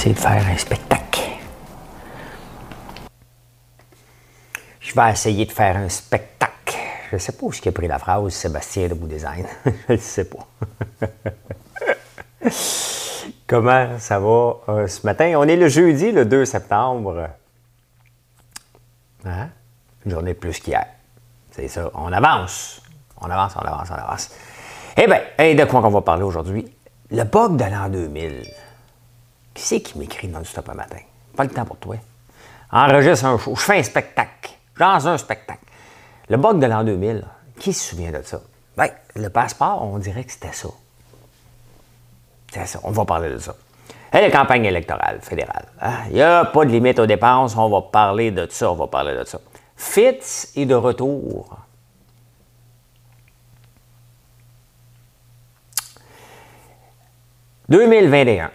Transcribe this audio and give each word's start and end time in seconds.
Essayer 0.00 0.14
de 0.14 0.20
faire 0.20 0.46
un 0.46 0.56
spectacle. 0.56 1.20
Je 4.80 4.94
vais 4.94 5.10
essayer 5.10 5.44
de 5.44 5.52
faire 5.52 5.76
un 5.76 5.90
spectacle. 5.90 6.78
Je 7.10 7.16
ne 7.16 7.20
sais 7.20 7.32
pas 7.32 7.44
où 7.44 7.52
il 7.52 7.68
a 7.68 7.72
pris 7.72 7.86
la 7.86 7.98
phrase 7.98 8.32
Sébastien 8.32 8.88
de 8.88 8.94
Bout 8.94 9.08
Design. 9.08 9.44
Je 9.88 9.92
ne 9.92 9.98
sais 9.98 10.24
pas. 10.24 10.46
Comment 13.46 13.98
ça 13.98 14.18
va 14.18 14.54
euh, 14.70 14.86
ce 14.86 15.04
matin? 15.04 15.34
On 15.36 15.46
est 15.46 15.56
le 15.56 15.68
jeudi, 15.68 16.12
le 16.12 16.24
2 16.24 16.46
septembre. 16.46 17.28
Hein? 19.26 19.48
Une 20.06 20.12
journée 20.12 20.32
de 20.32 20.38
plus 20.38 20.60
qu'hier. 20.60 20.86
C'est 21.50 21.68
ça. 21.68 21.90
On 21.92 22.10
avance. 22.10 22.80
On 23.20 23.28
avance, 23.28 23.52
on 23.54 23.66
avance, 23.66 23.88
on 23.90 23.94
avance. 23.94 24.30
Eh 24.96 25.06
bien, 25.06 25.54
de 25.54 25.64
quoi 25.70 25.84
on 25.84 25.90
va 25.90 26.00
parler 26.00 26.22
aujourd'hui? 26.22 26.74
Le 27.10 27.24
bug 27.24 27.56
de 27.56 27.64
l'an 27.64 27.90
2000. 27.90 28.44
Qui 29.60 29.66
c'est 29.66 29.80
qui 29.82 29.98
m'écrit 29.98 30.26
non-stop 30.26 30.70
un 30.70 30.74
matin? 30.74 31.00
Pas 31.36 31.44
le 31.44 31.50
temps 31.50 31.66
pour 31.66 31.76
toi. 31.76 31.96
Enregistre 32.72 33.26
un 33.26 33.36
show. 33.36 33.54
Je 33.54 33.60
fais 33.60 33.78
un 33.78 33.82
spectacle. 33.82 34.52
Dans 34.78 35.06
un 35.06 35.18
spectacle. 35.18 35.66
Le 36.30 36.38
bug 36.38 36.58
de 36.58 36.64
l'an 36.64 36.82
2000, 36.82 37.22
qui 37.58 37.74
se 37.74 37.90
souvient 37.90 38.10
de 38.10 38.22
ça? 38.22 38.40
Bien, 38.74 38.88
le 39.16 39.28
passeport, 39.28 39.82
on 39.82 39.98
dirait 39.98 40.24
que 40.24 40.32
c'était 40.32 40.54
ça. 40.54 40.70
C'est 42.50 42.64
ça. 42.64 42.80
On 42.84 42.90
va 42.90 43.04
parler 43.04 43.28
de 43.28 43.36
ça. 43.36 43.54
Et 44.14 44.22
la 44.22 44.30
campagne 44.30 44.64
électorale 44.64 45.20
fédérale. 45.20 45.66
Hein? 45.82 46.04
Il 46.06 46.14
n'y 46.14 46.22
a 46.22 46.46
pas 46.46 46.64
de 46.64 46.70
limite 46.70 46.98
aux 46.98 47.04
dépenses. 47.04 47.54
On 47.54 47.68
va 47.68 47.82
parler 47.82 48.30
de 48.30 48.46
ça. 48.50 48.72
On 48.72 48.76
va 48.76 48.86
parler 48.86 49.14
de 49.14 49.24
ça. 49.24 49.40
Fitz 49.76 50.52
est 50.56 50.64
de 50.64 50.74
retour. 50.74 51.58
«2021. 57.68 58.50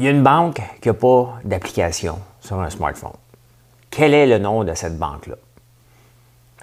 Il 0.00 0.04
y 0.04 0.06
a 0.06 0.12
une 0.12 0.22
banque 0.22 0.62
qui 0.80 0.88
n'a 0.88 0.94
pas 0.94 1.38
d'application 1.44 2.18
sur 2.40 2.58
un 2.58 2.70
smartphone. 2.70 3.12
Quel 3.90 4.14
est 4.14 4.26
le 4.26 4.38
nom 4.38 4.64
de 4.64 4.72
cette 4.72 4.96
banque-là? 4.96 5.34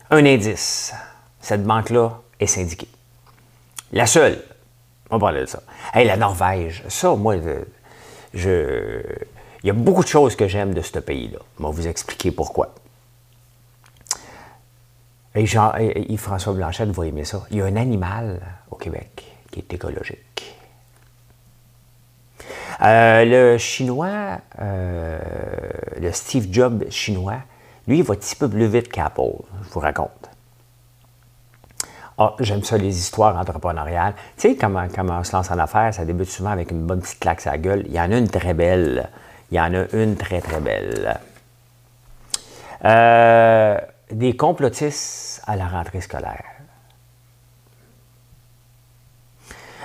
Un 0.10 0.26
indice. 0.26 0.92
Cette 1.40 1.64
banque-là 1.64 2.20
est 2.40 2.48
syndiquée. 2.48 2.88
La 3.92 4.08
seule. 4.08 4.42
On 5.12 5.18
va 5.18 5.28
parler 5.28 5.42
de 5.42 5.46
ça. 5.46 5.62
Hey, 5.94 6.08
la 6.08 6.18
Norvège. 6.18 6.84
Ça, 6.88 7.16
moi, 7.16 7.36
je, 8.34 9.02
il 9.62 9.68
y 9.68 9.70
a 9.70 9.74
beaucoup 9.74 10.04
de 10.04 10.10
choses 10.10 10.36
que 10.36 10.48
j'aime 10.48 10.74
de 10.74 10.82
ce 10.82 10.98
pays-là. 10.98 11.38
Je 11.60 11.64
vais 11.64 11.72
vous 11.72 11.88
expliquer 11.88 12.32
pourquoi. 12.32 12.74
Et 15.36 15.44
Yves-François 15.44 16.54
Blanchette 16.54 16.90
va 16.90 17.06
aimer 17.06 17.24
ça. 17.24 17.46
Il 17.52 17.58
y 17.58 17.62
a 17.62 17.66
un 17.66 17.76
animal 17.76 18.42
au 18.72 18.78
Québec 18.78 19.32
qui 19.52 19.60
est 19.60 19.72
écologique. 19.72 20.47
Euh, 22.82 23.26
le 23.26 23.58
chinois, 23.58 24.40
euh, 24.60 25.20
le 26.00 26.12
Steve 26.12 26.48
Jobs 26.52 26.90
chinois, 26.90 27.40
lui, 27.88 28.00
il 28.00 28.04
va 28.04 28.14
un 28.14 28.18
petit 28.18 28.36
peu 28.36 28.50
plus 28.50 28.68
vite 28.68 28.90
qu'Apple, 28.90 29.44
je 29.64 29.70
vous 29.70 29.80
raconte. 29.80 30.12
Ah, 32.20 32.34
j'aime 32.40 32.64
ça, 32.64 32.78
les 32.78 32.98
histoires 32.98 33.38
entrepreneuriales. 33.38 34.14
Tu 34.38 34.50
sais, 34.50 34.56
comment, 34.56 34.88
comment 34.94 35.20
on 35.20 35.24
se 35.24 35.36
lance 35.36 35.52
en 35.52 35.60
affaires, 35.60 35.94
ça 35.94 36.04
débute 36.04 36.30
souvent 36.30 36.50
avec 36.50 36.72
une 36.72 36.86
bonne 36.86 37.00
petite 37.00 37.20
claque 37.20 37.46
à 37.46 37.52
la 37.52 37.58
gueule. 37.60 37.84
Il 37.86 37.94
y 37.94 38.00
en 38.00 38.12
a 38.12 38.18
une 38.18 38.28
très 38.28 38.54
belle. 38.54 39.10
Il 39.52 39.58
y 39.58 39.62
en 39.62 39.74
a 39.74 39.86
une 39.94 40.16
très, 40.16 40.42
très 40.42 40.60
belle. 40.60 41.20
Euh, 42.84 43.78
des 44.12 44.36
complotistes 44.36 45.42
à 45.46 45.56
la 45.56 45.68
rentrée 45.68 46.02
scolaire. 46.02 46.57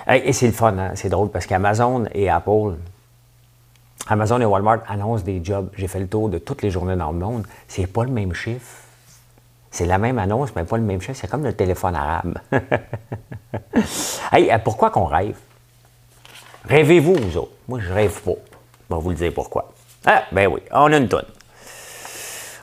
Et 0.09 0.33
c'est 0.33 0.47
le 0.47 0.53
fun, 0.53 0.77
hein? 0.79 0.93
c'est 0.95 1.09
drôle 1.09 1.31
parce 1.31 1.47
qu'Amazon 1.47 2.07
et 2.13 2.29
Apple, 2.29 2.75
Amazon 4.09 4.41
et 4.41 4.45
Walmart 4.45 4.81
annoncent 4.89 5.25
des 5.25 5.43
jobs. 5.45 5.71
J'ai 5.77 5.89
fait 5.89 6.01
le 6.01 6.09
tour 6.09 6.29
de 6.29 6.39
toutes 6.39 6.63
les 6.63 6.71
journées 6.71 6.97
dans 6.97 7.13
le 7.13 7.19
monde. 7.19 7.47
C'est 7.69 7.87
pas 7.87 8.05
le 8.05 8.11
même 8.11 8.35
chiffre. 8.35 8.79
C'est 9.71 9.87
la 9.87 9.99
même 9.99 10.19
annonce, 10.19 10.55
mais 10.55 10.65
pas 10.65 10.77
le 10.77 10.83
même 10.83 11.01
chiffre. 11.01 11.19
C'est 11.21 11.31
comme 11.31 11.45
le 11.45 11.53
téléphone 11.53 11.95
arabe. 11.95 12.39
hey, 14.33 14.51
euh, 14.51 14.59
pourquoi 14.59 14.91
qu'on 14.91 15.07
rêve? 15.07 15.37
Rêvez-vous, 16.69 17.15
vous 17.15 17.37
autres? 17.39 17.53
Moi, 17.69 17.81
je 17.81 17.93
rêve 17.93 18.21
pas. 18.23 18.33
Je 18.91 18.95
vais 18.95 19.01
vous 19.01 19.11
le 19.11 19.17
dire 19.17 19.33
pourquoi. 19.33 19.73
Ah, 20.05 20.25
ben 20.33 20.49
oui, 20.49 20.61
on 20.73 20.93
a 20.93 20.97
une 20.97 21.09
tonne. 21.09 21.25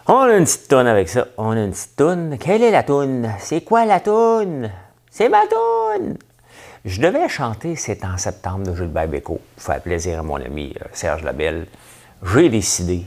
On 0.07 0.19
a 0.19 0.37
une 0.37 0.43
petite 0.43 0.67
tonne 0.67 0.87
avec 0.87 1.09
ça. 1.09 1.27
On 1.37 1.51
a 1.51 1.63
une 1.63 1.71
petite 1.71 1.95
tonne. 1.95 2.37
Quelle 2.37 2.63
est 2.63 2.71
la 2.71 2.83
tonne? 2.83 3.33
C'est 3.39 3.61
quoi 3.61 3.85
la 3.85 3.99
tonne? 3.99 4.69
C'est 5.09 5.29
ma 5.29 5.47
tonne! 5.47 6.17
Je 6.85 7.01
devais 7.01 7.27
chanter 7.27 7.75
C'est 7.75 8.05
en 8.05 8.17
septembre 8.17 8.65
de 8.65 8.75
Gilbert 8.75 9.07
Bécaud 9.07 9.41
pour 9.55 9.63
faire 9.63 9.81
plaisir 9.81 10.19
à 10.19 10.23
mon 10.23 10.35
ami 10.35 10.73
euh, 10.81 10.85
Serge 10.93 11.23
Labelle. 11.23 11.67
J'ai 12.23 12.49
décidé, 12.49 13.05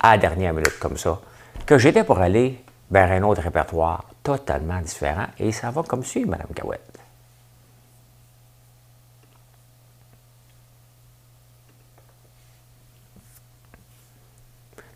à 0.00 0.12
la 0.12 0.18
dernière 0.18 0.52
minute 0.52 0.78
comme 0.78 0.98
ça, 0.98 1.18
que 1.64 1.78
j'étais 1.78 2.04
pour 2.04 2.18
aller 2.18 2.62
vers 2.90 3.10
un 3.10 3.22
autre 3.22 3.40
répertoire 3.40 4.04
totalement 4.22 4.80
différent 4.80 5.26
et 5.38 5.52
ça 5.52 5.70
va 5.70 5.82
comme 5.82 6.04
suit, 6.04 6.24
Mme 6.26 6.48
Cahouette. 6.54 6.80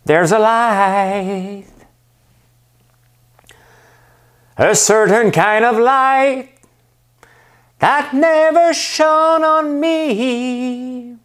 There's 0.05 0.31
a 0.31 0.39
light, 0.39 1.65
a 4.57 4.73
certain 4.73 5.29
kind 5.29 5.63
of 5.63 5.77
light 5.77 6.58
that 7.79 8.13
never 8.13 8.73
shone 8.73 9.43
on 9.43 9.79
me. 9.79 11.15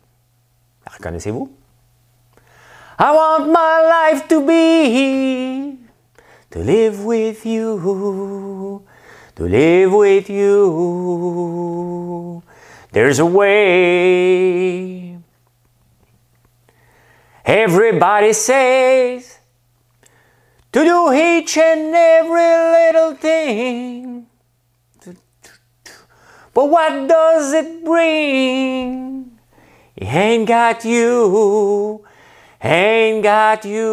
Ah, 0.87 0.93
Reconnaissez-vous? 0.93 1.51
I 2.99 3.11
want 3.13 3.51
my 3.51 3.81
life 3.83 4.29
to 4.29 4.47
be 4.47 5.79
to 6.55 6.61
live 6.61 7.05
with 7.05 7.45
you, 7.45 8.85
to 9.35 9.43
live 9.43 9.93
with 9.93 10.31
you. 10.31 11.65
There's 12.93 13.19
a 13.19 13.27
way. 13.27 15.19
Everybody 17.45 18.33
says 18.33 19.41
to 20.71 20.85
do 20.85 21.13
each 21.13 21.59
and 21.59 21.93
every 21.93 22.55
little 22.77 23.15
thing. 23.17 24.14
But 26.55 26.71
what 26.71 27.09
does 27.09 27.53
it 27.53 27.85
bring? 27.85 29.33
It 29.97 30.07
ain't 30.07 30.47
got 30.47 30.85
you, 30.85 32.05
ain't 32.63 33.25
got 33.25 33.65
you, 33.65 33.91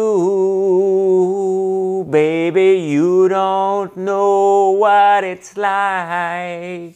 baby. 2.08 2.82
You 2.88 3.28
don't 3.28 3.96
know 3.96 4.70
what 4.78 5.24
it's 5.24 5.56
like. 5.56 6.94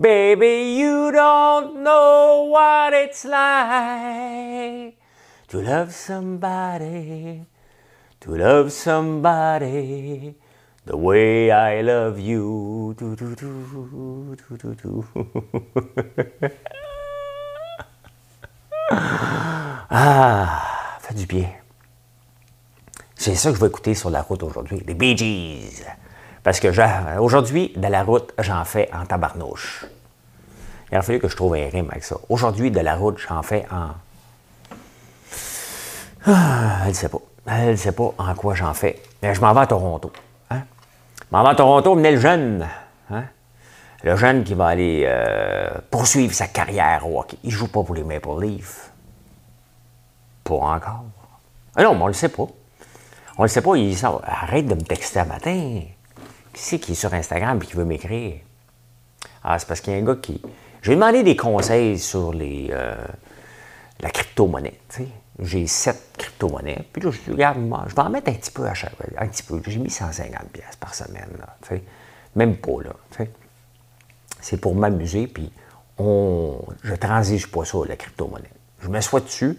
Baby, 0.00 0.74
you 0.76 1.12
don't 1.12 1.84
know 1.84 2.48
what 2.50 2.92
it's 2.92 3.24
like 3.24 4.96
to 5.46 5.60
love 5.62 5.94
somebody, 5.94 7.46
to 8.18 8.36
love 8.36 8.72
somebody 8.72 10.34
The 10.90 10.96
way 10.96 11.52
I 11.52 11.82
love 11.82 12.18
you. 12.18 12.96
ah, 19.88 20.62
fait 20.98 21.14
du 21.14 21.26
bien. 21.26 21.46
C'est 23.14 23.36
ça 23.36 23.50
que 23.50 23.54
je 23.54 23.60
vais 23.60 23.68
écouter 23.68 23.94
sur 23.94 24.10
la 24.10 24.22
route 24.22 24.42
aujourd'hui, 24.42 24.82
les 24.84 24.94
Bee 24.94 25.16
Gees. 25.16 25.84
Parce 26.42 26.58
que 26.58 26.66
aujourd'hui, 27.20 27.72
de 27.76 27.86
la 27.86 28.02
route, 28.02 28.34
j'en 28.40 28.64
fais 28.64 28.90
en 28.92 29.06
tabarnouche. 29.06 29.86
Il 30.90 30.96
a 30.96 31.02
fallu 31.02 31.20
que 31.20 31.28
je 31.28 31.36
trouve 31.36 31.54
un 31.54 31.68
rime 31.68 31.88
avec 31.92 32.02
ça. 32.02 32.16
Aujourd'hui, 32.28 32.72
de 32.72 32.80
la 32.80 32.96
route, 32.96 33.18
j'en 33.18 33.44
fais 33.44 33.64
en. 33.70 33.90
Ah, 36.26 36.80
elle 36.82 36.88
ne 36.88 36.94
sait 36.94 37.08
pas. 37.08 37.20
Elle 37.46 37.70
ne 37.70 37.76
sait 37.76 37.92
pas 37.92 38.12
en 38.18 38.34
quoi 38.34 38.56
j'en 38.56 38.74
fais. 38.74 39.00
Mais 39.22 39.36
je 39.36 39.40
m'en 39.40 39.54
vais 39.54 39.60
à 39.60 39.68
Toronto. 39.68 40.10
Maman 41.30 41.54
Toronto 41.54 41.94
venait 41.94 42.12
le 42.12 42.20
jeune. 42.20 42.68
Hein? 43.10 43.24
Le 44.02 44.16
jeune 44.16 44.42
qui 44.42 44.54
va 44.54 44.66
aller 44.66 45.04
euh, 45.06 45.70
poursuivre 45.90 46.34
sa 46.34 46.48
carrière 46.48 47.06
au 47.08 47.20
hockey, 47.20 47.36
il 47.44 47.50
ne 47.50 47.54
joue 47.54 47.68
pas 47.68 47.82
pour 47.82 47.94
les 47.94 48.02
Maple 48.02 48.40
Leafs. 48.40 48.90
Pas 50.42 50.54
encore. 50.54 51.04
Ah 51.76 51.84
non, 51.84 51.94
mais 51.94 52.02
on 52.02 52.06
le 52.08 52.12
sait 52.12 52.30
pas. 52.30 52.46
On 53.38 53.42
le 53.42 53.48
sait 53.48 53.62
pas, 53.62 53.76
il 53.76 53.94
dit 53.94 54.02
Arrête 54.24 54.66
de 54.66 54.74
me 54.74 54.80
texter 54.80 55.20
à 55.20 55.24
matin. 55.24 55.82
Qui 56.52 56.60
c'est 56.60 56.78
qui 56.80 56.92
est 56.92 56.96
sur 56.96 57.14
Instagram 57.14 57.60
et 57.62 57.66
qui 57.66 57.74
veut 57.74 57.84
m'écrire? 57.84 58.40
Ah, 59.44 59.58
c'est 59.58 59.68
parce 59.68 59.80
qu'il 59.80 59.92
y 59.92 59.96
a 59.96 59.98
un 60.00 60.04
gars 60.04 60.16
qui. 60.16 60.42
J'ai 60.82 60.94
demandé 60.94 61.22
des 61.22 61.36
conseils 61.36 61.98
sur 61.98 62.32
les, 62.32 62.68
euh, 62.72 62.96
la 64.00 64.10
crypto-monnaie. 64.10 64.80
J'ai 65.40 65.66
sept 65.66 66.16
crypto-monnaies. 66.18 66.86
Puis 66.92 67.02
là, 67.02 67.10
je 67.10 67.18
dis, 67.20 67.30
regarde, 67.30 67.58
moi, 67.58 67.84
je 67.88 67.94
vais 67.94 68.02
en 68.02 68.10
mettre 68.10 68.30
un 68.30 68.34
petit 68.34 68.50
peu 68.50 68.66
à 68.66 68.74
chaque 68.74 68.92
Un 69.16 69.26
petit 69.26 69.42
peu. 69.42 69.60
J'ai 69.66 69.78
mis 69.78 69.90
150 69.90 70.50
pièces 70.52 70.76
par 70.76 70.94
semaine. 70.94 71.28
Même 72.36 72.56
pas, 72.56 72.82
là. 72.84 73.26
C'est 74.40 74.58
pour 74.58 74.74
m'amuser, 74.74 75.26
puis 75.26 75.52
on, 75.98 76.60
je 76.82 76.94
transige 76.94 77.50
pas 77.50 77.64
ça, 77.64 77.78
la 77.86 77.96
crypto-monnaie. 77.96 78.50
Je 78.80 78.88
me 78.88 78.92
m'assois 78.92 79.20
dessus, 79.20 79.58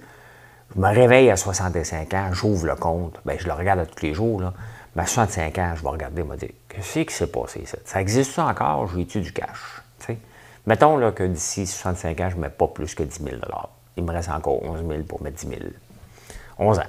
je 0.74 0.80
me 0.80 0.88
réveille 0.88 1.30
à 1.30 1.38
65 1.38 2.14
ans, 2.14 2.30
j'ouvre 2.32 2.66
le 2.66 2.76
compte, 2.76 3.20
bien, 3.26 3.36
je 3.38 3.46
le 3.46 3.54
regarde 3.54 3.80
à 3.80 3.86
tous 3.86 4.04
les 4.04 4.14
jours. 4.14 4.42
Là. 4.42 4.54
Mais 4.96 5.04
à 5.04 5.06
65 5.06 5.58
ans, 5.60 5.74
je 5.76 5.84
vais 5.84 5.90
regarder, 5.90 6.24
me 6.24 6.36
dire, 6.36 6.50
qu'est-ce 6.68 7.00
qui 7.00 7.14
s'est 7.14 7.28
passé 7.28 7.64
ça? 7.66 7.78
Ça 7.86 8.02
existe 8.02 8.32
ça 8.32 8.46
encore? 8.46 8.88
J'ai-tu 8.88 9.22
du 9.22 9.32
cash? 9.32 9.82
Mettons 10.68 10.98
là, 10.98 11.12
que 11.12 11.24
d'ici 11.24 11.66
65 11.66 12.20
ans, 12.20 12.30
je 12.30 12.36
ne 12.36 12.42
mets 12.42 12.50
pas 12.50 12.68
plus 12.68 12.94
que 12.94 13.02
10 13.02 13.24
000 13.24 13.36
Il 13.98 14.04
me 14.04 14.12
reste 14.12 14.30
encore 14.30 14.64
11 14.64 14.88
000 14.88 15.04
pour 15.04 15.22
mettre 15.22 15.38
10 15.38 15.48
000. 15.48 15.60
11 16.58 16.80
ans. 16.80 16.84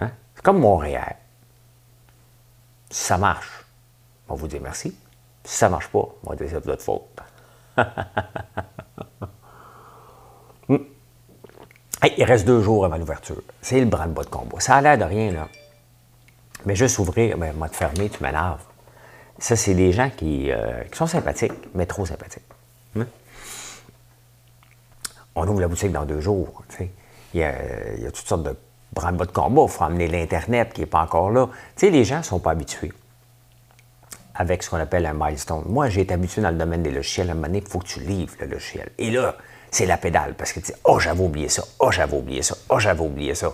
Hein? 0.00 0.10
C'est 0.34 0.42
comme 0.42 0.60
Montréal. 0.60 1.16
Ça 2.90 3.18
marche, 3.18 3.64
on 4.28 4.34
va 4.34 4.40
vous 4.40 4.48
dire 4.48 4.60
merci. 4.62 4.96
Si 5.44 5.56
ça 5.56 5.66
ne 5.66 5.72
marche 5.72 5.88
pas, 5.88 6.06
on 6.24 6.30
va 6.30 6.36
dire 6.36 6.46
c'est 6.50 6.60
de 6.60 6.66
votre 6.66 6.82
faute. 6.82 7.02
Hmm. 10.68 10.84
il 12.18 12.24
reste 12.24 12.46
deux 12.46 12.60
jours 12.60 12.84
avant 12.84 12.98
l'ouverture. 12.98 13.40
C'est 13.62 13.80
le 13.80 13.86
bras-le-bas 13.86 14.24
de 14.24 14.28
combat. 14.28 14.60
Ça 14.60 14.76
a 14.76 14.82
l'air 14.82 14.98
de 14.98 15.04
rien, 15.04 15.32
là. 15.32 15.48
Mais 16.66 16.76
juste 16.76 16.98
ouvrir, 16.98 17.38
ben, 17.38 17.54
moi, 17.54 17.70
te 17.70 17.76
fermer, 17.76 18.10
tu 18.10 18.22
m'énerves. 18.22 18.62
Ça, 19.38 19.56
c'est 19.56 19.74
des 19.74 19.92
gens 19.92 20.10
qui, 20.10 20.52
euh, 20.52 20.82
sont 20.92 21.06
sympathiques, 21.06 21.52
mais 21.74 21.86
trop 21.86 22.04
sympathiques. 22.04 22.44
Hmm? 22.94 23.04
On 25.40 25.46
ouvre 25.46 25.60
la 25.60 25.68
boutique 25.68 25.92
dans 25.92 26.04
deux 26.04 26.20
jours. 26.20 26.64
Il 27.32 27.40
y, 27.40 27.44
a, 27.44 27.52
toutes 28.06 28.26
sortes 28.26 28.42
de 28.42 28.56
bras-le-bas 28.92 29.26
de 29.26 29.30
combat. 29.30 29.62
Il 29.62 29.68
faut 29.68 29.84
amener 29.84 30.08
l'Internet 30.08 30.72
qui 30.72 30.80
n'est 30.80 30.86
pas 30.86 31.00
encore 31.00 31.30
là. 31.30 31.48
Les 31.80 32.04
gens 32.04 32.18
ne 32.18 32.22
sont 32.22 32.40
pas 32.40 32.50
habitués 32.50 32.92
avec 34.34 34.64
ce 34.64 34.70
qu'on 34.70 34.78
appelle 34.78 35.06
un 35.06 35.14
milestone. 35.14 35.62
Moi, 35.66 35.90
j'ai 35.90 36.00
été 36.00 36.14
habitué 36.14 36.42
dans 36.42 36.50
le 36.50 36.56
domaine 36.56 36.82
des 36.82 36.90
logiciels. 36.90 37.28
À 37.28 37.32
un 37.32 37.34
moment 37.34 37.46
donné, 37.46 37.62
il 37.64 37.70
faut 37.70 37.78
que 37.78 37.86
tu 37.86 38.00
livres 38.00 38.34
le 38.40 38.46
logiciel. 38.46 38.88
Et 38.98 39.12
là, 39.12 39.36
c'est 39.70 39.86
la 39.86 39.96
pédale 39.96 40.34
parce 40.34 40.52
que 40.52 40.58
tu 40.58 40.72
dis 40.72 40.78
Oh, 40.84 40.98
j'avais 40.98 41.22
oublié 41.22 41.48
ça. 41.48 41.62
Oh, 41.78 41.92
j'avais 41.92 42.16
oublié 42.16 42.42
ça. 42.42 42.56
Oh, 42.68 42.80
j'avais 42.80 43.00
oublié 43.00 43.36
ça. 43.36 43.52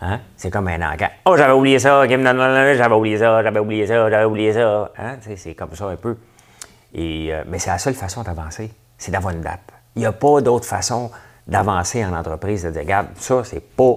Hein? 0.00 0.20
C'est 0.36 0.50
comme 0.50 0.68
un 0.68 0.92
enquête. 0.92 1.10
Oh, 1.24 1.36
j'avais 1.36 1.52
oublié 1.52 1.80
ça. 1.80 2.06
J'avais 2.06 2.38
oublié 2.38 3.18
ça. 3.18 3.42
J'avais 3.42 3.58
oublié 3.58 3.86
ça. 3.88 4.08
J'avais 4.08 4.24
oublié 4.24 4.52
ça. 4.52 4.92
C'est 5.36 5.54
comme 5.54 5.74
ça 5.74 5.88
un 5.88 5.96
peu. 5.96 6.16
Euh, 6.96 7.44
mais 7.48 7.58
c'est 7.58 7.70
la 7.70 7.78
seule 7.78 7.94
façon 7.94 8.22
d'avancer. 8.22 8.70
C'est 8.96 9.10
d'avoir 9.10 9.34
une 9.34 9.40
date. 9.40 9.77
Il 9.96 10.00
n'y 10.00 10.06
a 10.06 10.12
pas 10.12 10.40
d'autre 10.40 10.66
façon 10.66 11.10
d'avancer 11.46 12.04
en 12.04 12.14
entreprise, 12.14 12.64
de 12.64 12.70
dire 12.70 12.82
Regarde, 12.82 13.08
ça, 13.16 13.42
c'est 13.44 13.60
pas. 13.60 13.94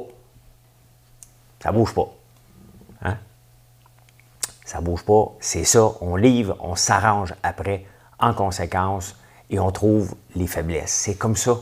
Ça 1.62 1.72
bouge 1.72 1.94
pas. 1.94 2.10
Hein? 3.04 3.18
ça 4.72 4.80
ne 4.80 4.86
bouge 4.86 5.04
pas, 5.04 5.34
c'est 5.42 5.66
ça, 5.66 5.92
on 6.00 6.16
livre, 6.16 6.56
on 6.62 6.76
s'arrange 6.76 7.34
après 7.44 7.86
en 8.20 8.34
conséquence 8.34 9.18
et 9.50 9.60
on 9.60 9.70
trouve 9.70 10.16
les 10.34 10.48
faiblesses. 10.48 10.92
C'est 10.92 11.16
comme 11.16 11.36
ça 11.36 11.58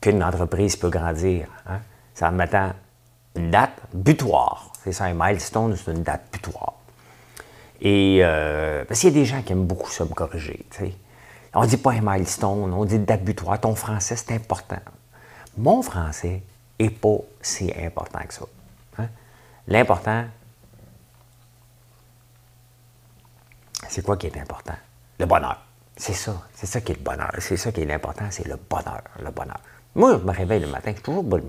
qu'une 0.00 0.22
entreprise 0.22 0.76
peut 0.76 0.88
grandir. 0.88 1.48
Hein? 1.66 1.80
Ça 2.14 2.28
en 2.28 2.32
mettant 2.32 2.70
une 3.34 3.50
date 3.50 3.72
butoir. 3.92 4.70
C'est 4.84 4.92
ça, 4.92 5.06
un 5.06 5.14
milestone, 5.14 5.76
c'est 5.76 5.90
une 5.90 6.04
date 6.04 6.26
butoir. 6.32 6.74
Et 7.80 8.20
euh, 8.22 8.84
parce 8.84 9.00
qu'il 9.00 9.10
y 9.10 9.12
a 9.12 9.18
des 9.18 9.24
gens 9.24 9.42
qui 9.42 9.52
aiment 9.52 9.66
beaucoup 9.66 9.90
ça 9.90 10.04
me 10.04 10.14
corriger. 10.14 10.64
On 11.54 11.62
ne 11.62 11.66
dit 11.66 11.76
pas 11.76 11.92
un 11.92 12.00
milestone, 12.00 12.72
on 12.72 12.84
dit 12.84 12.98
date 12.98 13.24
butoir. 13.24 13.60
Ton 13.60 13.74
français, 13.74 14.16
c'est 14.16 14.34
important. 14.34 14.80
Mon 15.56 15.82
français 15.82 16.42
n'est 16.78 16.90
pas 16.90 17.18
si 17.40 17.72
important 17.76 18.20
que 18.26 18.34
ça. 18.34 18.44
Hein? 18.98 19.08
L'important, 19.66 20.24
c'est 23.88 24.04
quoi 24.04 24.16
qui 24.16 24.26
est 24.26 24.38
important? 24.38 24.76
Le 25.18 25.26
bonheur. 25.26 25.60
C'est 25.96 26.12
ça. 26.12 26.46
C'est 26.54 26.66
ça 26.66 26.80
qui 26.80 26.92
est 26.92 26.96
le 26.96 27.02
bonheur. 27.02 27.32
C'est 27.38 27.56
ça 27.56 27.72
qui 27.72 27.80
est 27.80 27.86
l'important, 27.86 28.26
c'est 28.30 28.46
le 28.46 28.56
bonheur. 28.56 29.02
Le 29.20 29.30
bonheur. 29.30 29.60
Moi, 29.94 30.18
je 30.18 30.24
me 30.24 30.30
réveille 30.30 30.60
le 30.60 30.68
matin, 30.68 30.90
je 30.90 30.96
suis 30.96 31.02
toujours 31.02 31.24
de. 31.24 31.42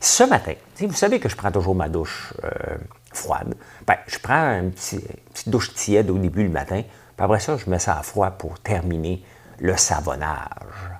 Ce 0.00 0.22
matin, 0.24 0.54
vous 0.80 0.94
savez 0.94 1.20
que 1.20 1.28
je 1.28 1.36
prends 1.36 1.52
toujours 1.52 1.74
ma 1.74 1.88
douche 1.90 2.32
euh, 2.42 2.78
froide. 3.12 3.54
Ben, 3.86 3.96
je 4.06 4.18
prends 4.18 4.60
une 4.60 4.72
petite 4.72 5.48
douche 5.48 5.74
tiède 5.74 6.08
au 6.08 6.16
début 6.16 6.44
le 6.44 6.48
matin, 6.48 6.82
après 7.22 7.38
ça, 7.38 7.56
je 7.56 7.70
mets 7.70 7.78
ça 7.78 7.96
à 7.96 8.02
froid 8.02 8.32
pour 8.32 8.58
terminer 8.58 9.22
le 9.60 9.76
savonnage. 9.76 10.90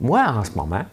Moi, 0.00 0.20
en 0.26 0.42
ce 0.42 0.50
moment, 0.56 0.84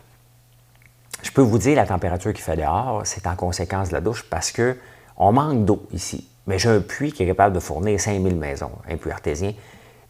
je 1.23 1.31
peux 1.31 1.41
vous 1.41 1.57
dire 1.57 1.75
la 1.75 1.87
température 1.87 2.31
qu'il 2.31 2.43
fait 2.43 2.55
dehors, 2.55 3.01
c'est 3.05 3.25
en 3.25 3.35
conséquence 3.35 3.89
de 3.89 3.93
la 3.93 4.01
douche 4.01 4.23
parce 4.29 4.51
que 4.51 4.77
on 5.17 5.31
manque 5.31 5.65
d'eau 5.65 5.87
ici. 5.91 6.29
Mais 6.45 6.59
j'ai 6.59 6.69
un 6.69 6.81
puits 6.81 7.11
qui 7.11 7.23
est 7.23 7.25
capable 7.25 7.55
de 7.55 7.59
fournir 7.59 7.99
5000 7.99 8.35
maisons, 8.35 8.73
un 8.87 8.97
puits 8.97 9.09
artésien, 9.09 9.53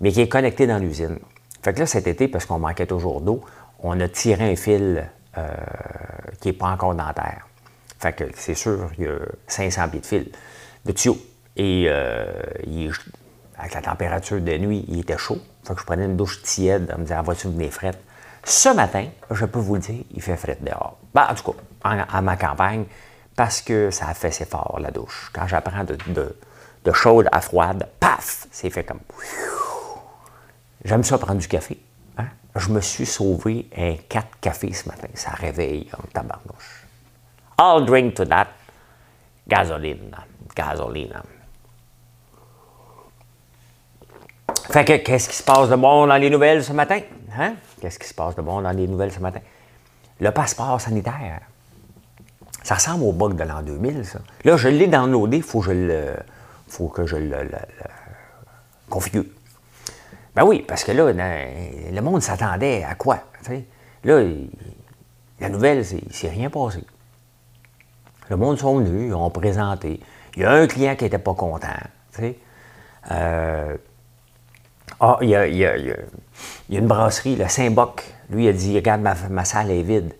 mais 0.01 0.11
qui 0.11 0.19
est 0.19 0.27
connecté 0.27 0.67
dans 0.67 0.79
l'usine. 0.79 1.17
Fait 1.61 1.73
que 1.73 1.79
là, 1.79 1.85
cet 1.85 2.05
été, 2.05 2.27
parce 2.27 2.45
qu'on 2.45 2.59
manquait 2.59 2.87
toujours 2.87 3.21
d'eau, 3.21 3.41
on 3.79 3.97
a 4.01 4.09
tiré 4.09 4.51
un 4.51 4.57
fil 4.57 5.07
euh, 5.37 5.47
qui 6.41 6.49
n'est 6.49 6.53
pas 6.53 6.67
encore 6.67 6.93
dans 6.93 7.05
la 7.05 7.13
terre. 7.13 7.47
Fait 7.99 8.11
que 8.11 8.25
c'est 8.35 8.55
sûr, 8.55 8.89
il 8.97 9.05
y 9.05 9.07
a 9.07 9.15
500 9.47 9.87
pieds 9.87 9.99
de 10.01 10.05
fil, 10.05 10.31
de 10.83 10.91
tuyau. 10.91 11.17
Et 11.55 11.85
euh, 11.87 12.25
avec 13.57 13.73
la 13.73 13.81
température 13.81 14.41
de 14.41 14.57
nuit, 14.57 14.85
il 14.87 14.99
était 14.99 15.17
chaud. 15.17 15.39
Fait 15.63 15.73
que 15.73 15.79
je 15.79 15.85
prenais 15.85 16.05
une 16.05 16.17
douche 16.17 16.41
tiède 16.41 16.91
en 16.93 16.99
me 16.99 17.03
disant, 17.03 17.21
va-tu 17.21 17.47
venir 17.47 17.71
frette? 17.71 17.99
Ce 18.43 18.69
matin, 18.69 19.07
je 19.31 19.45
peux 19.45 19.59
vous 19.59 19.75
le 19.75 19.81
dire, 19.81 20.03
il 20.11 20.21
fait 20.21 20.35
fret 20.35 20.57
dehors. 20.59 20.97
Ben, 21.13 21.27
en 21.29 21.33
tout 21.33 21.51
cas, 21.51 22.05
à 22.11 22.21
ma 22.21 22.35
campagne, 22.35 22.85
parce 23.35 23.61
que 23.61 23.89
ça 23.89 24.07
a 24.07 24.13
fait 24.13 24.27
assez 24.27 24.45
fort, 24.45 24.77
la 24.81 24.91
douche. 24.91 25.31
Quand 25.33 25.47
j'apprends 25.47 25.83
de, 25.83 25.97
de, 26.83 26.91
chaude 26.91 27.29
à 27.31 27.41
froide, 27.41 27.87
paf, 27.99 28.47
c'est 28.51 28.69
fait 28.69 28.83
comme. 28.83 28.99
J'aime 30.83 31.03
ça 31.03 31.17
prendre 31.17 31.39
du 31.39 31.47
café. 31.47 31.79
Hein? 32.17 32.27
Je 32.55 32.69
me 32.69 32.81
suis 32.81 33.05
sauvé 33.05 33.69
un 33.75 33.95
4 34.09 34.39
cafés 34.41 34.73
ce 34.73 34.89
matin. 34.89 35.07
Ça 35.13 35.31
réveille 35.31 35.89
en 35.97 36.05
tabarnouche. 36.07 36.85
I'll 37.59 37.85
drink 37.85 38.15
to 38.15 38.25
that. 38.25 38.47
Gasoline. 39.47 40.15
Gasoline. 40.55 41.23
Fait 44.69 44.85
que, 44.85 44.97
qu'est-ce 44.97 45.29
qui 45.29 45.35
se 45.35 45.43
passe 45.43 45.69
de 45.69 45.75
bon 45.75 46.07
dans 46.07 46.15
les 46.15 46.29
nouvelles 46.29 46.63
ce 46.63 46.73
matin? 46.73 46.99
Hein? 47.37 47.55
Qu'est-ce 47.81 47.99
qui 47.99 48.07
se 48.07 48.13
passe 48.13 48.35
de 48.35 48.41
bon 48.41 48.61
dans 48.61 48.71
les 48.71 48.87
nouvelles 48.87 49.11
ce 49.11 49.19
matin? 49.19 49.39
Le 50.19 50.31
passeport 50.31 50.79
sanitaire. 50.79 51.41
Ça 52.63 52.75
ressemble 52.75 53.03
au 53.03 53.11
bug 53.11 53.35
de 53.35 53.43
l'an 53.43 53.61
2000, 53.61 54.05
ça. 54.05 54.19
Là, 54.45 54.55
je 54.55 54.69
l'ai 54.69 54.87
downloadé, 54.87 55.37
il 55.37 55.43
faut, 55.43 55.59
que 55.59 55.65
je 55.65 55.71
le, 55.71 56.15
faut 56.67 56.87
que 56.87 57.05
je 57.05 57.17
le, 57.17 57.49
configure. 58.89 59.25
Ben 60.33 60.45
oui, 60.45 60.63
parce 60.65 60.83
que 60.83 60.93
là, 60.93 61.11
le 61.11 62.01
monde 62.01 62.21
s'attendait 62.21 62.83
à 62.83 62.95
quoi? 62.95 63.19
Là, 64.05 64.23
la 65.39 65.49
nouvelle, 65.49 65.83
il 65.91 66.13
s'est 66.13 66.29
rien 66.29 66.49
passé. 66.49 66.83
Le 68.29 68.37
monde 68.37 68.57
sont 68.57 68.77
venus, 68.77 69.09
ils 69.09 69.13
ont 69.13 69.29
présenté. 69.29 69.99
Il 70.35 70.41
y 70.41 70.45
a 70.45 70.51
un 70.51 70.67
client 70.67 70.95
qui 70.95 71.03
n'était 71.03 71.19
pas 71.19 71.33
content. 71.33 71.67
Euh, 73.11 73.75
ah, 75.05 75.17
il 75.21 75.29
y, 75.29 75.35
a, 75.35 75.45
il, 75.47 75.57
y 75.57 75.65
a, 75.65 75.75
il 75.75 75.85
y, 76.69 76.77
a, 76.77 76.79
une 76.79 76.87
brasserie, 76.87 77.35
le 77.35 77.49
Saint-Boc. 77.49 78.05
Lui, 78.29 78.45
il 78.45 78.47
a 78.47 78.53
dit 78.53 78.73
Regarde, 78.73 79.01
ma, 79.01 79.15
ma 79.29 79.43
salle 79.43 79.69
est 79.69 79.81
vide. 79.81 80.13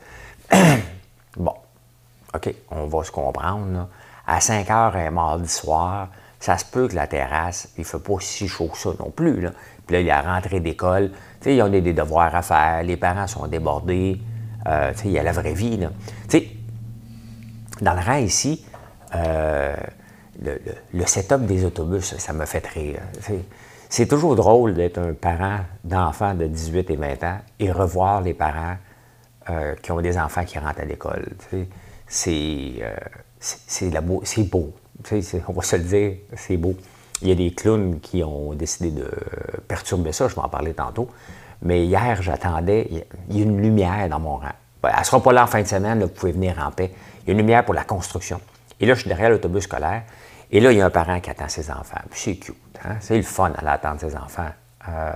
bon. 1.38 1.54
OK, 2.36 2.54
on 2.70 2.88
va 2.88 3.04
se 3.06 3.12
comprendre. 3.12 3.88
À 4.28 4.42
5 4.42 4.70
heures 4.70 4.96
un 4.98 5.10
mardi 5.10 5.48
soir, 5.48 6.10
ça 6.38 6.58
se 6.58 6.66
peut 6.66 6.90
que 6.90 6.96
la 6.96 7.08
terrasse, 7.08 7.70
il 7.78 7.82
ne 7.82 7.86
fait 7.86 8.00
pas 8.00 8.16
si 8.20 8.50
chaud 8.50 8.68
que 8.68 8.78
ça 8.78 8.90
non 9.00 9.10
plus. 9.10 9.48
Puis 9.88 9.96
là, 9.96 10.02
il 10.02 10.06
y 10.06 10.12
a 10.12 10.22
rentrée 10.22 10.60
d'école. 10.60 11.12
Tu 11.40 11.46
sais, 11.46 11.56
ils 11.56 11.62
ont 11.62 11.70
des, 11.70 11.94
devoirs 11.94 12.36
à 12.36 12.42
faire. 12.42 12.84
Les 12.84 12.98
parents 12.98 13.28
sont 13.28 13.48
débordés. 13.48 14.20
Euh, 14.68 14.92
tu 14.92 14.98
sais, 14.98 15.08
il 15.08 15.12
y 15.12 15.20
a 15.20 15.24
la 15.24 15.32
vraie 15.32 15.54
vie. 15.54 15.80
Tu 16.28 16.40
sais, 16.40 16.48
dans 17.80 17.94
le 17.94 18.02
rang 18.02 18.18
ici, 18.18 18.66
euh, 19.16 19.76
le, 20.42 21.06
setup 21.06 21.46
des 21.46 21.64
autobus, 21.64 22.18
ça 22.18 22.34
me 22.34 22.46
fait 22.46 22.68
rire. 22.68 23.00
C'est 23.96 24.08
toujours 24.08 24.36
drôle 24.36 24.74
d'être 24.74 24.98
un 24.98 25.14
parent 25.14 25.60
d'enfants 25.84 26.34
de 26.34 26.48
18 26.48 26.90
et 26.90 26.96
20 26.96 27.24
ans 27.26 27.38
et 27.60 27.72
revoir 27.72 28.22
les 28.22 28.34
parents 28.34 28.78
euh, 29.52 29.76
qui 29.84 29.92
ont 29.92 30.02
des 30.02 30.18
enfants 30.18 30.44
qui 30.46 30.58
rentrent 30.58 30.80
à 30.80 30.86
l'école 30.86 31.28
c'est 32.08 32.74
euh, 32.82 32.96
c'est 33.38 33.92
beau. 33.92 34.74
on 35.48 35.54
va 35.54 35.62
se 35.62 35.76
le 35.76 35.84
dire, 35.84 36.14
c'est 36.36 36.58
beau. 36.58 36.74
il 37.22 37.30
y 37.30 37.32
a 37.34 37.36
des 37.36 37.52
clowns 37.52 38.00
qui 38.00 38.24
ont 38.24 38.56
décidé 38.56 38.90
de 38.90 39.08
perturber 39.68 40.12
ça, 40.12 40.28
je 40.28 40.34
vais 40.34 40.42
en 40.42 40.50
parler 40.50 40.74
tantôt. 40.74 41.08
Mais 41.62 41.86
hier, 41.86 42.20
j'attendais, 42.24 42.90
il 43.30 43.38
y 43.38 43.42
a 43.42 43.44
une 43.44 43.62
lumière 43.62 44.10
dans 44.10 44.20
mon 44.20 44.38
rang. 44.38 44.56
Ben, 44.82 44.90
elle 44.92 45.02
ne 45.02 45.06
sera 45.06 45.22
pas 45.22 45.34
là 45.34 45.44
en 45.44 45.48
fin 45.48 45.62
de 45.62 45.68
semaine, 45.68 46.02
vous 46.02 46.10
pouvez 46.10 46.32
venir 46.32 46.56
en 46.68 46.72
paix. 46.72 46.92
Il 47.22 47.28
y 47.28 47.30
a 47.30 47.34
une 47.34 47.38
lumière 47.38 47.64
pour 47.64 47.76
la 47.76 47.84
construction. 47.84 48.42
Et 48.80 48.88
là, 48.88 48.96
je 48.96 49.02
suis 49.02 49.08
derrière 49.08 49.30
l'autobus 49.30 49.66
scolaire. 49.66 50.02
Et 50.52 50.60
là, 50.60 50.72
il 50.72 50.78
y 50.78 50.82
a 50.82 50.86
un 50.86 50.90
parent 50.90 51.20
qui 51.20 51.30
attend 51.30 51.48
ses 51.48 51.70
enfants. 51.72 52.02
C'est 52.12 52.36
cute. 52.36 52.56
Hein? 52.86 52.96
C'est 53.00 53.18
le 53.18 53.24
fun 53.24 53.50
d'aller 53.50 53.70
attendre 53.70 54.00
ses 54.00 54.16
enfants. 54.16 54.50
Euh, 54.88 55.12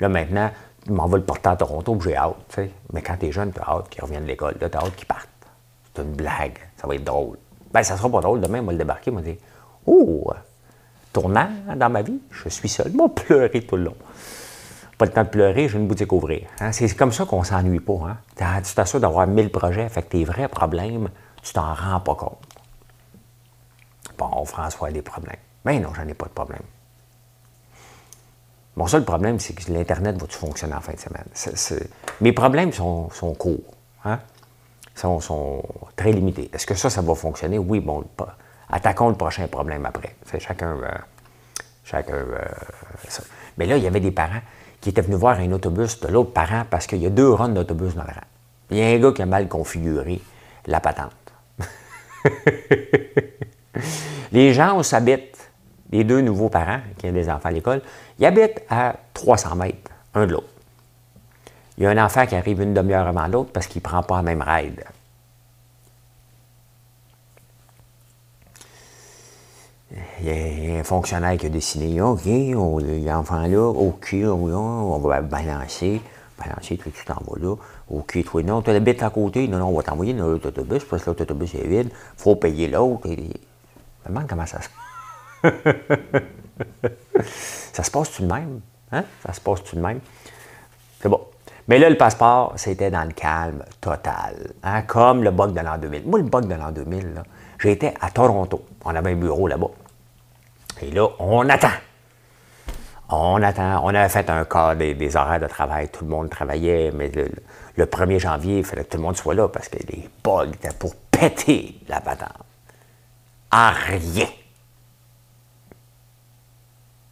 là, 0.00 0.08
maintenant, 0.08 0.50
il 0.86 0.92
m'en 0.92 1.06
va 1.06 1.16
le 1.16 1.24
porter 1.24 1.48
à 1.48 1.56
Toronto, 1.56 1.98
j'ai 2.02 2.16
hâte. 2.16 2.60
Mais 2.92 3.02
quand 3.02 3.16
tu 3.16 3.26
es 3.26 3.32
jeune, 3.32 3.52
tu 3.52 3.60
as 3.60 3.68
hâte 3.68 3.88
qu'ils 3.88 4.02
reviennent 4.02 4.24
de 4.24 4.28
l'école. 4.28 4.54
Là, 4.60 4.68
tu 4.68 4.76
as 4.76 4.80
hâte 4.80 4.96
qu'ils 4.96 5.06
partent. 5.06 5.28
C'est 5.94 6.02
une 6.02 6.12
blague. 6.12 6.58
Ça 6.76 6.86
va 6.86 6.94
être 6.94 7.04
drôle. 7.04 7.38
Ben, 7.72 7.82
ça 7.82 7.96
sera 7.96 8.08
pas 8.08 8.20
drôle. 8.20 8.40
Demain, 8.40 8.62
moi, 8.62 8.72
le 8.72 8.78
débarquer, 8.78 9.10
il 9.10 9.14
m'a 9.14 9.22
dit 9.22 9.38
Oh, 9.86 10.32
tournant 11.12 11.48
dans 11.76 11.90
ma 11.90 12.02
vie, 12.02 12.20
je 12.30 12.48
suis 12.48 12.68
seul. 12.68 12.92
Moi, 12.92 13.08
pleurer 13.14 13.62
tout 13.62 13.76
le 13.76 13.84
long. 13.84 13.96
Pas 14.98 15.06
le 15.06 15.12
temps 15.12 15.24
de 15.24 15.28
pleurer, 15.28 15.68
j'ai 15.68 15.78
une 15.78 15.88
boutique 15.88 16.12
à 16.12 16.14
ouvrir. 16.14 16.46
Hein? 16.60 16.72
C'est 16.72 16.94
comme 16.94 17.12
ça 17.12 17.24
qu'on 17.24 17.42
s'ennuie 17.42 17.80
pas. 17.80 17.98
Hein? 18.06 18.60
Tu 18.62 18.74
t'assures 18.74 19.00
d'avoir 19.00 19.26
1000 19.26 19.50
projets, 19.50 19.88
fait 19.88 20.02
que 20.02 20.08
tes 20.08 20.24
vrais 20.24 20.48
problèmes, 20.48 21.08
tu 21.42 21.52
t'en 21.52 21.74
rends 21.74 22.00
pas 22.00 22.14
compte. 22.14 22.38
Bon, 24.18 24.44
François 24.44 24.88
a 24.88 24.90
des 24.90 25.02
problèmes. 25.02 25.36
Mais 25.64 25.78
ben 25.78 25.84
non, 25.84 25.94
j'en 25.94 26.06
ai 26.06 26.14
pas 26.14 26.26
de 26.26 26.32
problème. 26.32 26.62
Mon 28.76 28.86
seul 28.86 29.04
problème, 29.04 29.38
c'est 29.38 29.52
que 29.52 29.70
l'Internet 29.70 30.18
va-tu 30.20 30.36
fonctionner 30.36 30.74
en 30.74 30.80
fin 30.80 30.94
de 30.94 30.98
semaine? 30.98 31.88
Mes 32.20 32.32
problèmes 32.32 32.72
sont, 32.72 33.08
courts. 33.38 33.74
Hein? 34.04 34.18
Sont, 34.94 35.20
sont 35.20 35.62
très 35.94 36.12
limités. 36.12 36.50
Est-ce 36.52 36.66
que 36.66 36.74
ça, 36.74 36.88
ça 36.88 37.02
va 37.02 37.14
fonctionner? 37.14 37.58
Oui, 37.58 37.80
bon, 37.80 38.04
attaquons 38.70 39.10
le 39.10 39.14
prochain 39.14 39.46
problème 39.46 39.84
après. 39.84 40.16
Chacun. 40.38 40.78
Chacun 41.84 42.14
euh, 42.14 42.38
Mais 43.58 43.66
là, 43.66 43.76
il 43.76 43.82
y 43.82 43.86
avait 43.86 44.00
des 44.00 44.10
parents 44.10 44.40
qui 44.80 44.88
étaient 44.90 45.02
venus 45.02 45.18
voir 45.18 45.38
un 45.38 45.52
autobus 45.52 46.00
de 46.00 46.08
l'autre 46.08 46.32
parent 46.32 46.64
parce 46.68 46.86
qu'il 46.86 46.98
y 46.98 47.06
a 47.06 47.10
deux 47.10 47.30
runs 47.30 47.50
d'autobus 47.50 47.94
dans 47.94 48.04
le 48.04 48.08
rang. 48.08 48.26
Il 48.70 48.78
y 48.78 48.82
a 48.82 48.86
un 48.86 48.98
gars 48.98 49.12
qui 49.12 49.22
a 49.22 49.26
mal 49.26 49.48
configuré 49.48 50.20
la 50.66 50.80
patente. 50.80 51.12
les 54.32 54.52
gens 54.52 54.82
s'habitent, 54.82 55.50
les 55.90 56.04
deux 56.04 56.20
nouveaux 56.20 56.48
parents 56.48 56.80
qui 56.98 57.06
ont 57.06 57.12
des 57.12 57.28
enfants 57.28 57.48
à 57.48 57.52
l'école, 57.52 57.82
ils 58.18 58.26
habitent 58.26 58.62
à 58.68 58.96
300 59.14 59.56
mètres, 59.56 59.90
un 60.14 60.26
de 60.26 60.32
l'autre. 60.32 60.46
Il 61.78 61.84
y 61.84 61.86
a 61.86 61.90
un 61.90 62.04
enfant 62.04 62.26
qui 62.26 62.34
arrive 62.34 62.60
une 62.60 62.74
demi-heure 62.74 63.06
avant 63.06 63.26
l'autre 63.26 63.50
parce 63.52 63.66
qu'il 63.66 63.80
ne 63.80 63.84
prend 63.84 64.02
pas 64.02 64.16
la 64.16 64.22
même 64.22 64.42
ride. 64.42 64.84
Il 70.20 70.26
y 70.26 70.76
a 70.76 70.78
un 70.78 70.84
fonctionnaire 70.84 71.36
qui 71.36 71.46
a 71.46 71.48
dessiné, 71.48 72.00
OK, 72.00 72.20
l'enfant 72.24 73.46
là, 73.46 73.68
OK, 73.68 74.14
on 74.24 74.98
va 74.98 75.20
balancer, 75.20 76.00
balancer, 76.38 76.78
tu 76.78 77.04
t'en 77.04 77.14
vas 77.14 77.38
là, 77.38 77.56
OK, 77.90 78.24
toi 78.24 78.42
non, 78.42 78.62
tu 78.62 78.70
habites 78.70 79.02
à 79.02 79.10
côté, 79.10 79.48
non, 79.48 79.58
non, 79.58 79.66
on 79.66 79.76
va 79.76 79.82
t'envoyer 79.82 80.14
dans 80.14 80.28
l'autre 80.28 80.48
autobus, 80.48 80.84
parce 80.84 81.02
que 81.02 81.10
l'autre 81.10 81.22
autobus 81.22 81.54
est 81.54 81.66
vide, 81.66 81.90
il 81.90 82.22
faut 82.22 82.36
payer 82.36 82.68
l'autre. 82.68 83.08
Je 84.04 84.10
me 84.10 84.14
demande 84.14 84.28
comment 84.28 84.46
ça 84.46 84.58
se 84.60 84.68
passe. 84.68 85.52
ça 87.72 87.82
se 87.82 87.90
passe-tu 87.90 88.22
de 88.22 88.32
même? 88.32 88.60
Hein? 88.92 89.04
Ça 89.26 89.32
se 89.32 89.40
passe-tu 89.40 89.76
de 89.76 89.80
même? 89.80 90.00
C'est 91.00 91.08
bon. 91.08 91.20
Mais 91.68 91.78
là, 91.78 91.88
le 91.88 91.96
passeport, 91.96 92.54
c'était 92.56 92.90
dans 92.90 93.04
le 93.04 93.12
calme 93.12 93.64
total, 93.80 94.52
hein? 94.64 94.82
comme 94.82 95.22
le 95.22 95.30
bug 95.30 95.52
de 95.52 95.60
l'an 95.60 95.78
2000. 95.78 96.02
Moi, 96.06 96.18
le 96.18 96.24
bug 96.24 96.46
de 96.46 96.54
l'an 96.54 96.72
2000, 96.72 97.22
j'étais 97.60 97.94
à 98.00 98.10
Toronto. 98.10 98.64
On 98.84 98.94
avait 98.94 99.12
un 99.12 99.16
bureau 99.16 99.46
là-bas. 99.46 99.70
Et 100.80 100.90
là, 100.90 101.08
on 101.20 101.48
attend. 101.48 101.68
On 103.08 103.40
attend. 103.42 103.80
On 103.84 103.88
avait 103.88 104.08
fait 104.08 104.28
un 104.28 104.44
cas 104.44 104.74
des, 104.74 105.16
horaires 105.16 105.38
de 105.38 105.46
travail. 105.46 105.88
Tout 105.88 106.04
le 106.04 106.10
monde 106.10 106.30
travaillait, 106.30 106.90
mais 106.92 107.10
le, 107.76 107.84
1er 107.86 108.18
janvier, 108.18 108.58
il 108.58 108.64
fallait 108.64 108.84
que 108.84 108.90
tout 108.90 108.96
le 108.96 109.04
monde 109.04 109.16
soit 109.16 109.34
là 109.34 109.48
parce 109.48 109.68
que 109.68 109.78
les 109.88 110.08
bugs 110.24 110.50
étaient 110.52 110.74
pour 110.76 110.96
péter 111.10 111.76
la 111.88 112.00
patente. 112.00 112.32
À 113.54 113.70
rien. 113.70 114.28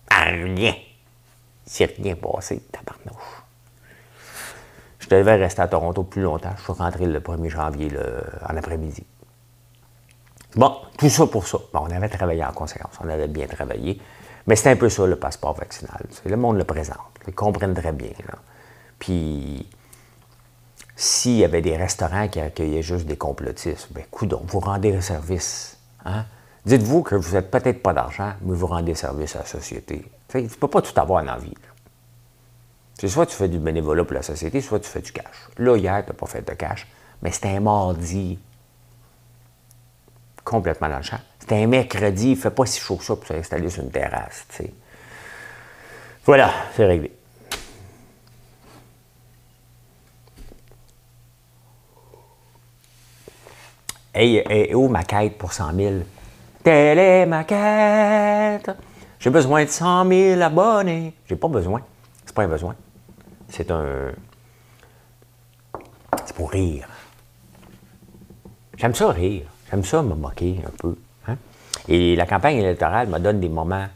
À 0.08 0.24
rien. 0.24 0.74
C'est 1.66 1.84
rien 1.84 2.16
passé, 2.16 2.62
tabarnouche. 2.72 3.44
Je 4.98 5.08
devais 5.08 5.36
rester 5.36 5.60
à 5.60 5.68
Toronto 5.68 6.02
plus 6.02 6.22
longtemps. 6.22 6.54
Je 6.56 6.62
suis 6.62 6.72
rentré 6.72 7.04
le 7.04 7.20
1er 7.20 7.48
janvier 7.50 7.90
en 8.48 8.56
après-midi. 8.56 9.04
Bon, 10.56 10.80
tout 10.98 11.10
ça 11.10 11.26
pour 11.26 11.46
ça. 11.46 11.58
On 11.74 11.90
avait 11.90 12.08
travaillé 12.08 12.42
en 12.42 12.52
conséquence, 12.52 12.94
on 13.04 13.08
avait 13.10 13.28
bien 13.28 13.46
travaillé. 13.46 14.00
Mais 14.46 14.56
c'est 14.56 14.70
un 14.70 14.76
peu 14.76 14.88
ça, 14.88 15.06
le 15.06 15.16
passeport 15.16 15.52
vaccinal. 15.54 16.06
Le 16.24 16.36
monde 16.36 16.56
le 16.56 16.64
présente. 16.64 16.96
Ils 17.28 17.34
comprennent 17.34 17.74
très 17.74 17.92
bien. 17.92 18.12
Puis, 18.98 19.68
s'il 20.96 21.36
y 21.36 21.44
avait 21.44 21.60
des 21.60 21.76
restaurants 21.76 22.28
qui 22.28 22.40
accueillaient 22.40 22.82
juste 22.82 23.04
des 23.06 23.18
complotistes, 23.18 23.92
bien, 23.92 24.04
coudons, 24.10 24.42
vous 24.46 24.60
rendez 24.60 24.98
service. 25.02 25.76
Hein? 26.04 26.24
Dites-vous 26.64 27.02
que 27.02 27.14
vous 27.14 27.34
n'êtes 27.34 27.50
peut-être 27.50 27.82
pas 27.82 27.92
d'argent, 27.92 28.32
mais 28.42 28.54
vous 28.54 28.66
rendez 28.66 28.94
service 28.94 29.34
à 29.36 29.40
la 29.40 29.46
société. 29.46 30.04
tu 30.28 30.42
ne 30.42 30.48
peux 30.48 30.68
pas 30.68 30.82
tout 30.82 30.98
avoir 31.00 31.24
dans 31.24 31.32
la 31.32 31.38
vie. 31.38 31.54
C'est 32.94 33.08
soit 33.08 33.24
tu 33.24 33.34
fais 33.34 33.48
du 33.48 33.58
bénévolat 33.58 34.04
pour 34.04 34.14
la 34.14 34.22
société, 34.22 34.60
soit 34.60 34.78
tu 34.78 34.88
fais 34.88 35.00
du 35.00 35.10
cash. 35.10 35.48
Là, 35.56 35.76
hier, 35.76 36.04
tu 36.04 36.10
n'as 36.10 36.16
pas 36.16 36.26
fait 36.26 36.46
de 36.46 36.52
cash, 36.52 36.86
mais 37.22 37.32
c'était 37.32 37.48
un 37.48 37.60
mardi 37.60 38.38
complètement 40.44 40.88
dans 40.88 40.98
le 40.98 41.02
champ. 41.02 41.20
C'était 41.38 41.62
un 41.62 41.66
mercredi, 41.66 42.32
il 42.32 42.36
ne 42.36 42.36
fait 42.36 42.50
pas 42.50 42.66
si 42.66 42.78
chaud 42.78 42.96
que 42.96 43.04
ça 43.04 43.16
pour 43.16 43.26
s'installer 43.26 43.70
sur 43.70 43.82
une 43.82 43.90
terrasse. 43.90 44.46
Voilà, 46.26 46.52
c'est 46.76 46.84
réglé. 46.84 47.10
Hey, 54.12 54.74
où 54.74 54.88
ma 54.88 55.04
quête 55.04 55.38
pour 55.38 55.52
100 55.52 55.74
000? 55.74 55.94
Telle 56.62 56.98
est 56.98 57.26
ma 57.26 57.44
quête. 57.44 58.70
J'ai 59.18 59.30
besoin 59.30 59.64
de 59.64 59.70
100 59.70 60.08
000 60.08 60.40
abonnés. 60.40 61.14
J'ai 61.28 61.36
pas 61.36 61.48
besoin. 61.48 61.80
C'est 62.24 62.34
pas 62.34 62.42
un 62.42 62.48
besoin. 62.48 62.74
C'est 63.48 63.70
un. 63.70 64.12
C'est 66.24 66.34
pour 66.34 66.50
rire. 66.50 66.88
J'aime 68.76 68.94
ça 68.94 69.10
rire. 69.10 69.46
J'aime 69.70 69.84
ça 69.84 70.02
me 70.02 70.14
moquer 70.14 70.60
un 70.66 70.70
peu. 70.78 70.96
Hein. 71.28 71.36
Et 71.86 72.16
la 72.16 72.26
campagne 72.26 72.56
électorale 72.56 73.08
me 73.08 73.18
donne 73.18 73.40
des 73.40 73.48
moments 73.48 73.86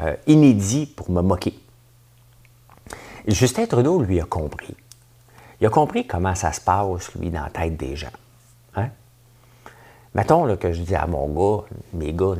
euh, 0.00 0.16
inédits 0.26 0.86
pour 0.86 1.10
me 1.10 1.20
moquer. 1.20 1.58
Justin 3.28 3.66
Trudeau, 3.66 4.02
lui, 4.02 4.20
a 4.20 4.24
compris. 4.24 4.74
Il 5.60 5.66
a 5.66 5.70
compris 5.70 6.06
comment 6.06 6.34
ça 6.34 6.52
se 6.52 6.60
passe, 6.60 7.14
lui, 7.14 7.30
dans 7.30 7.42
la 7.42 7.50
tête 7.50 7.76
des 7.76 7.96
gens. 7.96 8.08
Mettons 10.14 10.56
que 10.56 10.72
je 10.72 10.82
dis 10.82 10.94
à 10.94 11.06
mon 11.06 11.28
gars, 11.28 11.64
mes 11.92 12.12
gars, 12.12 12.34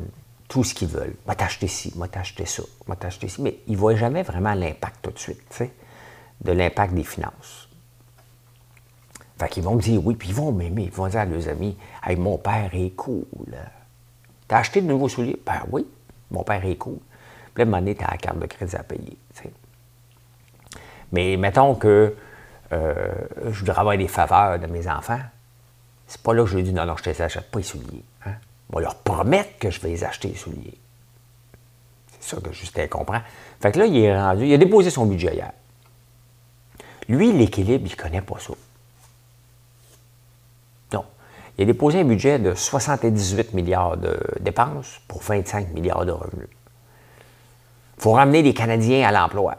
tout 0.49 0.65
ce 0.65 0.75
qu'ils 0.75 0.89
veulent. 0.89 1.15
Moi, 1.27 1.35
t'acheter 1.35 1.69
ci, 1.69 1.93
moi, 1.97 2.09
t'acheter 2.09 2.47
ça, 2.47 2.63
moi, 2.87 2.97
t'acheter 2.97 3.29
ci. 3.29 3.41
Mais 3.43 3.59
ils 3.69 3.75
ne 3.75 3.79
voient 3.79 3.95
jamais 3.95 4.23
vraiment 4.23 4.55
l'impact 4.55 4.97
tout 5.03 5.13
de 5.13 5.19
suite, 5.19 5.41
tu 5.51 5.57
sais, 5.57 5.73
de 6.41 6.53
l'impact 6.53 6.95
des 6.95 7.05
finances. 7.05 7.69
Fait 9.39 9.49
qu'ils 9.49 9.63
vont 9.63 9.77
me 9.77 9.81
dire 9.81 10.05
oui, 10.05 10.17
puis 10.17 10.29
ils 10.29 10.35
vont 10.35 10.53
m'aimer. 10.53 10.85
Ils 10.85 10.91
vont 10.91 11.07
dire 11.07 11.21
à 11.21 11.25
leurs 11.25 11.49
amis 11.49 11.77
Hey, 12.05 12.17
mon 12.17 12.37
père 12.37 12.71
est 12.75 12.91
cool. 12.91 13.25
T'as 14.47 14.59
acheté 14.59 14.83
de 14.83 14.87
nouveaux 14.87 15.09
souliers 15.09 15.41
Ben 15.47 15.63
oui, 15.71 15.87
mon 16.31 16.43
père 16.43 16.65
est 16.67 16.77
cool. 16.77 16.99
Puis 17.55 17.65
là, 17.65 17.77
à 17.77 17.81
t'as 17.81 18.11
la 18.11 18.17
carte 18.19 18.39
de 18.39 18.47
crédit 18.47 18.77
à 18.77 18.83
payer. 18.83 19.17
Mais 21.13 21.37
mettons 21.37 21.75
que 21.75 22.15
euh, 22.73 23.13
je 23.51 23.59
voudrais 23.61 23.79
avoir 23.79 23.97
des 23.97 24.09
faveurs 24.09 24.59
de 24.59 24.67
mes 24.67 24.89
enfants. 24.89 25.21
C'est 26.11 26.21
pas 26.21 26.35
là 26.35 26.43
que 26.43 26.51
je 26.51 26.57
lui 26.57 26.65
dis 26.65 26.73
non, 26.73 26.85
non, 26.85 26.97
je 26.97 27.09
ne 27.09 27.23
achète 27.23 27.51
pas 27.51 27.61
les 27.61 27.65
souliers. 27.65 28.03
Hein? 28.27 28.35
On 28.73 28.81
leur 28.81 28.97
promettre 28.97 29.59
que 29.61 29.71
je 29.71 29.81
vais 29.81 29.91
les 29.91 30.03
acheter, 30.03 30.29
les 30.29 30.35
souliers. 30.35 30.77
C'est 32.19 32.35
ça 32.35 32.43
que 32.43 32.53
Justin 32.53 32.89
comprend. 32.89 33.21
Fait 33.61 33.71
que 33.71 33.79
là, 33.79 33.87
il 33.87 33.97
est 33.97 34.21
rendu, 34.21 34.45
il 34.47 34.53
a 34.53 34.59
déposé 34.59 34.91
son 34.91 35.07
budget 35.07 35.35
hier. 35.35 35.53
Lui, 37.09 37.33
l'équilibre, 37.33 37.87
il 37.87 37.93
ne 37.93 37.97
connaît 37.97 38.23
pas 38.23 38.39
ça. 38.41 38.55
Il 41.61 41.65
a 41.65 41.67
déposé 41.67 42.01
un 42.01 42.05
budget 42.05 42.39
de 42.39 42.55
78 42.55 43.53
milliards 43.53 43.99
de 43.99 44.19
dépenses 44.41 44.99
pour 45.07 45.21
25 45.21 45.75
milliards 45.75 46.07
de 46.07 46.13
revenus. 46.13 46.49
Il 47.99 48.03
faut 48.03 48.13
ramener 48.13 48.41
les 48.41 48.55
Canadiens 48.55 49.07
à 49.07 49.13
l'emploi. 49.13 49.57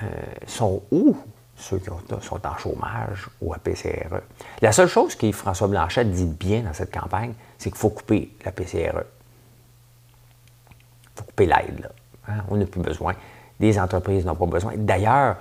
Euh, 0.00 0.06
sont 0.46 0.80
où? 0.92 1.16
Ceux 1.58 1.78
qui 1.78 1.90
sont 2.22 2.46
en 2.46 2.56
chômage 2.56 3.28
ou 3.40 3.52
à 3.52 3.58
PCRE? 3.58 4.20
La 4.62 4.72
seule 4.72 4.88
chose 4.88 5.14
que 5.14 5.30
François 5.32 5.68
Blanchet 5.68 6.04
dit 6.04 6.24
bien 6.24 6.62
dans 6.62 6.72
cette 6.72 6.92
campagne, 6.92 7.34
c'est 7.58 7.70
qu'il 7.70 7.78
faut 7.78 7.90
couper 7.90 8.32
la 8.44 8.52
PCRE. 8.52 9.02
Il 11.02 11.16
faut 11.16 11.24
couper 11.24 11.46
l'aide. 11.46 11.90
Hein? 12.28 12.44
On 12.48 12.56
n'a 12.56 12.66
plus 12.66 12.80
besoin. 12.80 13.14
Des 13.60 13.78
entreprises 13.78 14.24
n'ont 14.24 14.36
pas 14.36 14.46
besoin. 14.46 14.72
D'ailleurs, 14.76 15.36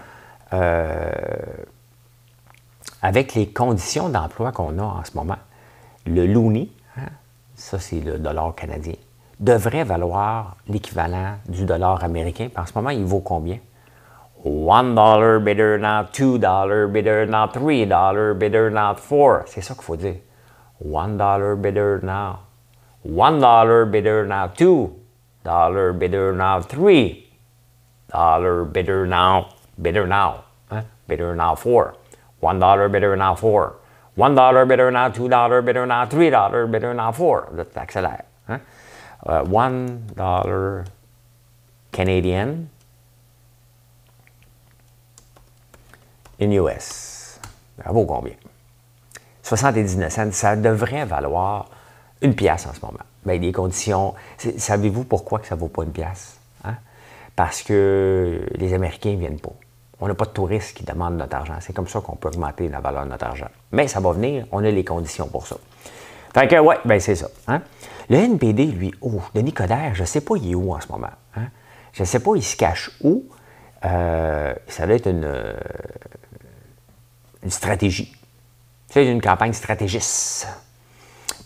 euh, 0.54 1.12
avec 3.02 3.36
les 3.36 3.50
conditions 3.50 4.10
d'emploi 4.10 4.52
qu'on 4.52 4.80
a 4.80 4.84
en 4.84 5.04
ce 5.04 5.16
moment, 5.16 5.38
le 6.06 6.26
loonie, 6.26 6.72
hein, 6.98 7.10
ça 7.56 7.80
c'est 7.80 8.00
le 8.00 8.18
dollar 8.18 8.56
canadien. 8.56 8.96
devrait 9.40 9.84
valoir 9.84 10.56
l'équivalent 10.68 11.36
du 11.48 11.66
dollar 11.66 12.04
américain. 12.04 12.50
En 12.56 12.66
ce 12.66 12.74
moment, 12.74 12.90
il 12.90 13.04
vaut 13.06 13.20
combien? 13.20 13.60
One 14.44 14.96
dollar 14.96 15.40
better 15.40 15.78
now, 15.78 16.04
two 16.04 16.38
dollar 16.38 16.88
better 16.88 17.26
now, 17.26 17.48
three 17.48 17.86
dollar 17.86 18.34
better 18.34 18.70
now, 18.70 18.94
four. 18.94 19.46
C'est 19.48 19.62
ça 19.62 19.74
qu'il 19.74 19.84
faut 19.84 19.96
dire. 19.98 20.22
One 20.80 21.18
dollar 21.18 21.56
better 21.56 22.00
now. 22.04 22.40
One 23.02 23.40
dollar 23.40 23.86
better 23.86 24.26
now, 24.26 24.48
two 24.48 24.94
dollar 25.44 25.92
better 25.94 26.34
now, 26.34 26.62
three 26.62 27.28
dollar 28.12 28.64
better 28.64 29.08
now, 29.08 29.50
better 29.78 30.06
now, 30.06 30.44
hein? 30.70 30.86
better 31.08 31.36
now, 31.36 31.56
four. 31.56 31.96
One 32.40 32.60
dollar 32.60 32.90
better 32.90 33.16
now, 33.16 33.34
four. 33.34 33.78
One 34.16 34.36
dollar 34.36 34.66
better 34.66 34.92
now, 34.92 35.10
two 35.10 35.28
dollar 35.28 35.62
better 35.62 35.86
now, 35.86 36.06
three 36.06 36.30
dollar 36.30 36.68
better 36.68 36.94
now, 36.94 37.12
four. 37.12 37.50
Là, 37.56 37.64
tu 37.64 37.80
accélères. 37.80 38.26
Hein? 38.48 38.62
Uh, 39.26 39.44
one 39.44 40.08
dollar 40.16 40.86
Canadian 41.92 42.70
in 46.40 46.52
US. 46.52 47.40
Ça 47.84 47.92
vaut 47.92 48.06
combien? 48.06 48.34
79 49.44 50.12
cents, 50.12 50.32
ça 50.32 50.56
devrait 50.56 51.06
valoir 51.06 51.70
une 52.22 52.36
pièce 52.36 52.66
en 52.68 52.74
ce 52.74 52.86
moment. 52.86 53.04
Bien, 53.26 53.38
les 53.38 53.52
conditions. 53.52 54.14
Savez-vous 54.58 55.04
pourquoi 55.04 55.40
que 55.40 55.48
ça 55.48 55.56
ne 55.56 55.60
vaut 55.60 55.68
pas 55.68 55.84
une 55.84 55.92
pièce? 55.92 56.38
Hein? 56.66 56.76
Parce 57.36 57.62
que 57.62 58.46
les 58.56 58.74
Américains 58.74 59.12
ne 59.12 59.18
viennent 59.18 59.40
pas. 59.40 59.54
On 60.00 60.08
n'a 60.08 60.14
pas 60.14 60.26
de 60.26 60.32
touristes 60.32 60.78
qui 60.78 60.84
demandent 60.84 61.18
notre 61.18 61.36
argent. 61.36 61.56
C'est 61.60 61.74
comme 61.74 61.88
ça 61.88 62.02
qu'on 62.02 62.16
peut 62.16 62.28
augmenter 62.28 62.68
la 62.68 62.80
valeur 62.80 63.06
de 63.06 63.10
notre 63.10 63.26
argent. 63.26 63.50
Mais 63.72 63.88
ça 63.88 64.00
va 64.00 64.12
venir, 64.12 64.46
on 64.52 64.64
a 64.64 64.70
les 64.70 64.84
conditions 64.84 65.28
pour 65.28 65.48
ça. 65.48 65.58
Fait 66.34 66.48
que, 66.48 66.60
ouais, 66.60 66.78
ben 66.86 67.00
c'est 67.00 67.16
ça. 67.16 67.30
Hein? 67.48 67.62
Le 68.10 68.18
NPD, 68.18 68.66
lui, 68.66 68.94
oh, 69.02 69.22
Denis 69.34 69.54
Coderre, 69.54 69.96
je 69.96 70.02
ne 70.02 70.06
sais 70.06 70.22
pas 70.22 70.36
il 70.38 70.52
est 70.52 70.56
où 70.56 70.74
en 70.74 70.80
ce 70.80 70.88
moment. 70.92 71.10
Hein? 71.36 71.48
Je 71.94 72.04
ne 72.04 72.06
sais 72.06 72.20
pas 72.20 72.36
il 72.36 72.44
se 72.44 72.56
cache 72.56 72.92
où. 73.02 73.26
Euh, 73.86 74.54
ça 74.68 74.86
doit 74.86 74.96
être 74.96 75.08
une, 75.08 75.26
une 77.48 77.52
stratégie. 77.52 78.12
C'est 78.90 79.10
une 79.10 79.22
campagne 79.22 79.54
stratégiste. 79.54 80.50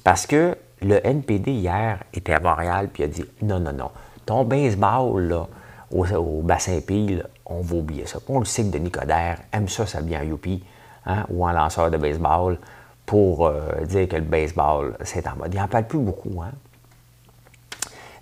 Parce 0.03 0.25
que 0.25 0.57
le 0.81 1.05
NPD 1.05 1.51
hier 1.51 1.99
était 2.11 2.33
à 2.33 2.39
Montréal 2.39 2.89
puis 2.91 3.03
a 3.03 3.07
dit 3.07 3.23
non, 3.43 3.59
non, 3.59 3.71
non. 3.71 3.91
Ton 4.25 4.43
baseball 4.43 5.21
là, 5.21 5.47
au, 5.91 6.41
bassin 6.41 6.79
pile, 6.81 7.27
on 7.45 7.61
va 7.61 7.75
oublier 7.75 8.07
ça. 8.07 8.17
On 8.27 8.39
le 8.39 8.45
sait 8.45 8.63
que 8.63 8.69
Denis 8.69 8.89
Coderre 8.89 9.41
aime 9.51 9.67
ça, 9.67 9.85
ça 9.85 10.01
bien 10.01 10.23
youpi, 10.23 10.63
hein, 11.05 11.23
ou 11.29 11.45
en 11.45 11.51
lanceur 11.51 11.91
de 11.91 11.97
baseball, 11.97 12.57
pour 13.05 13.45
euh, 13.45 13.85
dire 13.85 14.07
que 14.07 14.15
le 14.15 14.23
baseball, 14.23 14.97
c'est 15.03 15.27
en 15.27 15.35
mode. 15.35 15.53
Il 15.53 15.59
n'en 15.59 15.67
parle 15.67 15.85
plus 15.85 15.99
beaucoup. 15.99 16.41
Hein. 16.41 16.51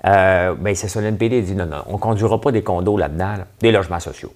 Euh, 0.06 0.56
ben 0.56 0.76
c'est 0.76 0.90
ça, 0.90 1.00
l'NPD 1.00 1.44
dit 1.44 1.56
non, 1.56 1.66
non, 1.66 1.84
on 1.88 1.94
ne 1.94 1.98
conduira 1.98 2.42
pas 2.42 2.52
des 2.52 2.64
condos 2.64 2.98
là-dedans, 2.98 3.36
des 3.62 3.72
logements 3.72 4.02
sociaux. 4.02 4.34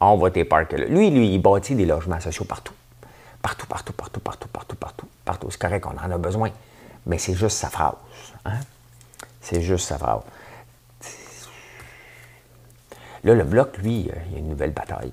On 0.00 0.16
va 0.16 0.30
tes 0.30 0.44
parcs 0.44 0.72
là. 0.72 0.86
Lui, 0.86 1.10
lui, 1.10 1.34
il 1.34 1.38
bâtit 1.40 1.74
des 1.74 1.86
logements 1.86 2.20
sociaux 2.20 2.44
partout. 2.44 2.74
Partout, 3.42 3.66
partout, 3.66 3.92
partout, 3.92 4.20
partout, 4.20 4.48
partout, 4.48 4.76
partout, 4.76 5.06
partout. 5.24 5.50
C'est 5.50 5.60
correct, 5.60 5.86
on 5.86 5.98
en 5.98 6.10
a 6.10 6.18
besoin. 6.18 6.50
Mais 7.06 7.18
c'est 7.18 7.34
juste 7.34 7.56
sa 7.56 7.68
phrase. 7.68 7.94
Hein? 8.44 8.60
C'est 9.40 9.60
juste 9.60 9.86
sa 9.86 9.98
phrase. 9.98 10.22
Là, 13.24 13.34
le 13.34 13.44
bloc, 13.44 13.76
lui, 13.78 14.08
euh, 14.10 14.18
il 14.26 14.32
y 14.32 14.36
a 14.36 14.38
une 14.38 14.48
nouvelle 14.48 14.72
bataille. 14.72 15.12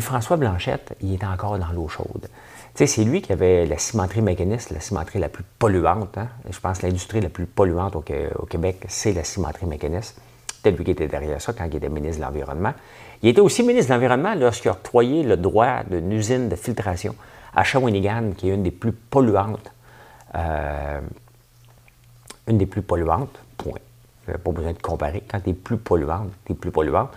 François 0.00 0.36
Blanchette, 0.36 0.94
il 1.00 1.14
est 1.14 1.24
encore 1.24 1.58
dans 1.58 1.70
l'eau 1.72 1.88
chaude. 1.88 2.28
c'est 2.74 3.04
lui 3.04 3.22
qui 3.22 3.32
avait 3.32 3.64
la 3.66 3.78
cimenterie 3.78 4.22
mécaniste, 4.22 4.70
la 4.70 4.80
cimenterie 4.80 5.18
la 5.18 5.28
plus 5.28 5.44
polluante. 5.58 6.18
Hein. 6.18 6.28
Je 6.50 6.58
pense 6.58 6.78
que 6.78 6.86
l'industrie 6.86 7.20
la 7.20 7.28
plus 7.28 7.46
polluante 7.46 7.94
au, 7.96 8.02
Québec, 8.46 8.84
c'est 8.88 9.12
la 9.12 9.24
cimenterie 9.24 9.66
mécaniste. 9.66 10.20
Peut-être 10.62 10.76
lui 10.76 10.84
qui 10.84 10.90
était 10.92 11.08
derrière 11.08 11.40
ça 11.40 11.52
quand 11.52 11.64
il 11.64 11.76
était 11.76 11.88
ministre 11.88 12.18
de 12.18 12.24
l'Environnement. 12.24 12.72
Il 13.22 13.28
était 13.28 13.40
aussi 13.40 13.62
ministre 13.62 13.90
de 13.90 13.94
l'Environnement 13.94 14.34
lorsqu'il 14.34 14.68
a 14.68 14.72
octroyé 14.72 15.22
le 15.22 15.36
droit 15.36 15.84
d'une 15.84 16.12
usine 16.12 16.48
de 16.48 16.56
filtration 16.56 17.14
à 17.54 17.62
Shawinigan, 17.64 18.32
qui 18.36 18.48
est 18.48 18.54
une 18.54 18.62
des 18.62 18.70
plus 18.70 18.92
polluantes. 18.92 19.72
Euh, 20.34 21.00
une 22.48 22.58
des 22.58 22.66
plus 22.66 22.82
polluantes, 22.82 23.38
point 23.56 23.78
pas 24.26 24.50
besoin 24.50 24.72
de 24.72 24.78
comparer. 24.78 25.22
Quand 25.28 25.40
tu 25.40 25.50
es 25.50 25.54
plus 25.54 25.76
polluante, 25.76 26.30
tu 26.44 26.52
es 26.52 26.54
plus 26.54 26.70
polluante. 26.70 27.10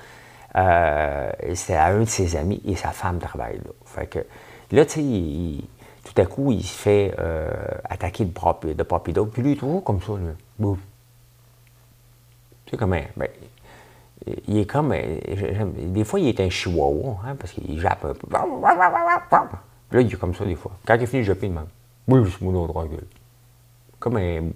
Euh, 0.56 1.32
c'est 1.54 1.76
à 1.76 1.88
un 1.88 2.02
de 2.02 2.06
ses 2.06 2.36
amis 2.36 2.62
et 2.66 2.76
sa 2.76 2.92
femme 2.92 3.20
travaille 3.20 3.58
là. 3.58 3.72
Fait 3.86 4.08
que 4.08 4.20
là, 4.72 4.86
tu 4.86 5.02
sais, 5.02 5.64
tout 6.04 6.22
à 6.22 6.26
coup, 6.26 6.52
il 6.52 6.64
se 6.64 6.74
fait 6.74 7.14
euh, 7.20 7.50
attaquer 7.84 8.26
de, 8.26 8.32
propre, 8.32 8.68
de 8.68 8.84
Puis 8.84 9.42
lui, 9.44 9.52
il 9.52 9.54
est 9.54 9.60
toujours 9.60 9.84
comme 9.84 10.02
ça. 10.02 10.14
Tu 10.58 10.66
sais 12.72 12.78
comment. 12.78 13.02
Ben, 13.18 13.30
il 14.48 14.58
est 14.58 14.66
comme. 14.66 14.94
Des 14.94 16.04
fois, 16.04 16.20
il 16.20 16.28
est 16.28 16.40
un 16.40 16.50
chihuahua, 16.50 17.18
hein, 17.26 17.36
parce 17.36 17.52
qu'il 17.52 17.80
jappe 17.80 18.06
un 18.06 18.14
peu. 18.14 18.28
Là, 19.92 20.02
il 20.02 20.08
est 20.12 20.18
comme 20.18 20.34
ça 20.34 20.46
des 20.46 20.56
fois. 20.56 20.72
Quand 20.86 20.96
il 21.00 21.08
finit 21.08 21.22
de 21.22 21.28
japper, 21.28 21.48
il 21.48 21.50
demande 21.50 21.68
Oui, 22.08 22.30
c'est 22.32 22.44
mon 22.44 22.64
autre 22.64 22.88
Comme 24.00 24.18
un. 24.18 24.50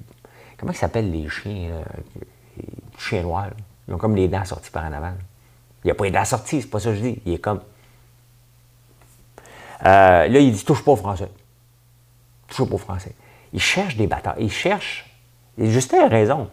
Comment 0.57 0.73
ça 0.73 0.81
s'appelle 0.81 1.11
les 1.11 1.29
chiens? 1.29 1.69
Là? 1.69 2.63
chien 2.97 3.21
noir. 3.23 3.49
Ils 3.87 3.93
ont 3.93 3.97
comme 3.97 4.15
les 4.15 4.27
dents 4.27 4.45
sorties 4.45 4.71
par 4.71 4.85
en 4.85 4.93
avant. 4.93 5.13
Il 5.83 5.87
n'y 5.87 5.91
a 5.91 5.95
pas 5.95 6.03
les 6.03 6.11
dents 6.11 6.25
sorties, 6.25 6.61
c'est 6.61 6.69
pas 6.69 6.79
ça 6.79 6.89
que 6.89 6.95
je 6.97 7.01
dis. 7.01 7.21
Il 7.25 7.33
est 7.33 7.39
comme. 7.39 7.61
Euh, 9.85 10.27
là, 10.27 10.39
il 10.39 10.51
dit 10.51 10.63
touche 10.65 10.83
pas 10.83 10.91
au 10.91 10.95
français. 10.95 11.29
Touche 12.47 12.67
pas 12.67 12.75
au 12.75 12.77
français. 12.77 13.15
Il 13.53 13.61
cherche 13.61 13.95
des 13.95 14.07
batailles. 14.07 14.43
Il 14.43 14.51
cherche. 14.51 15.09
Justin 15.57 16.05
a 16.05 16.07
raison. 16.07 16.49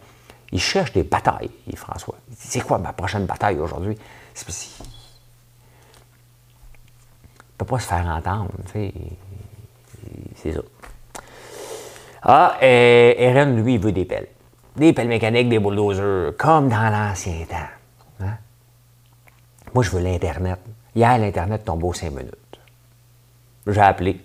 Il 0.51 0.61
cherche 0.61 0.93
des 0.93 1.03
batailles, 1.03 1.51
François. 1.75 2.15
C'est 2.35 2.61
quoi 2.61 2.77
ma 2.77 2.93
prochaine 2.93 3.25
bataille 3.25 3.59
aujourd'hui? 3.59 3.97
C'est 4.33 4.47
ne 4.47 4.55
peut 7.57 7.65
pas 7.65 7.79
se 7.79 7.87
faire 7.87 8.05
entendre. 8.05 8.51
C'est 10.35 10.53
ça. 10.53 10.61
Ah, 12.21 12.57
et 12.61 13.15
Eren, 13.19 13.63
lui, 13.63 13.75
il 13.75 13.79
veut 13.79 13.91
des 13.91 14.05
pelles 14.05 14.27
des 14.77 14.93
pelles 14.93 15.07
mécaniques, 15.07 15.49
des 15.49 15.59
bulldozers, 15.59 16.33
comme 16.37 16.69
dans 16.69 16.89
l'ancien 16.89 17.45
temps. 17.49 17.55
Hein? 18.21 18.37
Moi, 19.73 19.83
je 19.83 19.89
veux 19.91 20.01
l'Internet. 20.01 20.59
Hier, 20.95 21.17
l'Internet 21.17 21.65
tombe 21.65 21.83
aux 21.83 21.93
cinq 21.93 22.11
minutes. 22.11 22.59
J'ai 23.65 23.81
appelé. 23.81 24.21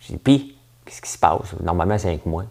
J'ai 0.00 0.14
dit, 0.14 0.18
pis, 0.18 0.58
qu'est-ce 0.84 1.02
qui 1.02 1.10
se 1.10 1.18
passe? 1.18 1.54
Normalement, 1.60 1.98
c'est 1.98 2.08
avec 2.08 2.26
moi. 2.26 2.44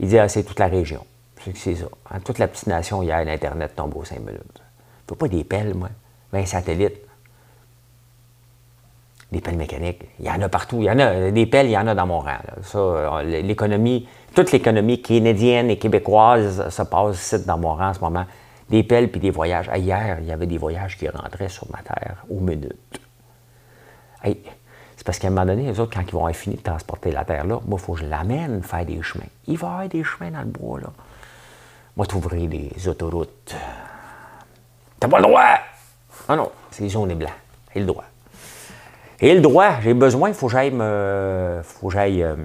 Il 0.00 0.08
dit, 0.08 0.18
ah, 0.18 0.28
c'est 0.28 0.42
toute 0.42 0.58
la 0.58 0.68
région. 0.68 1.04
C'est 1.44 1.74
ça. 1.74 1.86
Toute 2.24 2.38
la 2.38 2.48
petite 2.48 2.66
nation, 2.66 3.02
hier, 3.02 3.24
l'Internet 3.24 3.74
tombe 3.74 3.96
aux 3.96 4.04
cinq 4.04 4.20
minutes. 4.20 4.62
Je 5.08 5.14
pas 5.14 5.28
des 5.28 5.44
pelles, 5.44 5.74
moi. 5.74 5.88
Mais 6.32 6.42
un 6.42 6.46
satellite. 6.46 6.96
Des 9.32 9.40
pelles 9.40 9.56
mécaniques. 9.56 10.02
Il 10.18 10.26
y 10.26 10.30
en 10.30 10.40
a 10.40 10.48
partout. 10.48 10.78
Il 10.80 10.84
y 10.84 10.90
en 10.90 10.98
a. 10.98 11.30
Des 11.30 11.46
pelles, 11.46 11.66
il 11.66 11.72
y 11.72 11.78
en 11.78 11.86
a 11.86 11.94
dans 11.94 12.06
mon 12.06 12.20
rang. 12.20 12.38
Ça, 12.62 12.78
euh, 12.78 13.22
l'économie, 13.22 14.08
toute 14.34 14.52
l'économie 14.52 15.02
canadienne 15.02 15.70
et 15.70 15.78
québécoise 15.78 16.68
se 16.68 16.82
passe 16.82 17.16
ici 17.16 17.44
dans 17.44 17.58
mon 17.58 17.74
rang 17.74 17.90
en 17.90 17.94
ce 17.94 18.00
moment. 18.00 18.24
Des 18.70 18.82
pelles 18.82 19.10
puis 19.10 19.20
des 19.20 19.30
voyages. 19.30 19.70
hier, 19.76 20.18
il 20.20 20.26
y 20.26 20.32
avait 20.32 20.46
des 20.46 20.58
voyages 20.58 20.96
qui 20.96 21.08
rentraient 21.08 21.48
sur 21.48 21.66
ma 21.70 21.82
terre 21.82 22.24
aux 22.30 22.40
minutes. 22.40 23.00
c'est 24.22 25.04
parce 25.04 25.18
qu'à 25.18 25.28
un 25.28 25.30
moment 25.30 25.46
donné, 25.46 25.64
les 25.64 25.80
autres, 25.80 25.94
quand 25.94 26.02
ils 26.06 26.12
vont 26.12 26.30
finis 26.34 26.56
de 26.56 26.62
transporter 26.62 27.10
la 27.10 27.24
terre 27.24 27.46
là, 27.46 27.60
moi, 27.66 27.78
il 27.80 27.84
faut 27.84 27.94
que 27.94 28.00
je 28.00 28.06
l'amène 28.06 28.62
faire 28.62 28.84
des 28.84 29.00
chemins. 29.00 29.24
Il 29.46 29.56
va 29.56 29.66
y 29.66 29.70
avoir 29.70 29.88
des 29.88 30.04
chemins 30.04 30.30
dans 30.30 30.40
le 30.40 30.46
bois, 30.46 30.80
là. 30.80 30.88
Moi, 31.98 32.06
t'ouvrir 32.06 32.48
des 32.48 32.86
autoroutes. 32.86 33.56
T'as 35.00 35.08
pas 35.08 35.16
le 35.16 35.24
droit! 35.24 35.58
Ah 36.28 36.36
non, 36.36 36.52
c'est 36.70 36.88
jaune 36.88 37.10
et 37.10 37.16
blanc. 37.16 37.32
Et 37.74 37.80
le 37.80 37.86
droit. 37.86 38.04
Et 39.18 39.34
le 39.34 39.40
droit, 39.40 39.80
j'ai 39.80 39.94
besoin, 39.94 40.28
il 40.28 40.34
faut 40.36 40.46
que 40.46 40.52
j'aille 40.52 40.70
me. 40.70 41.60
faut 41.64 41.88
que 41.88 41.94
j'aille. 41.94 42.22
Euh, 42.22 42.36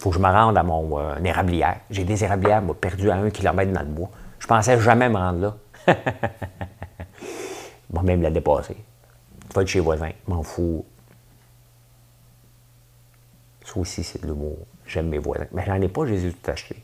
faut 0.00 0.10
que 0.10 0.16
je 0.16 0.20
me 0.20 0.26
rende 0.26 0.58
à 0.58 0.64
mon 0.64 0.98
euh, 0.98 1.14
érablière. 1.22 1.76
J'ai 1.90 2.02
des 2.02 2.24
érablières, 2.24 2.60
moi, 2.60 2.74
perdues 2.74 3.08
à 3.08 3.18
un 3.18 3.30
kilomètre 3.30 3.70
dans 3.72 3.82
le 3.82 3.86
bois. 3.86 4.10
Je 4.40 4.48
pensais 4.48 4.80
jamais 4.80 5.08
me 5.08 5.16
rendre 5.16 5.56
là. 5.86 5.94
Moi, 7.92 8.02
même 8.02 8.20
la 8.20 8.30
dépasser. 8.30 8.76
Tu 9.48 9.54
vas 9.54 9.62
être 9.62 9.68
chez 9.68 9.80
voisin, 9.80 10.10
m'en 10.26 10.42
fous. 10.42 10.84
Ça 13.64 13.78
aussi, 13.78 14.02
c'est 14.02 14.24
le 14.24 14.34
mot. 14.34 14.58
J'aime 14.86 15.08
mes 15.08 15.18
voisins. 15.18 15.46
Mais 15.52 15.64
j'en 15.64 15.80
ai 15.80 15.88
pas, 15.88 16.04
Jésus 16.04 16.34
tout 16.34 16.50
acheté. 16.50 16.82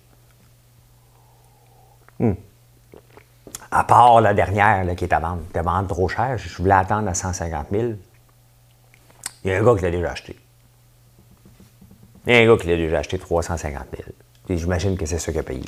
À 3.71 3.85
part 3.85 4.21
la 4.21 4.35
dernière 4.35 4.85
là, 4.85 4.95
qui 4.95 5.05
est 5.05 5.13
à 5.13 5.19
vendre. 5.19 5.43
Elle 5.53 5.63
vendre 5.63 5.89
trop 5.89 6.09
cher. 6.09 6.39
Je 6.39 6.57
voulais 6.59 6.75
attendre 6.75 7.09
à 7.09 7.15
150 7.15 7.67
000. 7.71 7.93
Il 9.45 9.51
y 9.51 9.55
a 9.55 9.59
un 9.59 9.65
gars 9.65 9.75
qui 9.77 9.83
l'a 9.83 9.91
déjà 9.91 10.13
acheté. 10.13 10.37
Il 12.27 12.33
y 12.33 12.37
a 12.37 12.41
un 12.41 12.47
gars 12.47 12.61
qui 12.61 12.69
l'a 12.69 12.77
déjà 12.77 12.99
acheté 12.99 13.19
350 13.19 13.83
000. 14.49 14.59
J'imagine 14.59 14.97
que 14.97 15.07
c'est 15.07 15.19
ça 15.19 15.33
qu'il 15.33 15.41
a 15.41 15.43
payé. 15.43 15.65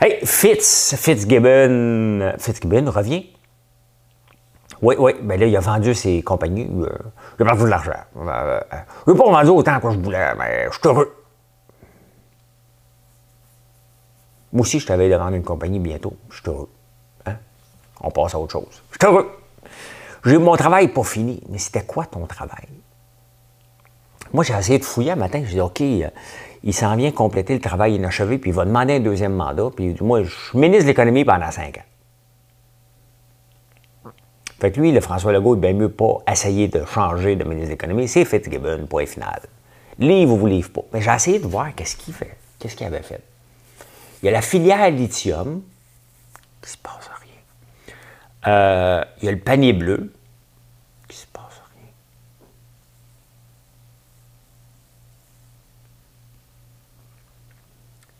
Hey, 0.00 0.18
Fitz, 0.24 0.94
Fitzgibbon, 0.96 2.34
Fitzgibbon 2.38 2.90
revient. 2.90 3.26
Oui, 4.82 4.94
oui, 4.98 5.12
ben 5.22 5.40
là, 5.40 5.46
il 5.46 5.56
a 5.56 5.60
vendu 5.60 5.94
ses 5.94 6.22
compagnies. 6.22 6.68
Euh, 6.82 6.88
il 7.38 7.42
a 7.42 7.46
perdu 7.46 7.62
de 7.62 7.68
l'argent. 7.68 7.92
Euh, 8.16 8.28
euh, 8.28 8.60
il 9.06 9.14
n'a 9.14 9.18
pas 9.18 9.30
vendu 9.30 9.50
autant 9.50 9.80
que 9.80 9.90
je 9.90 9.98
voulais, 9.98 10.34
mais 10.38 10.66
je 10.66 10.72
suis 10.72 10.80
heureux. 10.84 11.15
Moi 14.56 14.62
aussi, 14.62 14.80
je 14.80 14.86
t'avais 14.86 15.10
de 15.10 15.14
vendre 15.14 15.34
une 15.34 15.42
compagnie 15.42 15.78
bientôt. 15.78 16.14
Je 16.30 16.36
suis 16.36 16.48
heureux. 16.48 16.70
Hein? 17.26 17.36
On 18.00 18.10
passe 18.10 18.34
à 18.34 18.38
autre 18.38 18.52
chose. 18.52 18.82
Je 18.90 18.96
suis 18.98 19.06
heureux. 19.06 19.30
Mon 20.24 20.56
travail 20.56 20.88
pas 20.88 21.04
fini. 21.04 21.42
Mais 21.50 21.58
c'était 21.58 21.84
quoi 21.84 22.06
ton 22.06 22.24
travail? 22.24 22.66
Moi, 24.32 24.44
j'ai 24.44 24.54
essayé 24.54 24.78
de 24.78 24.84
fouiller 24.84 25.10
un 25.10 25.16
matin. 25.16 25.42
J'ai 25.44 25.56
dit, 25.56 25.60
OK, 25.60 25.82
euh, 25.82 26.08
il 26.64 26.72
s'en 26.72 26.96
vient 26.96 27.12
compléter 27.12 27.52
le 27.52 27.60
travail 27.60 27.96
inachevé, 27.96 28.38
puis 28.38 28.48
il 28.48 28.54
va 28.54 28.64
demander 28.64 28.94
un 28.94 29.00
deuxième 29.00 29.34
mandat. 29.34 29.68
Puis 29.76 29.94
moi, 30.00 30.22
je 30.22 30.30
suis 30.30 30.58
ministre 30.58 30.84
de 30.84 30.88
l'économie 30.88 31.26
pendant 31.26 31.50
cinq 31.50 31.76
ans. 31.76 34.12
Fait 34.58 34.72
que 34.72 34.80
lui, 34.80 34.90
le 34.90 35.02
François 35.02 35.32
Legault, 35.32 35.56
il 35.56 35.60
bien 35.60 35.74
mieux 35.74 35.90
pas 35.90 36.20
essayer 36.32 36.68
de 36.68 36.82
changer 36.86 37.36
de 37.36 37.44
ministre 37.44 37.66
de 37.66 37.72
l'économie. 37.72 38.08
C'est 38.08 38.24
Fitzgibbon, 38.24 38.86
point 38.86 39.04
final. 39.04 39.42
Livre 39.98 40.32
ou 40.32 40.38
vous 40.38 40.46
livre 40.46 40.70
pas. 40.70 40.84
Mais 40.94 41.02
j'ai 41.02 41.10
essayé 41.10 41.40
de 41.40 41.46
voir 41.46 41.74
qu'est-ce 41.74 41.96
qu'il 41.96 42.14
fait. 42.14 42.38
Qu'est-ce 42.58 42.74
qu'il 42.74 42.86
avait 42.86 43.02
fait. 43.02 43.20
Il 44.22 44.26
y 44.26 44.28
a 44.28 44.32
la 44.32 44.42
filière 44.42 44.90
lithium, 44.90 45.62
qui 46.62 46.70
se 46.70 46.78
passe 46.78 47.10
rien. 47.20 47.94
Euh, 48.46 49.04
il 49.18 49.24
y 49.24 49.28
a 49.28 49.32
le 49.32 49.38
panier 49.38 49.72
bleu, 49.72 50.12
qui 51.08 51.16
se 51.16 51.26
passe 51.26 51.60
rien. 51.74 51.90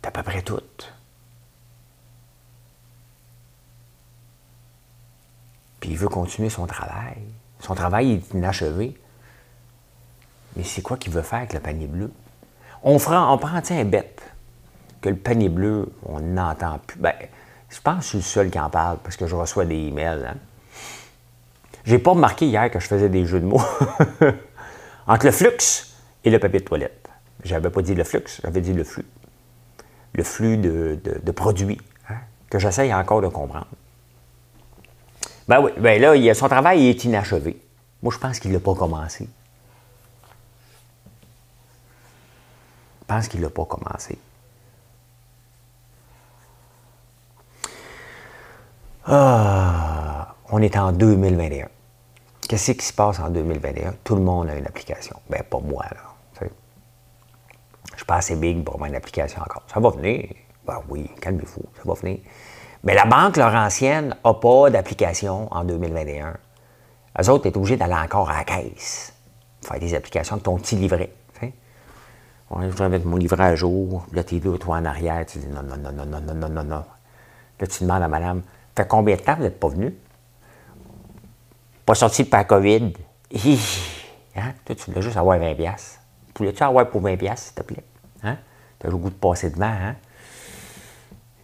C'est 0.00 0.08
à 0.08 0.10
peu 0.10 0.22
près 0.22 0.42
tout. 0.42 0.60
Puis 5.80 5.90
il 5.90 5.96
veut 5.96 6.08
continuer 6.08 6.50
son 6.50 6.66
travail. 6.66 7.22
Son 7.60 7.74
travail 7.74 8.12
est 8.12 8.34
inachevé. 8.34 8.98
Mais 10.54 10.64
c'est 10.64 10.82
quoi 10.82 10.96
qu'il 10.96 11.12
veut 11.12 11.22
faire 11.22 11.40
avec 11.40 11.52
le 11.52 11.60
panier 11.60 11.86
bleu? 11.86 12.12
On, 12.82 12.94
on 12.94 12.98
prend 13.38 13.62
un 13.70 13.84
bête 13.84 14.22
que 15.06 15.10
le 15.10 15.16
panier 15.16 15.48
bleu, 15.48 15.88
on 16.04 16.18
n'entend 16.18 16.80
plus. 16.84 16.98
Ben, 16.98 17.14
je 17.68 17.80
pense 17.80 17.98
que 17.98 18.02
je 18.02 18.08
suis 18.08 18.18
le 18.18 18.24
seul 18.24 18.50
qui 18.50 18.58
en 18.58 18.68
parle 18.68 18.98
parce 18.98 19.16
que 19.16 19.26
je 19.26 19.36
reçois 19.36 19.64
des 19.64 19.76
emails. 19.76 20.26
Hein. 20.26 20.36
J'ai 21.84 21.98
pas 22.00 22.10
remarqué 22.10 22.46
hier 22.46 22.70
que 22.70 22.80
je 22.80 22.88
faisais 22.88 23.08
des 23.08 23.24
jeux 23.24 23.40
de 23.40 23.46
mots 23.46 23.62
entre 25.06 25.26
le 25.26 25.32
flux 25.32 25.94
et 26.24 26.30
le 26.30 26.40
papier 26.40 26.58
de 26.58 26.64
toilette. 26.64 27.08
J'avais 27.44 27.70
pas 27.70 27.82
dit 27.82 27.94
le 27.94 28.02
flux, 28.02 28.24
j'avais 28.42 28.60
dit 28.60 28.72
le 28.72 28.82
flux. 28.82 29.06
Le 30.14 30.24
flux 30.24 30.56
de, 30.56 31.30
produits 31.30 31.80
hein, 32.08 32.16
que 32.50 32.58
j'essaye 32.58 32.92
encore 32.92 33.20
de 33.20 33.28
comprendre. 33.28 33.68
Ben 35.46 35.60
oui, 35.60 35.70
ben 35.78 36.00
là, 36.00 36.34
son 36.34 36.48
travail 36.48 36.88
est 36.88 37.04
inachevé. 37.04 37.62
Moi, 38.02 38.12
je 38.12 38.18
pense 38.18 38.40
qu'il 38.40 38.52
l'a 38.52 38.58
pas 38.58 38.74
commencé. 38.74 39.28
Je 43.00 43.06
pense 43.06 43.28
qu'il 43.28 43.40
l'a 43.40 43.50
pas 43.50 43.64
commencé. 43.64 44.18
Ah, 49.08 50.34
on 50.50 50.60
est 50.60 50.76
en 50.76 50.90
2021. 50.90 51.68
Qu'est-ce 52.48 52.72
qui 52.72 52.84
se 52.84 52.92
passe 52.92 53.20
en 53.20 53.30
2021? 53.30 53.94
Tout 54.02 54.16
le 54.16 54.22
monde 54.22 54.48
a 54.48 54.56
une 54.56 54.66
application. 54.66 55.16
Ben, 55.30 55.42
pas 55.42 55.60
moi, 55.60 55.84
là. 55.90 56.48
Je 57.92 58.00
suis 58.00 58.06
pas 58.06 58.16
assez 58.16 58.36
big 58.36 58.62
pour 58.62 58.74
avoir 58.74 58.90
une 58.90 58.96
application 58.96 59.40
encore. 59.40 59.62
Ça 59.72 59.80
va 59.80 59.88
venir. 59.90 60.28
Ben 60.66 60.82
oui, 60.88 61.10
calmez-vous, 61.20 61.62
ça 61.76 61.82
va 61.84 61.94
venir. 61.94 62.18
Mais 62.84 62.94
la 62.94 63.06
Banque 63.06 63.36
Laurentienne 63.38 64.14
n'a 64.22 64.34
pas 64.34 64.70
d'application 64.70 65.48
en 65.50 65.64
2021. 65.64 66.36
Eux 67.22 67.30
autres, 67.30 67.48
tu 67.48 67.56
obligé 67.56 67.76
d'aller 67.76 67.94
encore 67.94 68.28
à 68.28 68.38
la 68.38 68.44
caisse, 68.44 69.14
faire 69.62 69.78
des 69.78 69.94
applications 69.94 70.36
de 70.36 70.42
ton 70.42 70.58
petit 70.58 70.76
livret. 70.76 71.10
On 72.50 72.62
je 72.62 72.68
voudrais 72.68 72.88
mettre 72.88 73.06
mon 73.06 73.16
livret 73.16 73.44
à 73.44 73.56
jour. 73.56 74.06
Là, 74.12 74.22
tu 74.22 74.36
es 74.36 74.40
là, 74.40 74.56
toi 74.58 74.76
en 74.76 74.84
arrière, 74.84 75.24
tu 75.26 75.38
dis 75.38 75.48
non, 75.48 75.62
non, 75.62 75.76
non, 75.76 75.90
non, 75.90 76.06
non, 76.06 76.34
non, 76.34 76.48
non, 76.48 76.64
non. 76.64 76.84
Là, 77.58 77.66
tu 77.66 77.82
demandes 77.82 78.02
à 78.02 78.08
madame, 78.08 78.42
fait 78.76 78.88
combien 78.88 79.16
de 79.16 79.20
temps 79.20 79.36
vous 79.36 79.42
n'êtes 79.42 79.58
pas 79.58 79.68
venu? 79.68 79.94
Pas 81.84 81.94
sorti 81.94 82.24
de 82.24 82.42
COVID? 82.42 82.92
hein? 84.36 84.52
Toi, 84.64 84.74
tu 84.74 84.90
voulais 84.90 85.02
juste 85.02 85.16
avoir 85.16 85.38
20 85.38 85.54
piastres. 85.54 86.00
Voulais-tu 86.36 86.62
avoir 86.62 86.88
pour 86.90 87.00
20 87.00 87.16
piastres, 87.16 87.46
s'il 87.46 87.54
te 87.54 87.62
plaît? 87.62 87.84
Hein? 88.22 88.36
Tu 88.78 88.86
as 88.86 88.90
le 88.90 88.96
goût 88.96 89.10
de 89.10 89.14
passer 89.14 89.50
devant, 89.50 89.66
hein? 89.66 89.94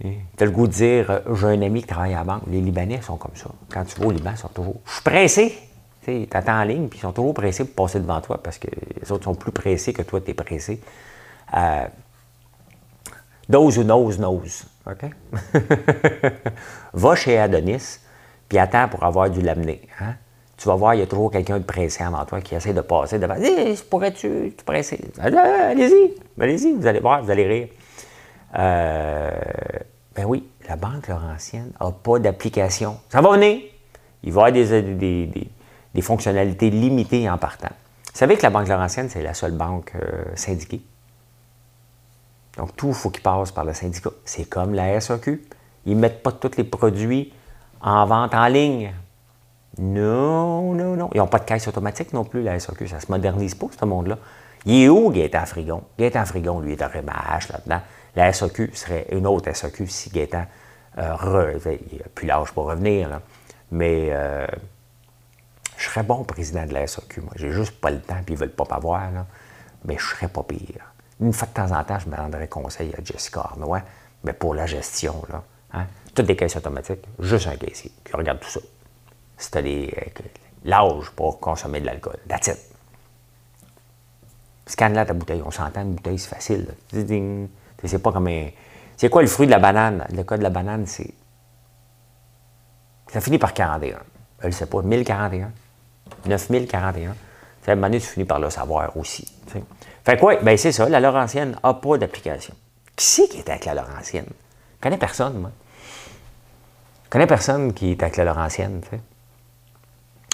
Tu 0.03 0.42
as 0.42 0.45
le 0.45 0.51
goût 0.51 0.66
de 0.66 0.73
dire 0.73 1.11
euh, 1.11 1.35
J'ai 1.35 1.47
un 1.47 1.62
ami 1.62 1.83
qui 1.83 1.87
travaille 1.87 2.14
à 2.14 2.18
la 2.18 2.25
banque. 2.25 2.42
Les 2.49 2.61
Libanais 2.61 3.01
sont 3.03 3.16
comme 3.16 3.37
ça. 3.37 3.51
Quand 3.71 3.85
tu 3.85 4.01
vas 4.01 4.07
au 4.07 4.11
Liban, 4.11 4.33
ils 4.33 4.37
sont 4.37 4.49
toujours 4.49 4.81
Je 4.85 4.92
suis 4.95 5.03
pressé. 5.03 5.59
Tu 6.05 6.27
attends 6.33 6.61
en 6.61 6.64
ligne, 6.64 6.88
puis 6.88 6.99
ils 6.99 7.03
sont 7.03 7.12
toujours 7.12 7.33
pressés 7.33 7.64
pour 7.64 7.87
passer 7.87 8.01
devant 8.01 8.21
toi 8.21 8.42
parce 8.42 8.59
que 8.59 8.66
les 9.01 9.12
autres 9.12 9.25
sont 9.25 9.37
plus 9.37 9.53
pressés 9.53 9.92
que 9.92 10.03
toi, 10.03 10.21
tu 10.21 10.33
es 10.33 10.35
pressé. 10.35 10.81
Euh, 11.55 11.87
those 13.49 13.79
who 13.79 13.85
knows, 13.85 14.16
knows. 14.16 14.64
OK? 14.87 15.11
Va 16.95 17.14
chez 17.14 17.38
Adonis, 17.38 18.01
puis 18.49 18.59
attends 18.59 18.88
pour 18.88 19.05
avoir 19.05 19.31
du 19.31 19.40
laminé. 19.40 19.83
Hein? 20.01 20.14
Tu 20.57 20.68
vas 20.68 20.75
voir, 20.75 20.95
il 20.95 21.01
y 21.01 21.03
a 21.03 21.07
toujours 21.07 21.31
quelqu'un 21.31 21.59
de 21.59 21.64
pressé 21.64 22.05
avant 22.05 22.25
toi 22.25 22.40
qui 22.40 22.55
essaie 22.55 22.73
de 22.73 22.81
passer 22.81 23.18
devant. 23.18 23.35
Hey, 23.35 23.77
pourrais-tu 23.90 24.55
tu 24.57 24.64
pressé? 24.64 25.01
Allez-y, 25.18 26.14
allez-y, 26.40 26.73
vous 26.73 26.87
allez 26.87 27.01
voir, 27.01 27.23
vous 27.23 27.31
allez 27.31 27.47
rire. 27.47 27.68
Euh, 28.59 29.31
ben 30.14 30.25
oui, 30.27 30.49
la 30.68 30.77
Banque 30.77 31.09
Laurentienne 31.09 31.73
n'a 31.81 31.90
pas 31.90 32.18
d'application. 32.18 32.99
Ça 33.09 33.21
va 33.21 33.33
venir. 33.33 33.61
Il 34.23 34.33
va 34.33 34.51
y 34.51 34.61
avoir 34.61 34.97
des, 35.92 36.03
fonctionnalités 36.03 36.71
limitées 36.71 37.29
en 37.29 37.38
partant. 37.38 37.73
Vous 38.12 38.18
savez 38.18 38.37
que 38.37 38.42
la 38.42 38.51
Banque 38.51 38.68
Laurentienne, 38.68 39.09
c'est 39.09 39.23
la 39.23 39.35
seule 39.35 39.53
banque 39.53 39.92
euh, 39.97 40.25
syndiquée? 40.35 40.83
Donc, 42.57 42.77
tout, 42.77 42.88
il 42.88 42.95
faut 42.95 43.11
qu'il 43.11 43.23
passe 43.23 43.51
par 43.51 43.65
le 43.65 43.73
syndicat. 43.73 44.11
C'est 44.25 44.45
comme 44.45 44.75
la 44.75 45.01
SAQ. 45.01 45.43
Ils 45.87 45.97
ne 45.97 46.01
mettent 46.01 46.23
pas 46.23 46.33
tous 46.33 46.57
les 46.57 46.65
produits 46.65 47.33
en 47.81 48.07
vente 48.07 48.35
en 48.35 48.47
ligne. 48.47 48.93
Non, 49.79 50.75
non, 50.75 50.97
non. 50.97 51.11
Ils 51.15 51.19
n'ont 51.19 51.27
pas 51.27 51.38
de 51.38 51.45
caisse 51.45 51.67
automatique 51.67 52.12
non 52.12 52.25
plus, 52.25 52.43
la 52.43 52.59
SAQ. 52.61 52.88
Ça 52.88 52.97
ne 52.97 53.01
se 53.01 53.11
modernise 53.11 53.55
pas, 53.55 53.67
ce 53.79 53.85
monde-là. 53.85 54.19
Il 54.65 54.83
est 54.83 54.88
où, 54.88 55.11
Gaétan 55.11 55.47
Frigon? 55.47 55.83
Gaétan 55.99 56.25
Frigon, 56.25 56.61
lui, 56.61 56.73
est 56.73 56.83
un 56.83 56.88
remâche 56.88 57.49
là-dedans. 57.49 57.81
La 58.15 58.33
SAQ 58.33 58.71
serait 58.75 59.07
une 59.11 59.27
autre 59.27 59.53
SAQ 59.53 59.87
si 59.87 60.11
Gaétan, 60.11 60.45
euh, 60.99 61.59
il 61.91 61.99
n'a 61.99 62.05
plus 62.15 62.27
l'âge 62.27 62.53
pour 62.53 62.67
revenir, 62.67 63.21
mais 63.71 64.09
euh, 64.11 64.47
je 65.79 65.85
serais 65.88 66.03
bon 66.03 66.23
président 66.23 66.67
de 66.67 66.75
la 66.75 66.87
SAQ, 66.87 67.23
moi. 67.23 67.33
J'ai 67.37 67.51
juste 67.51 67.81
pas 67.81 67.91
le 67.91 68.01
temps, 68.01 68.21
puis 68.25 68.35
ils 68.35 68.38
ne 68.38 68.41
veulent 68.41 68.55
pas 68.55 68.67
m'avoir, 68.71 69.09
mais 69.85 69.97
je 69.99 70.05
serais 70.05 70.29
pas 70.29 70.43
pire. 70.43 70.91
Une 71.23 71.33
fois 71.33 71.47
de 71.47 71.53
temps 71.53 71.71
en 71.71 71.85
temps, 71.85 72.01
je 72.01 72.09
me 72.09 72.17
rendrais 72.17 72.49
conseil 72.49 72.93
à 72.99 73.05
Jessica 73.05 73.41
Arnois, 73.41 73.83
mais 74.25 74.33
pour 74.33 74.55
la 74.55 74.67
gestion, 74.67 75.23
là, 75.31 75.45
hein, 75.73 75.87
toutes 76.15 76.27
des 76.27 76.35
caisses 76.35 76.57
automatiques, 76.57 77.05
juste 77.21 77.47
un 77.47 77.57
caissier 77.57 77.93
qui 78.05 78.13
regarde 78.17 78.41
tout 78.41 78.49
ça. 78.49 78.61
C'était 79.37 79.95
euh, 79.97 80.23
l'âge 80.65 81.11
pour 81.11 81.39
consommer 81.39 81.81
de 81.81 81.87
l'alcool. 81.87 82.17
That's 82.29 82.49
it. 82.49 82.59
Scanne 84.67 84.95
là 84.95 85.05
ta 85.05 85.13
bouteille. 85.13 85.43
On 85.45 85.51
s'entend, 85.53 85.83
une 85.83 85.95
bouteille, 85.95 86.19
c'est 86.19 86.29
facile. 86.29 86.67
C'est 86.91 88.03
pas 88.03 88.13
comme 88.13 88.27
un. 88.27 88.49
C'est 88.97 89.09
quoi 89.09 89.23
le 89.23 89.29
fruit 89.29 89.47
de 89.47 89.53
la 89.53 89.59
banane? 89.59 90.07
Le 90.13 90.25
cas 90.25 90.37
de 90.37 90.43
la 90.43 90.51
banane, 90.51 90.87
c'est. 90.87 91.15
Ça 93.09 93.21
finit 93.21 93.39
par 93.39 93.55
41. 93.55 93.99
Je 94.41 94.47
ne 94.47 94.53
sais 94.53 94.67
pas, 94.67 94.83
1041. 94.83 95.53
9041. 96.27 97.11
À 97.65 97.71
un 97.71 97.75
moment 97.77 97.87
donné, 97.87 98.01
tu 98.01 98.07
finis 98.07 98.25
par 98.25 98.41
le 98.41 98.51
savoir 98.51 98.97
aussi. 98.97 99.25
Fait 100.05 100.19
quoi? 100.19 100.37
Ben 100.37 100.57
c'est 100.57 100.73
ça, 100.73 100.88
la 100.88 101.01
Laurentienne 101.01 101.57
n'a 101.62 101.75
pas 101.75 101.99
d'application. 101.99 102.55
Qui 102.97 103.07
c'est 103.07 103.29
qui 103.29 103.38
est 103.38 103.49
avec 103.49 103.65
la 103.65 103.75
Laurentienne? 103.75 104.27
Je 104.27 104.83
connais 104.83 104.99
personne, 104.99 105.38
moi. 105.38 105.51
Je 107.05 107.11
connais 107.11 107.27
personne 107.27 107.73
qui 107.73 107.93
est 107.93 108.03
avec 108.03 108.17
la 108.17 108.25
Laurentienne, 108.25 108.81
tu 108.83 108.91
sais. 108.91 109.01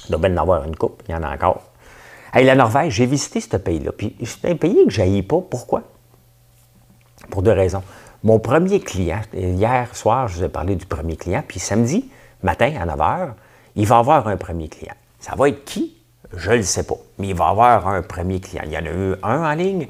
Il 0.06 0.12
doit 0.12 0.20
bien 0.26 0.38
en 0.38 0.42
avoir 0.42 0.64
une 0.64 0.76
coupe, 0.76 1.02
il 1.06 1.12
y 1.12 1.14
en 1.14 1.22
a 1.22 1.34
encore. 1.34 1.62
Hey, 2.32 2.44
la 2.44 2.54
Norvège, 2.54 2.94
j'ai 2.94 3.06
visité 3.06 3.40
ce 3.40 3.56
pays-là. 3.56 3.92
Puis 3.92 4.16
c'est 4.24 4.50
un 4.50 4.56
pays 4.56 4.86
que 4.86 4.90
je 4.90 5.22
pas. 5.22 5.40
Pourquoi? 5.40 5.82
Pour 7.30 7.42
deux 7.42 7.52
raisons. 7.52 7.82
Mon 8.22 8.38
premier 8.38 8.80
client, 8.80 9.20
hier 9.34 9.94
soir, 9.94 10.28
je 10.28 10.38
vous 10.38 10.44
ai 10.44 10.48
parlé 10.48 10.76
du 10.76 10.86
premier 10.86 11.16
client, 11.16 11.42
puis 11.46 11.60
samedi 11.60 12.10
matin 12.42 12.74
à 12.80 12.86
9 12.86 12.96
h, 12.98 13.32
il 13.76 13.86
va 13.86 13.98
avoir 13.98 14.26
un 14.28 14.36
premier 14.36 14.68
client. 14.68 14.94
Ça 15.20 15.34
va 15.36 15.48
être 15.48 15.64
qui? 15.64 15.97
Je 16.36 16.50
ne 16.50 16.56
le 16.56 16.62
sais 16.62 16.84
pas. 16.84 16.96
Mais 17.18 17.28
il 17.28 17.34
va 17.34 17.48
avoir 17.48 17.88
un 17.88 18.02
premier 18.02 18.40
client. 18.40 18.62
Il 18.66 18.72
y 18.72 18.78
en 18.78 18.84
a 18.84 18.90
eu 18.90 19.14
un 19.22 19.50
en 19.50 19.54
ligne 19.54 19.88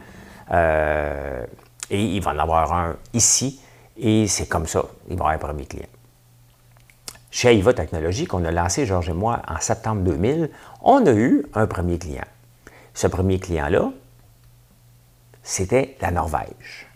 euh, 0.51 1.45
et 1.91 2.03
il 2.03 2.23
va 2.23 2.33
en 2.33 2.39
avoir 2.39 2.73
un 2.73 2.97
ici. 3.13 3.61
Et 3.97 4.27
c'est 4.27 4.47
comme 4.47 4.67
ça. 4.67 4.85
Il 5.09 5.17
va 5.17 5.25
avoir 5.25 5.35
un 5.35 5.39
premier 5.39 5.67
client. 5.67 5.89
Chez 7.31 7.57
Aiva 7.57 7.75
Technologies, 7.75 8.27
qu'on 8.27 8.45
a 8.45 8.51
lancé, 8.51 8.87
Georges 8.87 9.11
et 9.11 9.15
moi, 9.15 9.43
en 9.47 9.61
septembre 9.61 10.03
2000, 10.03 10.51
on 10.83 11.05
a 11.07 11.13
eu 11.13 11.45
un 11.55 11.67
premier 11.67 11.99
client. 11.99 12.25
Ce 12.95 13.07
premier 13.07 13.39
client-là, 13.39 13.91
c'était 15.43 15.97
la 16.01 16.11
Norvège 16.11 16.89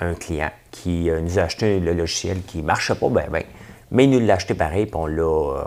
un 0.00 0.14
client 0.14 0.50
qui 0.70 1.10
euh, 1.10 1.20
nous 1.20 1.38
a 1.38 1.42
acheté 1.42 1.80
le 1.80 1.92
logiciel 1.92 2.42
qui 2.42 2.58
ne 2.58 2.64
marchait 2.64 2.94
pas 2.94 3.08
bien, 3.08 3.26
mais 3.90 4.04
il 4.04 4.10
nous 4.10 4.20
l'a 4.20 4.34
acheté 4.34 4.54
pareil, 4.54 4.86
puis 4.86 4.96
on, 4.96 5.08
euh, 5.08 5.64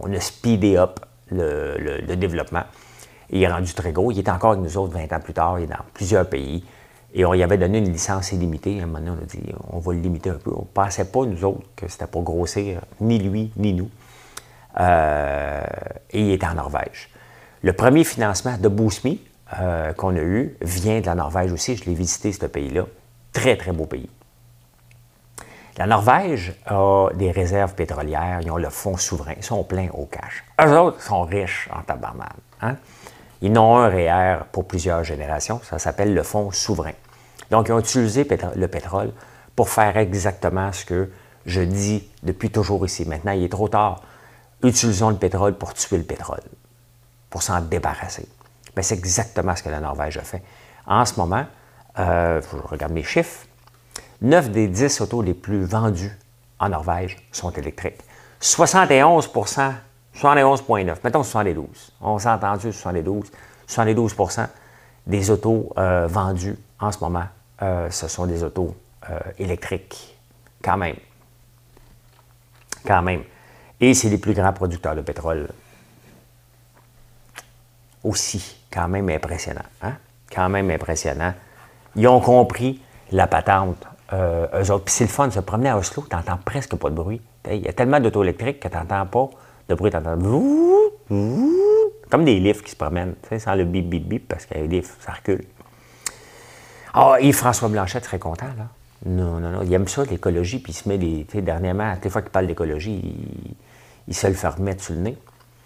on 0.00 0.12
a 0.12 0.20
speedé 0.20 0.76
up 0.76 1.00
le, 1.30 2.16
développement. 2.16 2.64
il 3.30 3.42
est 3.42 3.48
rendu 3.48 3.72
très 3.74 3.92
gros. 3.92 4.10
Il 4.10 4.18
est 4.18 4.28
encore 4.28 4.52
avec 4.52 4.64
nous 4.64 4.76
autres 4.76 4.94
20 4.94 5.12
ans 5.12 5.20
plus 5.20 5.34
tard. 5.34 5.58
Il 5.58 5.64
est 5.64 5.66
dans 5.66 5.84
plusieurs 5.92 6.28
pays. 6.28 6.64
Et 7.16 7.24
on 7.24 7.32
y 7.32 7.42
avait 7.42 7.58
donné 7.58 7.78
une 7.78 7.92
licence 7.92 8.32
illimitée. 8.32 8.80
À 8.80 8.84
un 8.84 8.86
moment 8.86 8.98
donné, 8.98 9.10
on 9.10 9.22
a 9.22 9.26
dit, 9.26 9.52
on 9.70 9.78
va 9.78 9.92
le 9.92 10.00
limiter 10.00 10.30
un 10.30 10.34
peu. 10.34 10.50
On 10.54 10.62
ne 10.62 10.66
pensait 10.66 11.04
pas, 11.04 11.24
nous 11.24 11.44
autres, 11.44 11.64
que 11.76 11.86
c'était 11.88 12.08
pour 12.08 12.24
grossir, 12.24 12.80
ni 13.00 13.18
lui, 13.18 13.52
ni 13.56 13.72
nous. 13.72 13.88
Euh, 14.80 15.62
et 16.10 16.20
il 16.20 16.30
était 16.32 16.46
en 16.46 16.54
Norvège. 16.54 17.10
Le 17.62 17.72
premier 17.72 18.02
financement 18.02 18.58
de 18.58 18.68
Boosme 18.68 19.16
euh, 19.60 19.92
qu'on 19.92 20.16
a 20.16 20.20
eu 20.20 20.56
vient 20.60 21.00
de 21.00 21.06
la 21.06 21.14
Norvège 21.14 21.52
aussi. 21.52 21.76
Je 21.76 21.84
l'ai 21.84 21.94
visité, 21.94 22.32
ce 22.32 22.46
pays-là. 22.46 22.86
Très, 23.32 23.56
très 23.56 23.72
beau 23.72 23.86
pays. 23.86 24.08
La 25.76 25.86
Norvège 25.86 26.54
a 26.66 27.08
des 27.14 27.32
réserves 27.32 27.74
pétrolières, 27.74 28.38
ils 28.42 28.50
ont 28.50 28.58
le 28.58 28.70
fonds 28.70 28.96
souverain, 28.96 29.32
ils 29.36 29.42
sont 29.42 29.64
pleins 29.64 29.88
au 29.92 30.06
cash. 30.06 30.44
Eux 30.64 30.78
autres 30.78 31.02
sont 31.02 31.22
riches 31.22 31.68
en 31.74 31.82
tabarnak. 31.82 32.32
Hein? 32.62 32.76
Ils 33.42 33.50
n'ont 33.50 33.76
un 33.78 33.88
REER 33.88 34.44
pour 34.52 34.68
plusieurs 34.68 35.02
générations, 35.02 35.60
ça 35.64 35.80
s'appelle 35.80 36.14
le 36.14 36.22
fonds 36.22 36.52
souverain. 36.52 36.92
Donc, 37.50 37.68
ils 37.68 37.72
ont 37.72 37.80
utilisé 37.80 38.26
le 38.54 38.68
pétrole 38.68 39.12
pour 39.56 39.68
faire 39.68 39.96
exactement 39.96 40.72
ce 40.72 40.84
que 40.84 41.10
je 41.44 41.60
dis 41.60 42.08
depuis 42.22 42.50
toujours 42.50 42.86
ici. 42.86 43.04
Maintenant, 43.04 43.32
il 43.32 43.42
est 43.42 43.48
trop 43.48 43.68
tard. 43.68 44.02
Utilisons 44.62 45.10
le 45.10 45.16
pétrole 45.16 45.54
pour 45.54 45.74
tuer 45.74 45.98
le 45.98 46.04
pétrole, 46.04 46.40
pour 47.30 47.42
s'en 47.42 47.60
débarrasser. 47.60 48.26
Mais 48.76 48.82
c'est 48.82 48.94
exactement 48.94 49.54
ce 49.54 49.62
que 49.62 49.68
la 49.68 49.80
Norvège 49.80 50.16
a 50.18 50.22
fait. 50.22 50.42
En 50.86 51.04
ce 51.04 51.18
moment, 51.18 51.44
euh, 51.98 52.40
je 52.40 52.56
regarde 52.68 52.92
mes 52.92 53.02
chiffres, 53.02 53.46
9 54.24 54.50
des 54.50 54.68
10 54.68 55.02
autos 55.02 55.20
les 55.20 55.34
plus 55.34 55.64
vendues 55.64 56.16
en 56.58 56.70
Norvège 56.70 57.16
sont 57.30 57.50
électriques. 57.50 58.00
71% 58.40 59.72
71,9%, 60.16 60.96
mettons 61.02 61.22
72. 61.22 61.92
On 62.00 62.18
s'est 62.18 62.28
entendu 62.28 62.72
72. 62.72 63.30
72% 63.68 64.46
des 65.06 65.30
autos 65.30 65.70
euh, 65.76 66.06
vendues 66.06 66.56
en 66.80 66.92
ce 66.92 66.98
moment, 67.00 67.24
euh, 67.62 67.90
ce 67.90 68.08
sont 68.08 68.26
des 68.26 68.42
autos 68.42 68.74
euh, 69.10 69.18
électriques. 69.38 70.16
Quand 70.62 70.76
même. 70.76 70.96
Quand 72.86 73.02
même. 73.02 73.24
Et 73.80 73.92
c'est 73.92 74.08
les 74.08 74.18
plus 74.18 74.32
grands 74.32 74.52
producteurs 74.52 74.96
de 74.96 75.02
pétrole. 75.02 75.48
Aussi. 78.02 78.56
Quand 78.72 78.88
même 78.88 79.08
impressionnant. 79.10 79.64
Hein? 79.82 79.94
Quand 80.34 80.48
même 80.48 80.70
impressionnant. 80.70 81.34
Ils 81.96 82.08
ont 82.08 82.20
compris 82.20 82.80
la 83.12 83.26
patente 83.26 83.86
euh, 84.14 84.62
eux 84.62 84.70
autres. 84.70 84.84
C'est 84.86 85.04
le 85.04 85.10
fun, 85.10 85.30
se 85.30 85.40
promener 85.40 85.70
à 85.70 85.78
Oslo, 85.78 86.04
tu 86.08 86.14
n'entends 86.14 86.38
presque 86.44 86.76
pas 86.76 86.90
de 86.90 86.94
bruit. 86.94 87.20
Il 87.50 87.62
y 87.62 87.68
a 87.68 87.72
tellement 87.72 88.00
d'auto 88.00 88.22
électriques 88.22 88.60
que 88.60 88.68
tu 88.68 88.76
n'entends 88.76 89.06
pas 89.06 89.30
de 89.68 89.74
bruit. 89.74 89.90
Tu 89.90 89.96
entends 89.96 90.16
comme 92.10 92.24
des 92.24 92.38
lifts 92.38 92.62
qui 92.62 92.70
se 92.70 92.76
promènent, 92.76 93.14
sans 93.38 93.54
le 93.54 93.64
bip, 93.64 93.88
bip, 93.88 94.06
bip, 94.06 94.28
parce 94.28 94.46
a 94.54 94.54
des 94.54 94.68
lifts, 94.68 94.96
ça 95.00 95.12
recule. 95.12 95.44
Ah, 96.92 97.16
Yves-François 97.20 97.68
Blanchette 97.68 98.04
serait 98.04 98.20
content, 98.20 98.46
là. 98.56 98.68
Non, 99.04 99.40
non, 99.40 99.50
non. 99.50 99.62
Il 99.62 99.72
aime 99.72 99.88
ça, 99.88 100.04
l'écologie, 100.04 100.60
puis 100.60 100.72
il 100.72 100.76
se 100.76 100.88
met 100.88 100.96
les. 100.96 101.24
Tu 101.24 101.38
sais, 101.38 101.42
dernièrement, 101.42 101.94
des 102.00 102.08
fois 102.08 102.22
qu'il 102.22 102.30
parle 102.30 102.46
d'écologie, 102.46 103.16
il, 104.06 104.14
se 104.14 104.26
le 104.26 104.34
fait 104.34 104.48
remettre 104.48 104.82
sur 104.82 104.94
le 104.94 105.00
nez. 105.00 105.18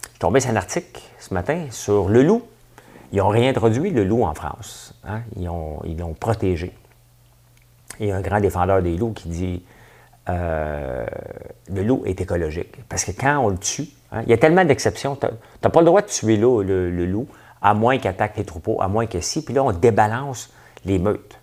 Je 0.03 0.09
suis 0.09 0.19
tombé 0.19 0.41
sur 0.41 0.51
un 0.51 0.57
article 0.57 1.03
ce 1.19 1.35
matin 1.35 1.67
sur 1.71 2.09
le 2.09 2.23
loup. 2.23 2.43
Ils 3.13 3.21
ont 3.21 3.29
réintroduit 3.29 3.91
le 3.91 4.05
loup 4.05 4.25
en 4.25 4.35
France. 4.35 4.95
Hein. 5.05 5.21
Ils 5.37 5.45
l'ont 5.45 6.15
protégé. 6.19 6.73
Il 8.01 8.07
y 8.07 8.13
a 8.13 8.17
un 8.17 8.21
grand 8.21 8.41
défendeur 8.41 8.83
des 8.83 8.97
loups 8.97 9.13
qui 9.13 9.29
dit 9.29 9.65
euh, 10.29 11.07
le 11.73 11.83
loup 11.83 12.03
est 12.05 12.21
écologique. 12.21 12.77
Parce 12.89 13.05
que 13.05 13.13
quand 13.13 13.39
on 13.39 13.49
le 13.49 13.59
tue, 13.59 13.89
hein, 14.13 14.23
il 14.25 14.31
y 14.31 14.33
a 14.33 14.39
tellement 14.39 14.65
d'exceptions. 14.65 15.17
Tu 15.17 15.27
n'as 15.63 15.71
pas 15.71 15.81
le 15.81 15.87
droit 15.87 16.03
de 16.03 16.07
tuer 16.07 16.37
le, 16.37 17.07
loup, 17.07 17.27
à 17.63 17.75
moins 17.75 17.99
qu'il 17.99 18.09
attaque 18.09 18.37
les 18.37 18.45
troupeaux, 18.45 18.81
à 18.81 18.89
moins 18.89 19.07
que 19.07 19.21
si. 19.21 19.45
Puis 19.45 19.55
là, 19.55 19.63
on 19.65 19.73
débalance 19.73 20.51
les 20.85 20.99
meutes. 20.99 21.39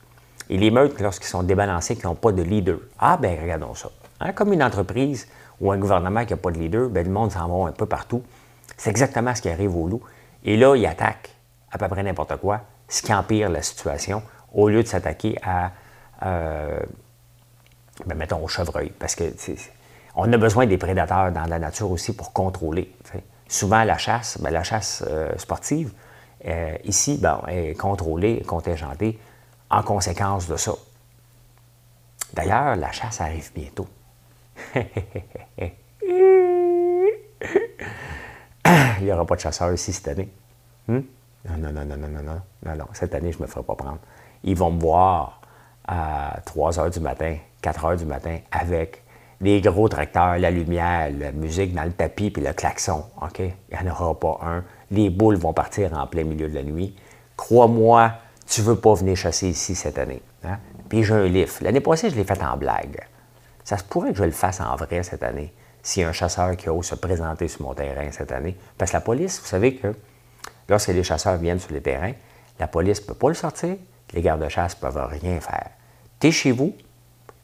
Et 0.50 0.58
les 0.58 0.70
meutes, 0.70 1.00
lorsqu'ils 1.02 1.28
sont 1.28 1.44
débalancés, 1.44 1.96
qui 1.96 2.06
n'ont 2.06 2.16
pas 2.16 2.32
de 2.32 2.44
leader. 2.44 2.78
Ah, 3.00 3.18
ben 3.18 3.38
regardons 3.42 3.74
ça. 3.74 3.90
Hein, 4.20 4.32
comme 4.34 4.54
une 4.54 4.64
entreprise 4.64 5.28
ou 5.60 5.72
un 5.72 5.78
gouvernement 5.78 6.24
qui 6.26 6.34
n'a 6.34 6.38
pas 6.38 6.52
de 6.52 6.60
leader, 6.60 6.90
ben, 6.90 7.06
le 7.06 7.12
monde 7.12 7.32
s'en 7.32 7.48
va 7.48 7.68
un 7.68 7.72
peu 7.72 7.88
partout. 7.88 8.22
C'est 8.78 8.92
exactement 8.92 9.34
ce 9.34 9.42
qui 9.42 9.50
arrive 9.50 9.76
au 9.76 9.88
loup. 9.88 10.02
Et 10.44 10.58
là, 10.58 10.76
il 10.76 10.86
attaque 10.86 11.32
à 11.72 11.78
peu 11.78 11.88
près 11.88 12.04
n'importe 12.04 12.38
quoi, 12.38 12.62
ce 12.88 13.02
qui 13.02 13.14
empire 13.14 13.50
la 13.50 13.62
situation, 13.62 14.22
au 14.54 14.70
lieu 14.70 14.84
de 14.84 14.88
s'attaquer 14.88 15.38
à 15.44 15.72
euh, 16.26 16.80
ben, 18.06 18.16
mettons 18.16 18.44
au 18.44 18.48
chevreuil, 18.48 18.92
parce 18.98 19.16
que 19.16 19.24
on 20.16 20.32
a 20.32 20.38
besoin 20.38 20.66
des 20.66 20.78
prédateurs 20.78 21.32
dans 21.32 21.46
la 21.46 21.60
nature 21.60 21.92
aussi 21.92 22.16
pour 22.16 22.34
contrôler. 22.34 22.94
Souvent, 23.48 23.84
la 23.84 23.98
chasse, 23.98 24.40
ben, 24.42 24.50
la 24.50 24.64
chasse 24.64 25.04
euh, 25.08 25.38
sportive, 25.38 25.92
euh, 26.46 26.78
ici, 26.84 27.18
ben, 27.22 27.42
est 27.48 27.78
contrôlée, 27.78 28.42
contingentée 28.42 29.20
en 29.70 29.84
conséquence 29.84 30.48
de 30.48 30.58
ça. 30.58 30.74
D'ailleurs, 32.34 32.76
la 32.76 32.92
chasse 32.92 33.22
arrive 33.22 33.52
bientôt. 33.54 33.88
Il 39.00 39.04
n'y 39.04 39.12
aura 39.12 39.26
pas 39.26 39.36
de 39.36 39.42
chasseurs 39.42 39.74
ici 39.74 39.94
cette 39.94 40.08
année. 40.08 40.30
Hmm? 40.88 41.02
Non, 41.48 41.58
non, 41.58 41.72
non, 41.72 41.86
non, 41.86 41.98
non, 41.98 42.08
non, 42.08 42.42
non, 42.64 42.76
non, 42.76 42.86
Cette 42.94 43.14
année, 43.14 43.32
je 43.32 43.38
ne 43.38 43.44
me 43.44 43.48
ferai 43.48 43.64
pas 43.64 43.76
prendre. 43.76 44.00
Ils 44.44 44.56
vont 44.56 44.72
me 44.72 44.80
voir 44.80 45.42
à 45.88 46.40
3 46.46 46.80
heures 46.80 46.90
du 46.90 47.00
matin, 47.00 47.38
4 47.62 47.86
heures 47.86 47.98
du 47.98 48.06
matin, 48.06 48.40
avec 48.52 49.04
les 49.42 49.62
gros 49.62 49.88
tracteurs, 49.90 50.38
la 50.38 50.52
lumière, 50.52 51.12
la 51.18 51.32
musique 51.32 51.74
dans 51.74 51.84
le 51.84 51.92
tapis 51.92 52.32
puis 52.32 52.42
le 52.42 52.54
klaxon. 52.54 53.06
OK? 53.22 53.40
Il 53.40 53.54
n'y 53.72 53.90
en 53.90 53.92
aura 53.92 54.20
pas 54.20 54.40
un. 54.44 54.64
Les 54.92 55.10
boules 55.10 55.36
vont 55.36 55.54
partir 55.54 55.94
en 55.94 56.08
plein 56.08 56.24
milieu 56.24 56.48
de 56.48 56.56
la 56.56 56.64
nuit. 56.64 56.96
Crois-moi, 57.36 58.14
tu 58.48 58.62
ne 58.62 58.68
veux 58.68 58.76
pas 58.76 58.94
venir 58.94 59.16
chasser 59.18 59.50
ici 59.50 59.76
cette 59.76 59.98
année. 59.98 60.22
Hein? 60.44 60.58
Puis 60.88 61.04
j'ai 61.04 61.14
un 61.14 61.26
lift. 61.26 61.62
L'année 61.62 61.82
passée, 61.82 62.10
je 62.10 62.16
l'ai 62.16 62.24
fait 62.24 62.42
en 62.42 62.56
blague. 62.58 63.00
Ça 63.64 63.78
se 63.78 63.84
pourrait 63.84 64.12
que 64.12 64.18
je 64.20 64.24
le 64.24 64.32
fasse 64.32 64.62
en 64.62 64.76
vrai 64.76 65.04
cette 65.04 65.24
année, 65.24 65.52
a 65.98 66.02
un 66.02 66.12
chasseur 66.12 66.56
qui 66.56 66.70
ose 66.70 66.86
se 66.86 66.96
présenter 66.96 67.48
sur 67.48 67.64
mon 67.64 67.74
terrain 67.74 68.12
cette 68.12 68.32
année. 68.32 68.56
Parce 68.78 68.92
que 68.92 68.98
la 68.98 69.02
police, 69.02 69.40
vous 69.40 69.48
savez 69.48 69.76
que 69.76 69.94
lorsque 70.70 70.90
les 70.90 71.04
chasseurs 71.04 71.38
viennent 71.38 71.60
sur 71.60 71.74
le 71.74 71.82
terrain, 71.82 72.12
la 72.60 72.68
police 72.68 73.02
ne 73.02 73.08
peut 73.08 73.16
pas 73.16 73.30
le 73.30 73.34
sortir, 73.34 73.76
les 74.14 74.22
gardes-chasse 74.22 74.76
ne 74.78 74.82
peuvent 74.82 75.08
rien 75.10 75.40
faire. 75.40 75.70
Tu 76.20 76.28
es 76.28 76.32
chez 76.32 76.52
vous 76.52 76.76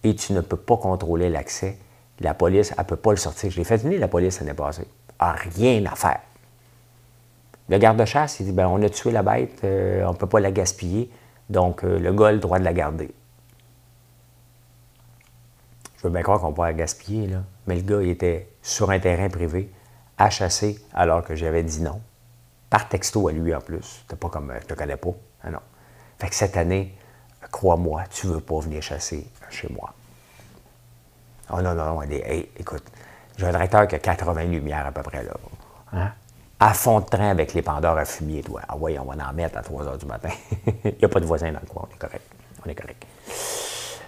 et 0.03 0.15
tu 0.15 0.33
ne 0.33 0.41
peux 0.41 0.57
pas 0.57 0.77
contrôler 0.77 1.29
l'accès. 1.29 1.77
La 2.19 2.33
police, 2.33 2.71
elle 2.71 2.83
ne 2.83 2.89
peut 2.89 2.95
pas 2.95 3.11
le 3.11 3.17
sortir. 3.17 3.49
Je 3.51 3.57
l'ai 3.57 3.63
fait 3.63 3.77
venir, 3.77 3.99
la 3.99 4.07
police 4.07 4.39
l'année 4.39 4.53
passée. 4.53 4.87
a 5.19 5.31
rien 5.31 5.85
à 5.85 5.95
faire. 5.95 6.19
Le 7.69 7.77
garde-chasse, 7.77 8.39
il 8.39 8.47
dit 8.47 8.51
ben, 8.51 8.67
on 8.67 8.81
a 8.81 8.89
tué 8.89 9.11
la 9.11 9.23
bête, 9.23 9.63
euh, 9.63 10.03
on 10.05 10.11
ne 10.11 10.17
peut 10.17 10.27
pas 10.27 10.39
la 10.39 10.51
gaspiller, 10.51 11.09
donc 11.49 11.83
euh, 11.83 11.99
le 11.99 12.11
gars 12.11 12.27
a 12.27 12.31
le 12.31 12.39
droit 12.39 12.59
de 12.59 12.65
la 12.65 12.73
garder. 12.73 13.13
Je 15.97 16.03
veux 16.03 16.09
bien 16.09 16.21
croire 16.21 16.41
qu'on 16.41 16.51
peut 16.51 16.63
la 16.63 16.73
gaspiller, 16.73 17.27
là. 17.27 17.43
mais 17.67 17.75
le 17.75 17.81
gars, 17.81 18.01
il 18.01 18.09
était 18.09 18.49
sur 18.61 18.89
un 18.91 18.99
terrain 18.99 19.29
privé, 19.29 19.71
à 20.17 20.29
chasser, 20.29 20.83
alors 20.93 21.23
que 21.23 21.35
j'avais 21.35 21.63
dit 21.63 21.81
non. 21.81 22.01
Par 22.69 22.89
texto 22.89 23.27
à 23.27 23.31
lui 23.31 23.53
en 23.53 23.61
plus. 23.61 24.01
C'était 24.01 24.15
pas 24.15 24.29
comme 24.29 24.53
je 24.61 24.65
te 24.65 24.73
connais 24.73 24.97
pas. 24.97 25.11
Ah 25.43 25.51
non. 25.51 25.59
Fait 26.21 26.29
que 26.29 26.35
cette 26.35 26.55
année, 26.55 26.93
crois-moi, 27.51 28.03
tu 28.11 28.27
ne 28.27 28.33
veux 28.33 28.41
pas 28.41 28.59
venir 28.59 28.83
chasser 28.83 29.25
chez 29.49 29.67
moi. 29.73 29.91
Oh 31.51 31.59
non, 31.63 31.73
non, 31.73 31.95
non, 31.95 32.01
écoute, 32.03 32.83
j'ai 33.37 33.47
un 33.47 33.49
directeur 33.49 33.87
qui 33.87 33.95
a 33.95 33.99
80 33.99 34.43
lumières 34.43 34.85
à 34.85 34.91
peu 34.91 35.01
près 35.01 35.23
là. 35.23 35.31
Hein? 35.93 36.11
À 36.59 36.75
fond 36.75 36.99
de 36.99 37.05
train 37.05 37.29
avec 37.29 37.55
les 37.55 37.63
pendeurs 37.63 37.97
à 37.97 38.05
fumier, 38.05 38.43
toi. 38.43 38.61
Ah 38.67 38.75
oui, 38.79 38.99
on 38.99 39.05
va 39.05 39.27
en 39.27 39.33
mettre 39.33 39.57
à 39.57 39.63
3 39.63 39.87
heures 39.87 39.97
du 39.97 40.05
matin. 40.05 40.29
Il 40.85 40.93
n'y 40.99 41.05
a 41.05 41.09
pas 41.09 41.19
de 41.19 41.25
voisin 41.25 41.51
dans 41.51 41.59
le 41.59 41.65
coin, 41.65 41.87
on 41.89 41.95
est 41.95 41.97
correct. 41.97 42.25
On 42.63 42.69
est 42.69 42.75
correct. 42.75 43.03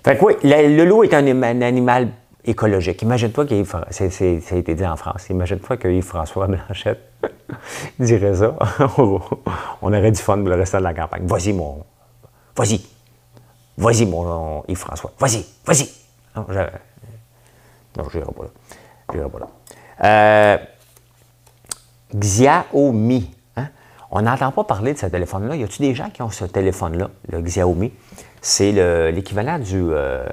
Fait 0.04 0.16
que 0.16 0.24
oui, 0.24 0.36
le, 0.44 0.86
loup 0.86 1.04
est 1.04 1.16
un, 1.16 1.26
animal 1.64 2.10
écologique. 2.46 3.02
Imagine-toi 3.02 3.48
qu'il 3.48 3.66
ça 3.66 3.80
a 3.90 4.56
été 4.56 4.76
dit 4.76 4.86
en 4.86 4.98
France, 4.98 5.32
imagine-toi 5.32 5.78
que 5.78 5.88
Yves-François 5.88 6.46
Blanchette 6.46 7.02
dirait 8.00 8.36
ça. 8.36 8.56
on 9.00 9.94
aurait 9.94 10.12
du 10.12 10.22
fun 10.22 10.38
pour 10.38 10.50
le 10.50 10.56
restant 10.58 10.78
de 10.78 10.84
la 10.84 10.94
campagne. 10.94 11.26
Vas-y, 11.26 11.54
mon. 11.54 11.84
Vas-y. 12.56 12.82
Vas-y, 13.78 14.06
mon 14.06 14.64
Yves-François. 14.68 15.12
Vas-y, 15.20 15.46
vas-y. 15.66 15.90
Non, 16.36 16.46
je 18.10 18.18
n'irai 18.18 18.32
pas 18.32 18.44
là. 18.44 18.50
Je 19.12 19.18
n'irai 19.18 19.30
pas 19.30 19.40
là. 19.40 19.48
Euh, 20.04 20.58
Xiaomi. 22.16 23.32
Hein? 23.56 23.68
On 24.12 24.22
n'entend 24.22 24.52
pas 24.52 24.64
parler 24.64 24.94
de 24.94 25.00
ce 25.00 25.08
téléphone-là. 25.08 25.56
Y 25.56 25.64
a-t-il 25.64 25.88
des 25.88 25.96
gens 25.96 26.10
qui 26.10 26.22
ont 26.22 26.30
ce 26.30 26.46
téléphone-là, 26.46 27.10
le 27.30 27.42
Xiaomi? 27.42 27.92
C'est 28.42 28.72
l'équivalent 29.12 29.58
du 29.58 29.82
euh, 29.82 30.28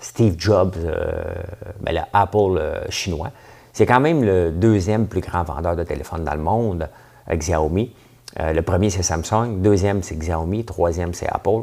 Steve 0.00 0.34
Jobs, 0.38 0.76
euh, 0.76 1.34
ben, 1.80 2.04
Apple 2.12 2.86
chinois. 2.90 3.30
C'est 3.72 3.86
quand 3.86 4.00
même 4.00 4.22
le 4.22 4.50
deuxième 4.50 5.06
plus 5.06 5.20
grand 5.20 5.44
vendeur 5.44 5.76
de 5.76 5.84
téléphones 5.84 6.24
dans 6.24 6.34
le 6.34 6.42
monde, 6.42 6.88
Xiaomi. 7.30 7.94
Le 8.38 8.60
premier, 8.62 8.90
c'est 8.90 9.02
Samsung. 9.02 9.60
Deuxième, 9.60 10.02
c'est 10.02 10.16
Xiaomi. 10.16 10.64
Troisième, 10.64 11.14
c'est 11.14 11.28
Apple. 11.28 11.62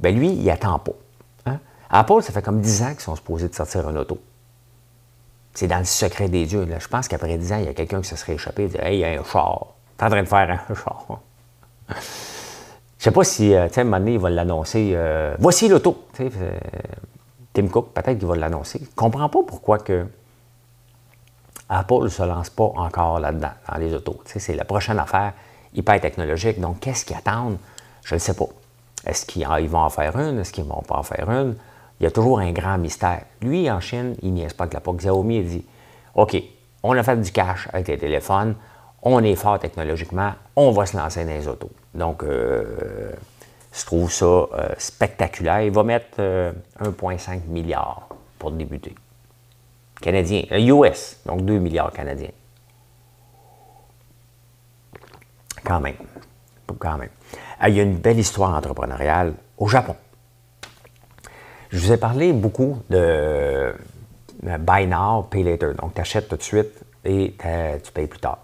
Ben 0.00 0.14
lui, 0.16 0.30
il 0.30 0.50
attend 0.50 0.78
pas. 0.78 0.92
Hein? 1.46 1.58
Apple, 1.90 2.22
ça 2.22 2.32
fait 2.32 2.42
comme 2.42 2.60
10 2.60 2.82
ans 2.82 2.90
qu'ils 2.90 3.00
sont 3.00 3.16
supposés 3.16 3.48
de 3.48 3.54
sortir 3.54 3.86
un 3.88 3.96
auto. 3.96 4.18
C'est 5.54 5.68
dans 5.68 5.78
le 5.78 5.84
secret 5.84 6.28
des 6.28 6.46
dieux. 6.46 6.66
Je 6.78 6.88
pense 6.88 7.08
qu'après 7.08 7.38
10 7.38 7.52
ans, 7.52 7.58
il 7.58 7.64
y 7.64 7.68
a 7.68 7.74
quelqu'un 7.74 8.00
qui 8.00 8.08
se 8.08 8.16
serait 8.16 8.34
échappé 8.34 8.64
et 8.64 8.68
dit 8.68 8.76
Hey, 8.80 8.96
il 8.96 9.00
y 9.00 9.04
a 9.04 9.20
un 9.20 9.24
char. 9.24 9.66
T'es 9.96 10.04
en 10.04 10.10
train 10.10 10.22
de 10.22 10.28
faire 10.28 10.60
un 10.68 10.74
char. 10.74 11.06
Je 13.04 13.10
sais 13.10 13.12
pas 13.12 13.24
si, 13.24 13.54
euh, 13.54 13.68
tu 13.68 13.74
sais, 13.74 13.82
il 13.82 14.18
va 14.18 14.30
l'annoncer. 14.30 14.92
euh, 14.94 15.36
voici 15.38 15.68
l'auto. 15.68 16.06
Euh, 16.20 16.58
Tim 17.52 17.68
Cook, 17.68 17.92
peut-être 17.92 18.18
qu'il 18.18 18.26
va 18.26 18.34
l'annoncer. 18.34 18.80
Je 18.82 18.94
comprends 18.96 19.28
pas 19.28 19.40
pourquoi 19.46 19.78
que 19.78 20.06
Apple 21.68 22.04
ne 22.04 22.08
se 22.08 22.22
lance 22.22 22.48
pas 22.48 22.64
encore 22.64 23.20
là-dedans, 23.20 23.52
dans 23.70 23.78
les 23.78 23.92
autos. 23.92 24.20
C'est 24.24 24.54
la 24.54 24.64
prochaine 24.64 24.98
affaire 24.98 25.34
hyper 25.74 26.00
technologique. 26.00 26.60
Donc, 26.60 26.80
qu'est-ce 26.80 27.04
qu'ils 27.04 27.16
attendent? 27.16 27.58
Je 28.04 28.14
ne 28.14 28.18
sais 28.18 28.34
pas. 28.34 28.46
Est-ce 29.06 29.26
qu'ils 29.26 29.46
ils 29.60 29.68
vont 29.68 29.80
en 29.80 29.90
faire 29.90 30.16
une? 30.18 30.38
Est-ce 30.38 30.52
qu'ils 30.52 30.64
ne 30.64 30.68
vont 30.70 30.82
pas 30.82 30.96
en 30.96 31.02
faire 31.02 31.28
une? 31.30 31.56
Il 32.00 32.04
y 32.04 32.06
a 32.06 32.10
toujours 32.10 32.40
un 32.40 32.52
grand 32.52 32.78
mystère. 32.78 33.22
Lui, 33.40 33.70
en 33.70 33.80
Chine, 33.80 34.16
il 34.22 34.32
niaise 34.32 34.52
pas 34.52 34.66
que 34.66 34.74
la 34.74 34.80
POC. 34.80 34.96
Xiaomi, 34.98 35.36
il 35.36 35.46
dit 35.46 35.64
OK, 36.14 36.36
on 36.82 36.96
a 36.96 37.02
fait 37.02 37.20
du 37.20 37.30
cash 37.30 37.68
avec 37.72 37.88
les 37.88 37.98
téléphones, 37.98 38.54
on 39.02 39.22
est 39.22 39.34
fort 39.36 39.58
technologiquement, 39.58 40.32
on 40.56 40.70
va 40.70 40.86
se 40.86 40.96
lancer 40.96 41.24
dans 41.24 41.32
les 41.32 41.46
autos. 41.46 41.70
Donc, 41.94 42.22
euh, 42.22 43.12
je 43.74 43.84
trouve 43.84 44.10
ça 44.10 44.24
euh, 44.24 44.68
spectaculaire. 44.78 45.62
Il 45.62 45.72
va 45.72 45.82
mettre 45.82 46.16
euh, 46.20 46.52
1,5 46.80 47.46
milliard 47.48 48.08
pour 48.38 48.52
débuter. 48.52 48.94
Canadien, 50.00 50.44
euh, 50.52 50.58
US, 50.58 51.18
donc 51.26 51.44
2 51.44 51.58
milliards 51.58 51.92
canadiens. 51.92 52.30
Quand 55.64 55.80
même. 55.80 55.96
Quand 56.78 56.98
même. 56.98 57.10
Il 57.66 57.74
y 57.74 57.80
a 57.80 57.82
une 57.82 57.96
belle 57.96 58.18
histoire 58.18 58.54
entrepreneuriale 58.54 59.34
au 59.58 59.68
Japon. 59.68 59.96
Je 61.70 61.78
vous 61.78 61.92
ai 61.92 61.96
parlé 61.96 62.32
beaucoup 62.32 62.78
de 62.90 62.98
euh, 62.98 63.72
buy 64.58 64.86
now, 64.86 65.22
pay 65.22 65.42
later. 65.42 65.74
Donc, 65.74 65.94
tu 65.94 66.00
achètes 66.00 66.28
tout 66.28 66.36
de 66.36 66.42
suite 66.42 66.84
et 67.04 67.34
tu 67.82 67.92
payes 67.92 68.06
plus 68.06 68.20
tard. 68.20 68.38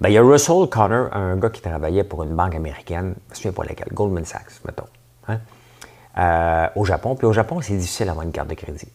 Ben, 0.00 0.08
il 0.08 0.14
y 0.14 0.18
a 0.18 0.22
Russell 0.22 0.66
Connor, 0.70 1.14
un 1.14 1.36
gars 1.36 1.50
qui 1.50 1.60
travaillait 1.60 2.04
pour 2.04 2.22
une 2.22 2.34
banque 2.34 2.54
américaine, 2.54 3.14
je 3.14 3.24
ne 3.24 3.30
me 3.30 3.34
souviens 3.34 3.52
pas 3.52 3.64
laquelle, 3.64 3.92
Goldman 3.92 4.24
Sachs, 4.24 4.64
mettons, 4.64 4.86
hein, 5.28 5.40
euh, 6.16 6.68
au 6.74 6.86
Japon. 6.86 7.16
Puis 7.16 7.26
au 7.26 7.34
Japon, 7.34 7.60
c'est 7.60 7.76
difficile 7.76 8.06
d'avoir 8.06 8.24
une 8.24 8.32
carte 8.32 8.48
de 8.48 8.54
crédit. 8.54 8.88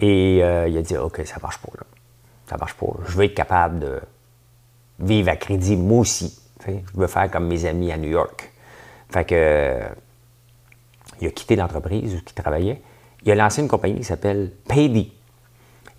Et 0.00 0.40
euh, 0.42 0.66
il 0.66 0.76
a 0.76 0.82
dit, 0.82 0.96
OK, 0.96 1.22
ça 1.24 1.36
marche 1.40 1.58
pas, 1.58 1.70
là. 1.78 1.84
Ça 2.46 2.56
marche 2.56 2.74
pas. 2.74 2.86
Je 3.06 3.16
veux 3.16 3.24
être 3.24 3.34
capable 3.34 3.78
de 3.78 4.00
vivre 5.02 5.28
à 5.28 5.36
crédit, 5.36 5.76
moi 5.76 6.00
aussi. 6.00 6.38
Je 6.66 6.72
veux 6.94 7.06
faire 7.06 7.30
comme 7.30 7.48
mes 7.48 7.66
amis 7.66 7.92
à 7.92 7.98
New 7.98 8.10
York. 8.10 8.50
Fait 9.10 9.24
que, 9.24 9.80
il 11.20 11.26
a 11.26 11.30
quitté 11.30 11.56
l'entreprise 11.56 12.14
où 12.14 12.18
il 12.18 12.34
travaillait. 12.34 12.80
Il 13.24 13.32
a 13.32 13.34
lancé 13.34 13.60
une 13.60 13.68
compagnie 13.68 13.96
qui 13.96 14.04
s'appelle 14.04 14.50
Paydi. 14.66 15.12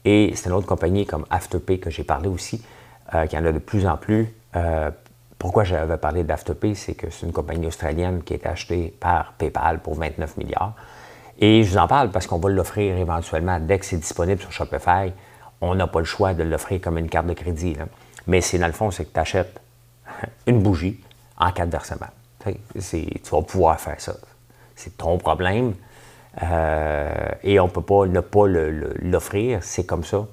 Et 0.06 0.34
c'est 0.36 0.50
une 0.50 0.56
autre 0.56 0.68
compagnie 0.68 1.06
comme 1.06 1.26
Afterpay 1.30 1.80
que 1.80 1.90
j'ai 1.90 2.04
parlé 2.04 2.28
aussi, 2.28 2.64
euh, 3.14 3.26
qui 3.28 3.38
en 3.38 3.46
a 3.46 3.52
de 3.52 3.60
plus 3.60 3.86
en 3.86 3.98
plus. 3.98 4.34
Euh, 4.56 4.92
pourquoi 5.44 5.66
j'avais 5.66 5.98
parlé 5.98 6.24
d'Afterpay, 6.24 6.74
c'est 6.74 6.94
que 6.94 7.10
c'est 7.10 7.26
une 7.26 7.34
compagnie 7.34 7.68
australienne 7.68 8.24
qui 8.24 8.34
été 8.34 8.48
achetée 8.48 8.96
par 8.98 9.34
PayPal 9.34 9.80
pour 9.80 9.96
29 9.96 10.38
milliards. 10.38 10.74
Et 11.38 11.64
je 11.64 11.72
vous 11.72 11.78
en 11.78 11.88
parle 11.88 12.12
parce 12.12 12.28
qu'on 12.28 12.40
va 12.40 12.50
l'offrir 12.50 12.98
éventuellement 12.98 13.60
dès 13.60 13.78
que 13.80 13.86
c'est 13.86 13.98
disponible 13.98 14.40
sur 14.40 14.54
Shopify. 14.54 15.12
On 15.60 15.76
n'a 15.76 15.88
pas 15.88 16.00
le 16.00 16.06
choix 16.06 16.34
de 16.34 16.44
l'offrir 16.44 16.80
comme 16.80 16.98
une 16.98 17.10
carte 17.10 17.28
de 17.28 17.34
crédit. 17.34 17.76
Mais 18.28 18.42
c'est 18.42 18.58
dans 18.58 18.68
le 18.68 18.74
fond, 18.74 18.92
c'est 18.92 19.06
que 19.06 19.14
tu 19.14 19.20
achètes 19.20 19.60
une 20.48 20.62
bougie 20.62 21.00
en 21.38 21.52
cas 21.52 21.66
de 21.66 21.72
versement. 21.72 22.08
Tu 22.44 23.30
vas 23.32 23.42
pouvoir 23.42 23.80
faire 23.80 24.00
ça. 24.00 24.16
C'est 24.76 24.98
ton 24.98 25.18
problème. 25.18 25.74
Euh, 26.42 27.30
et 27.44 27.60
on 27.60 27.66
ne 27.66 27.72
peut 27.72 27.82
pas 27.82 28.06
ne 28.06 28.20
pas 28.20 28.48
l'offrir. 28.48 29.60
C'est 29.62 29.86
comme 29.86 30.04
ça. 30.04 30.26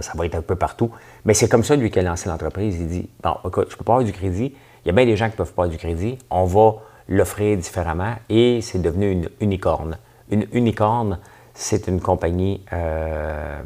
Ça 0.00 0.12
va 0.14 0.26
être 0.26 0.34
un 0.34 0.42
peu 0.42 0.56
partout. 0.56 0.90
Mais 1.24 1.34
c'est 1.34 1.48
comme 1.48 1.64
ça, 1.64 1.76
lui, 1.76 1.90
qui 1.90 1.98
a 1.98 2.02
lancé 2.02 2.28
l'entreprise. 2.28 2.76
Il 2.78 2.88
dit 2.88 3.08
Bon, 3.22 3.36
écoute, 3.46 3.68
je 3.68 3.74
ne 3.74 3.78
peux 3.78 3.84
pas 3.84 3.94
avoir 3.94 4.04
du 4.04 4.12
crédit. 4.12 4.54
Il 4.84 4.88
y 4.88 4.90
a 4.90 4.92
bien 4.92 5.06
des 5.06 5.16
gens 5.16 5.30
qui 5.30 5.36
peuvent 5.36 5.52
pas 5.52 5.64
avoir 5.64 5.68
du 5.68 5.78
crédit. 5.78 6.18
On 6.30 6.44
va 6.44 6.74
l'offrir 7.08 7.56
différemment 7.56 8.14
et 8.28 8.60
c'est 8.62 8.80
devenu 8.80 9.10
une 9.10 9.28
unicorne. 9.40 9.98
Une 10.30 10.46
unicorne, 10.52 11.18
c'est 11.54 11.88
une 11.88 12.00
compagnie 12.00 12.64
euh, 12.72 13.60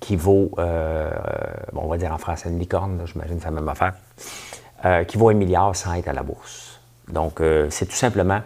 qui 0.00 0.16
vaut, 0.16 0.50
euh, 0.58 1.10
bon, 1.72 1.82
on 1.84 1.88
va 1.88 1.98
dire 1.98 2.12
en 2.12 2.18
français 2.18 2.48
une 2.48 2.58
licorne, 2.58 3.02
j'imagine 3.04 3.38
c'est 3.38 3.44
la 3.44 3.50
même 3.52 3.68
affaire, 3.68 3.92
euh, 4.84 5.04
qui 5.04 5.18
vaut 5.18 5.28
un 5.28 5.34
milliard 5.34 5.76
sans 5.76 5.94
être 5.94 6.08
à 6.08 6.12
la 6.12 6.22
bourse. 6.22 6.80
Donc, 7.08 7.40
euh, 7.40 7.68
c'est 7.70 7.86
tout 7.86 7.96
simplement 7.96 8.40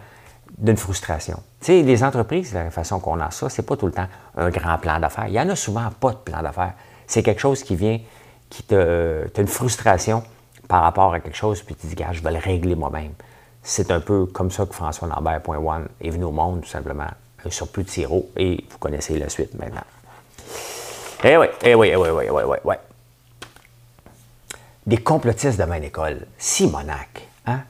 d'une 0.57 0.77
frustration. 0.77 1.37
Tu 1.61 1.67
sais, 1.67 1.81
les 1.81 2.03
entreprises, 2.03 2.53
la 2.53 2.71
façon 2.71 2.99
qu'on 2.99 3.19
a 3.19 3.31
ça, 3.31 3.49
c'est 3.49 3.63
pas 3.63 3.77
tout 3.77 3.85
le 3.85 3.91
temps 3.91 4.07
un 4.37 4.49
grand 4.49 4.77
plan 4.77 4.99
d'affaires. 4.99 5.27
Il 5.27 5.33
y 5.33 5.39
en 5.39 5.49
a 5.49 5.55
souvent 5.55 5.89
pas 5.99 6.11
de 6.11 6.17
plan 6.17 6.41
d'affaires. 6.41 6.73
C'est 7.07 7.23
quelque 7.23 7.41
chose 7.41 7.63
qui 7.63 7.75
vient, 7.75 7.99
qui 8.49 8.63
te, 8.63 9.27
une 9.37 9.47
frustration 9.47 10.23
par 10.67 10.83
rapport 10.83 11.13
à 11.13 11.19
quelque 11.19 11.37
chose, 11.37 11.61
puis 11.61 11.75
tu 11.75 11.81
te 11.81 11.87
dis, 11.87 11.95
gars, 11.95 12.11
je 12.11 12.21
vais 12.21 12.31
le 12.31 12.39
régler 12.39 12.75
moi-même. 12.75 13.11
C'est 13.63 13.91
un 13.91 13.99
peu 13.99 14.25
comme 14.25 14.51
ça 14.51 14.65
que 14.65 14.73
François 14.73 15.07
Lambert.one 15.07 15.87
est 16.01 16.09
venu 16.09 16.25
au 16.25 16.31
monde, 16.31 16.61
tout 16.61 16.69
simplement, 16.69 17.07
un 17.45 17.49
surplus 17.49 17.83
de 17.83 17.89
sirop, 17.89 18.29
et 18.35 18.63
vous 18.69 18.77
connaissez 18.77 19.17
la 19.17 19.29
suite 19.29 19.57
maintenant. 19.57 19.83
Eh 21.23 21.37
oui, 21.37 21.47
eh 21.63 21.75
oui, 21.75 21.89
eh 21.91 21.95
oui, 21.95 22.09
oui, 22.09 22.25
oui, 22.29 22.43
oui, 22.45 22.57
oui. 22.63 22.75
Des 24.85 24.97
complotistes 24.97 25.59
de 25.59 25.63
même 25.63 25.83
école, 25.83 26.27
Simonac, 26.37 27.27
hein? 27.47 27.61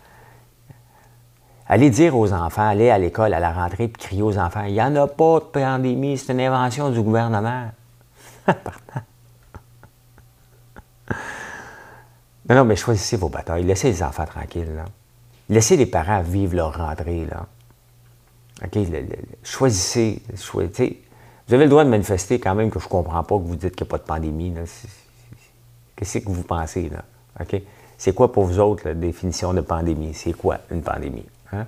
Allez 1.68 1.90
dire 1.90 2.16
aux 2.16 2.32
enfants, 2.32 2.68
allez 2.68 2.90
à 2.90 2.98
l'école 2.98 3.34
à 3.34 3.40
la 3.40 3.52
rentrée 3.52 3.88
puis 3.88 4.04
crier 4.04 4.22
aux 4.22 4.38
enfants, 4.38 4.64
il 4.66 4.74
n'y 4.74 4.82
en 4.82 4.96
a 4.96 5.08
pas 5.08 5.40
de 5.40 5.46
pandémie, 5.46 6.18
c'est 6.18 6.34
une 6.34 6.42
invention 6.42 6.90
du 6.92 7.02
gouvernement. 7.02 7.72
non, 12.48 12.56
non, 12.56 12.66
mais 12.66 12.76
choisissez 12.76 13.18
vos 13.18 13.30
batailles. 13.30 13.64
Laissez 13.64 13.88
les 13.88 14.04
enfants 14.04 14.26
tranquilles. 14.26 14.76
Là. 14.76 14.86
Laissez 15.50 15.78
les 15.78 15.88
parents 15.88 16.22
vivre 16.22 16.56
leur 16.56 16.78
rentrée. 16.78 17.26
Là. 17.26 17.48
OK? 18.64 18.78
Choisissez. 19.44 20.22
choisissez. 20.36 21.02
Vous 21.48 21.54
avez 21.54 21.66
le 21.66 21.70
droit 21.70 21.84
de 21.84 21.90
manifester 21.90 22.40
quand 22.40 22.56
même 22.56 22.72
que 22.72 22.80
je 22.80 22.86
ne 22.86 22.90
comprends 22.90 23.24
pas 23.24 23.38
que 23.38 23.44
vous 23.44 23.56
dites 23.56 23.76
qu'il 23.76 23.86
n'y 23.86 23.90
a 23.90 23.92
pas 23.92 23.98
de 24.00 24.04
pandémie. 24.04 24.54
Qu'est-ce 25.96 26.18
que 26.20 26.30
vous 26.30 26.44
pensez? 26.44 26.90
Là? 26.90 27.04
OK? 27.40 27.62
C'est 27.98 28.14
quoi 28.14 28.32
pour 28.32 28.46
vous 28.46 28.60
autres 28.60 28.88
la 28.88 28.94
définition 28.94 29.54
de 29.54 29.62
pandémie? 29.62 30.14
C'est 30.14 30.34
quoi 30.34 30.60
une 30.72 30.82
pandémie? 30.82 31.26
Hein? 31.54 31.68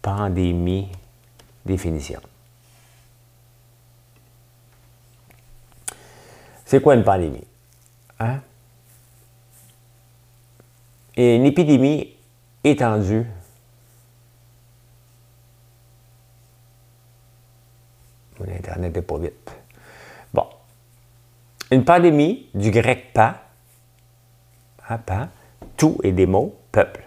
Pandémie, 0.00 0.88
définition. 1.66 2.20
C'est 6.64 6.80
quoi 6.80 6.94
une 6.94 7.04
pandémie? 7.04 7.44
Hein? 8.20 8.40
Et 11.16 11.36
une 11.36 11.44
épidémie 11.44 12.16
étendue 12.62 13.26
L'Internet 18.46 18.94
n'est 18.94 19.02
pas 19.02 19.18
vite. 19.18 19.50
Bon. 20.32 20.46
Une 21.70 21.84
pandémie, 21.84 22.48
du 22.54 22.70
grec 22.70 23.12
pa, 23.12 23.42
hein, 24.88 25.28
tout 25.76 25.98
et 26.02 26.12
des 26.12 26.26
mots, 26.26 26.54
peuple. 26.72 27.02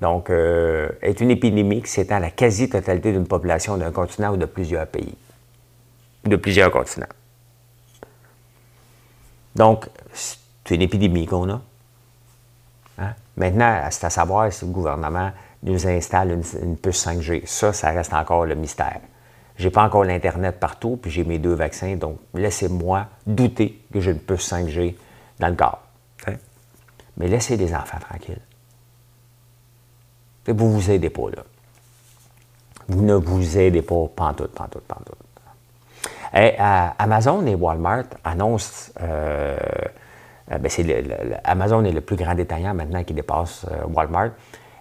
Donc, 0.00 0.30
euh, 0.30 0.88
est 1.02 1.20
une 1.20 1.30
épidémie 1.30 1.82
qui 1.82 1.90
s'étend 1.90 2.16
à 2.16 2.20
la 2.20 2.30
quasi-totalité 2.30 3.12
d'une 3.12 3.26
population 3.26 3.76
d'un 3.76 3.92
continent 3.92 4.32
ou 4.32 4.36
de 4.36 4.46
plusieurs 4.46 4.86
pays. 4.86 5.14
De 6.24 6.36
plusieurs 6.36 6.70
continents. 6.70 7.06
Donc, 9.54 9.88
c'est 10.12 10.74
une 10.74 10.82
épidémie 10.82 11.26
qu'on 11.26 11.50
a. 11.50 11.60
Hein? 12.98 13.14
Maintenant, 13.36 13.86
c'est 13.90 14.06
à 14.06 14.10
savoir 14.10 14.52
si 14.52 14.64
le 14.64 14.70
gouvernement 14.70 15.32
nous 15.62 15.86
installe 15.86 16.40
une, 16.62 16.76
puce 16.76 17.06
5G. 17.06 17.46
Ça, 17.46 17.72
ça 17.72 17.90
reste 17.90 18.14
encore 18.14 18.46
le 18.46 18.54
mystère. 18.54 19.00
Je 19.56 19.64
n'ai 19.64 19.70
pas 19.70 19.84
encore 19.84 20.04
l'Internet 20.04 20.58
partout, 20.58 20.98
puis 21.00 21.10
j'ai 21.10 21.24
mes 21.24 21.38
deux 21.38 21.54
vaccins, 21.54 21.96
donc 21.96 22.18
laissez-moi 22.34 23.06
douter 23.26 23.82
que 23.92 24.00
j'ai 24.00 24.12
une 24.12 24.20
puce 24.20 24.50
5G 24.50 24.94
dans 25.38 25.48
le 25.48 25.54
corps. 25.54 25.82
Hein? 26.26 26.34
Mais 27.16 27.28
laissez 27.28 27.56
les 27.56 27.74
enfants 27.74 27.98
tranquilles. 27.98 28.40
Vous 30.46 30.52
ne 30.52 30.72
vous 30.72 30.90
aidez 30.90 31.10
pas, 31.10 31.30
là. 31.30 31.44
Vous 32.88 33.02
ne 33.02 33.14
vous 33.14 33.58
aidez 33.58 33.82
pas 33.82 34.06
pantoute, 34.16 34.52
pantoute, 34.52 34.82
pantoute. 34.82 35.18
Et, 36.34 36.54
euh, 36.60 36.86
Amazon 36.98 37.46
et 37.46 37.54
Walmart 37.54 38.04
annoncent... 38.24 38.92
Euh, 39.00 39.56
ben 40.48 40.68
c'est 40.68 40.82
le, 40.82 41.00
le, 41.02 41.36
Amazon 41.44 41.84
est 41.84 41.92
le 41.92 42.00
plus 42.00 42.16
grand 42.16 42.34
détaillant 42.34 42.74
maintenant 42.74 43.04
qui 43.04 43.14
dépasse 43.14 43.64
euh, 43.70 43.84
Walmart. 43.86 44.30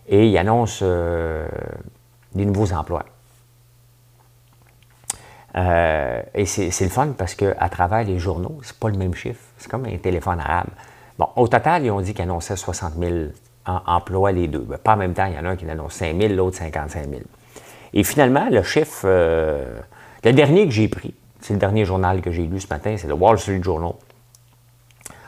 Et 0.08 0.28
il 0.28 0.38
annonce 0.40 0.82
des 0.82 2.46
nouveaux 2.46 2.74
emplois. 2.74 3.06
Et 5.56 6.46
c'est 6.46 6.84
le 6.84 6.90
fun 6.90 7.14
parce 7.18 7.36
qu'à 7.36 7.70
travers 7.70 8.04
les 8.04 8.20
journaux, 8.20 8.60
c'est 8.64 8.78
pas 8.78 8.90
le 8.90 8.98
même 8.98 9.14
chiffre. 9.14 9.42
C'est 9.58 9.70
comme 9.70 9.86
un 9.86 9.98
téléphone 9.98 10.40
arabe. 10.40 10.68
Bon, 11.18 11.28
au 11.36 11.48
total, 11.48 11.84
ils 11.84 11.92
ont 11.92 12.02
dit 12.02 12.14
qu'ils 12.14 12.24
annonçaient 12.24 12.56
60 12.56 12.94
000 12.98 13.16
emplois 13.66 14.32
les 14.32 14.48
deux. 14.48 14.60
Ben, 14.60 14.78
pas 14.78 14.94
en 14.94 14.98
même 14.98 15.14
temps, 15.14 15.26
il 15.26 15.34
y 15.34 15.40
en 15.40 15.46
a 15.46 15.50
un 15.50 15.56
qui 15.56 15.70
annonce 15.70 15.94
5 15.94 16.20
000, 16.20 16.34
l'autre 16.34 16.58
55 16.58 17.10
000. 17.10 17.22
Et 17.94 18.04
finalement, 18.04 18.48
le 18.50 18.64
chiffre, 18.64 19.02
euh, 19.06 19.80
le 20.24 20.34
dernier 20.34 20.66
que 20.66 20.72
j'ai 20.72 20.88
pris, 20.88 21.14
c'est 21.42 21.54
le 21.54 21.60
dernier 21.60 21.86
journal 21.86 22.22
que 22.22 22.32
j'ai 22.32 22.46
lu 22.46 22.60
ce 22.60 22.68
matin, 22.68 22.96
c'est 22.98 23.08
le 23.08 23.14
Wall 23.14 23.40
Street 23.40 23.62
Journal. 23.64 23.94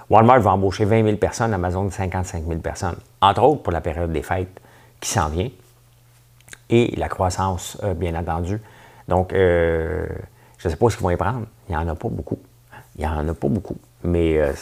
Walmart 0.09 0.41
va 0.41 0.51
embaucher 0.51 0.85
20 0.85 1.03
000 1.03 1.17
personnes, 1.17 1.53
Amazon 1.53 1.89
55 1.89 2.43
000 2.45 2.59
personnes, 2.59 2.97
entre 3.21 3.43
autres 3.43 3.63
pour 3.63 3.71
la 3.71 3.81
période 3.81 4.11
des 4.11 4.21
fêtes 4.21 4.59
qui 4.99 5.09
s'en 5.09 5.29
vient 5.29 5.49
et 6.69 6.93
la 6.97 7.07
croissance, 7.09 7.77
euh, 7.83 7.93
bien 7.93 8.15
entendu. 8.15 8.61
Donc, 9.07 9.33
euh, 9.33 10.05
je 10.57 10.67
ne 10.67 10.71
sais 10.71 10.77
pas 10.77 10.89
ce 10.89 10.97
qu'ils 10.97 11.03
vont 11.03 11.09
y 11.09 11.17
prendre. 11.17 11.45
Il 11.69 11.71
n'y 11.71 11.77
en 11.77 11.87
a 11.87 11.95
pas 11.95 12.09
beaucoup. 12.09 12.39
Il 12.97 13.01
n'y 13.01 13.07
en 13.07 13.27
a 13.27 13.33
pas 13.33 13.47
beaucoup. 13.47 13.77
Mais 14.03 14.37
euh, 14.37 14.53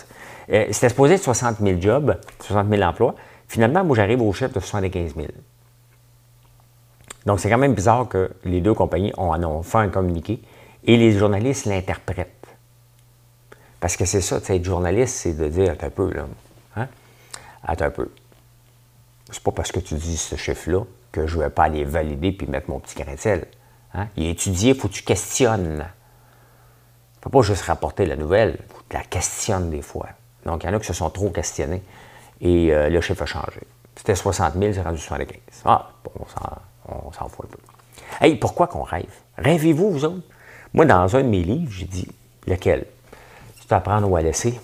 c'était 0.72 0.90
supposé 0.90 1.16
être 1.16 1.24
60 1.24 1.58
000 1.60 1.82
jobs, 1.82 2.16
60 2.42 2.70
000 2.70 2.82
emplois. 2.82 3.16
Finalement, 3.48 3.84
moi, 3.84 3.96
j'arrive 3.96 4.22
au 4.22 4.32
chiffre 4.34 4.54
de 4.54 4.60
75 4.60 5.16
000. 5.16 5.28
Donc, 7.26 7.40
c'est 7.40 7.50
quand 7.50 7.58
même 7.58 7.74
bizarre 7.74 8.08
que 8.08 8.32
les 8.46 8.62
deux 8.62 8.74
compagnies 8.74 9.14
ont, 9.18 9.32
ont 9.32 9.64
fait 9.64 9.78
un 9.78 9.90
communiqué 9.90 10.42
et 10.86 10.98
les 10.98 11.12
journalistes 11.12 11.66
l'interprètent. 11.66 12.48
Parce 13.80 13.96
que 13.96 14.06
c'est 14.06 14.22
ça, 14.22 14.38
être 14.38 14.64
journaliste, 14.64 15.16
c'est 15.16 15.34
de 15.34 15.48
dire, 15.48 15.72
attends 15.72 15.88
un 15.88 15.90
peu, 15.90 16.14
là. 16.14 16.26
Hein? 16.76 16.88
Attends 17.64 17.86
un 17.86 17.92
peu. 17.92 18.12
C'est 19.32 19.44
pas 19.44 19.52
parce 19.52 19.72
que 19.72 19.80
tu 19.80 19.96
dis 19.96 20.18
ce 20.18 20.36
chiffre-là 20.36 20.84
que 21.12 21.28
je 21.28 21.38
ne 21.38 21.44
vais 21.44 21.50
pas 21.50 21.64
aller 21.64 21.84
valider 21.84 22.32
puis 22.32 22.48
mettre 22.48 22.70
mon 22.70 22.80
petit 22.80 23.00
grain 23.00 23.14
de 23.14 23.20
sel. 23.20 23.46
Hein? 23.94 24.08
Il 24.18 24.26
est 24.26 24.32
étudié, 24.32 24.74
il 24.74 24.80
faut 24.80 24.88
que 24.88 24.94
tu 24.94 25.04
questionnes. 25.04 25.86
Il 25.86 27.20
ne 27.20 27.24
faut 27.24 27.30
pas 27.30 27.42
juste 27.42 27.64
rapporter 27.64 28.06
la 28.06 28.16
nouvelle, 28.16 28.58
il 28.60 28.74
faut 28.74 28.80
que 28.80 28.90
tu 28.90 28.98
la 28.98 29.04
questionnes 29.04 29.70
des 29.70 29.82
fois. 29.82 30.10
Donc, 30.46 30.64
il 30.64 30.68
y 30.68 30.70
en 30.70 30.74
a 30.76 30.80
qui 30.80 30.86
se 30.88 30.94
sont 30.94 31.10
trop 31.10 31.30
questionnés 31.30 31.82
et 32.42 32.74
euh, 32.74 32.90
le 32.90 33.02
chiffre 33.02 33.24
a 33.24 33.26
changé. 33.26 33.62
C'était 33.96 34.16
60 34.16 34.54
000, 34.54 34.74
c'est 34.74 34.82
rendu 34.82 34.98
75. 34.98 35.40
Ah, 35.66 35.90
bon, 36.04 36.12
on 36.88 37.12
s'en 37.12 37.28
fout 37.28 37.46
un 37.46 37.50
peu. 37.50 37.58
Hey, 38.22 38.36
pourquoi 38.36 38.68
qu'on 38.68 38.84
rêve? 38.84 39.12
Rêvez-vous, 39.38 39.92
vous 39.92 40.06
autres? 40.06 40.24
Moi, 40.74 40.86
dans 40.86 41.16
un 41.16 41.24
de 41.24 41.28
mes 41.28 41.44
livres, 41.44 41.72
j'ai 41.72 41.86
dit, 41.86 42.08
lequel? 42.48 42.86
C'est 43.60 43.74
à 43.74 43.80
prendre 43.82 44.10
ou 44.10 44.16
à 44.16 44.22
laisser. 44.22 44.60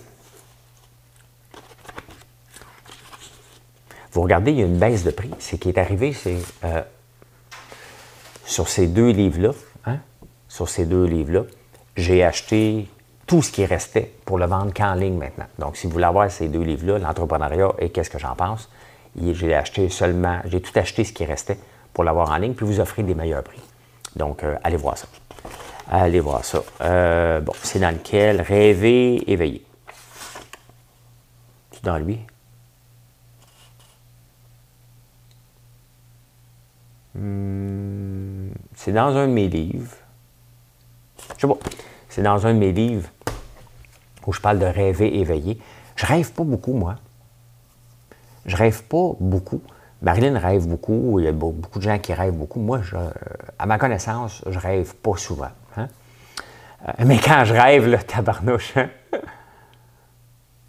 Vous 4.12 4.22
regardez, 4.22 4.52
il 4.52 4.58
y 4.58 4.62
a 4.62 4.66
une 4.66 4.78
baisse 4.78 5.04
de 5.04 5.10
prix. 5.10 5.30
Ce 5.38 5.56
qui 5.56 5.68
est 5.68 5.78
arrivé, 5.78 6.14
c'est 6.14 6.38
euh, 6.64 6.82
sur 8.46 8.68
ces 8.68 8.86
deux 8.86 9.10
livres-là, 9.10 9.50
hein, 9.84 9.98
sur 10.48 10.68
ces 10.68 10.86
deux 10.86 11.04
livres-là, 11.04 11.42
j'ai 11.96 12.24
acheté 12.24 12.88
tout 13.26 13.42
ce 13.42 13.50
qui 13.50 13.66
restait 13.66 14.12
pour 14.24 14.38
le 14.38 14.46
vendre 14.46 14.72
qu'en 14.72 14.94
ligne 14.94 15.18
maintenant. 15.18 15.46
Donc, 15.58 15.76
si 15.76 15.86
vous 15.86 15.92
voulez 15.92 16.04
avoir 16.04 16.30
ces 16.30 16.48
deux 16.48 16.62
livres-là, 16.62 16.98
l'entrepreneuriat 16.98 17.72
et 17.80 17.90
qu'est-ce 17.90 18.08
que 18.08 18.18
j'en 18.18 18.36
pense, 18.36 18.70
j'ai 19.20 19.54
acheté 19.54 19.88
seulement, 19.88 20.40
j'ai 20.44 20.60
tout 20.60 20.78
acheté 20.78 21.02
ce 21.04 21.12
qui 21.12 21.24
restait 21.24 21.58
pour 21.92 22.04
l'avoir 22.04 22.30
en 22.30 22.36
ligne, 22.36 22.54
puis 22.54 22.66
vous 22.66 22.78
offrir 22.78 23.04
des 23.04 23.14
meilleurs 23.14 23.42
prix. 23.42 23.60
Donc, 24.14 24.44
euh, 24.44 24.56
allez 24.62 24.76
voir 24.76 24.96
ça. 24.96 25.06
Allez 25.90 26.20
voir 26.20 26.44
ça. 26.44 26.62
Euh, 26.82 27.40
bon, 27.40 27.52
c'est 27.62 27.78
dans 27.78 27.90
lequel? 27.90 28.40
Rêver, 28.42 29.30
éveiller. 29.30 29.64
C'est 31.72 31.84
dans 31.84 31.98
lui? 31.98 32.20
Hmm, 37.16 38.50
c'est 38.74 38.92
dans 38.92 39.16
un 39.16 39.26
de 39.26 39.32
mes 39.32 39.48
livres. 39.48 39.96
Je 41.36 41.40
sais 41.40 41.46
pas. 41.46 41.58
C'est 42.08 42.22
dans 42.22 42.46
un 42.46 42.54
de 42.54 42.58
mes 42.58 42.72
livres 42.72 43.08
où 44.26 44.32
je 44.32 44.40
parle 44.40 44.58
de 44.58 44.66
rêver, 44.66 45.18
éveiller. 45.18 45.58
Je 45.94 46.04
rêve 46.04 46.32
pas 46.32 46.44
beaucoup, 46.44 46.74
moi. 46.74 46.96
Je 48.44 48.56
rêve 48.56 48.82
pas 48.84 49.12
beaucoup. 49.18 49.62
Marilyn 50.02 50.38
rêve 50.38 50.66
beaucoup. 50.66 51.18
Il 51.18 51.24
y 51.24 51.28
a 51.28 51.32
beaucoup 51.32 51.78
de 51.78 51.84
gens 51.84 51.98
qui 51.98 52.12
rêvent 52.12 52.34
beaucoup. 52.34 52.60
Moi, 52.60 52.80
à 53.58 53.66
ma 53.66 53.78
connaissance, 53.78 54.44
je 54.46 54.58
rêve 54.58 54.94
pas 54.96 55.16
souvent. 55.16 55.50
Hein. 55.76 55.88
Euh, 56.86 56.92
mais 57.06 57.18
quand 57.18 57.44
je 57.44 57.54
rêve, 57.54 57.86
là, 57.88 57.98
tabarnouche, 57.98 58.76
hein? 58.76 58.90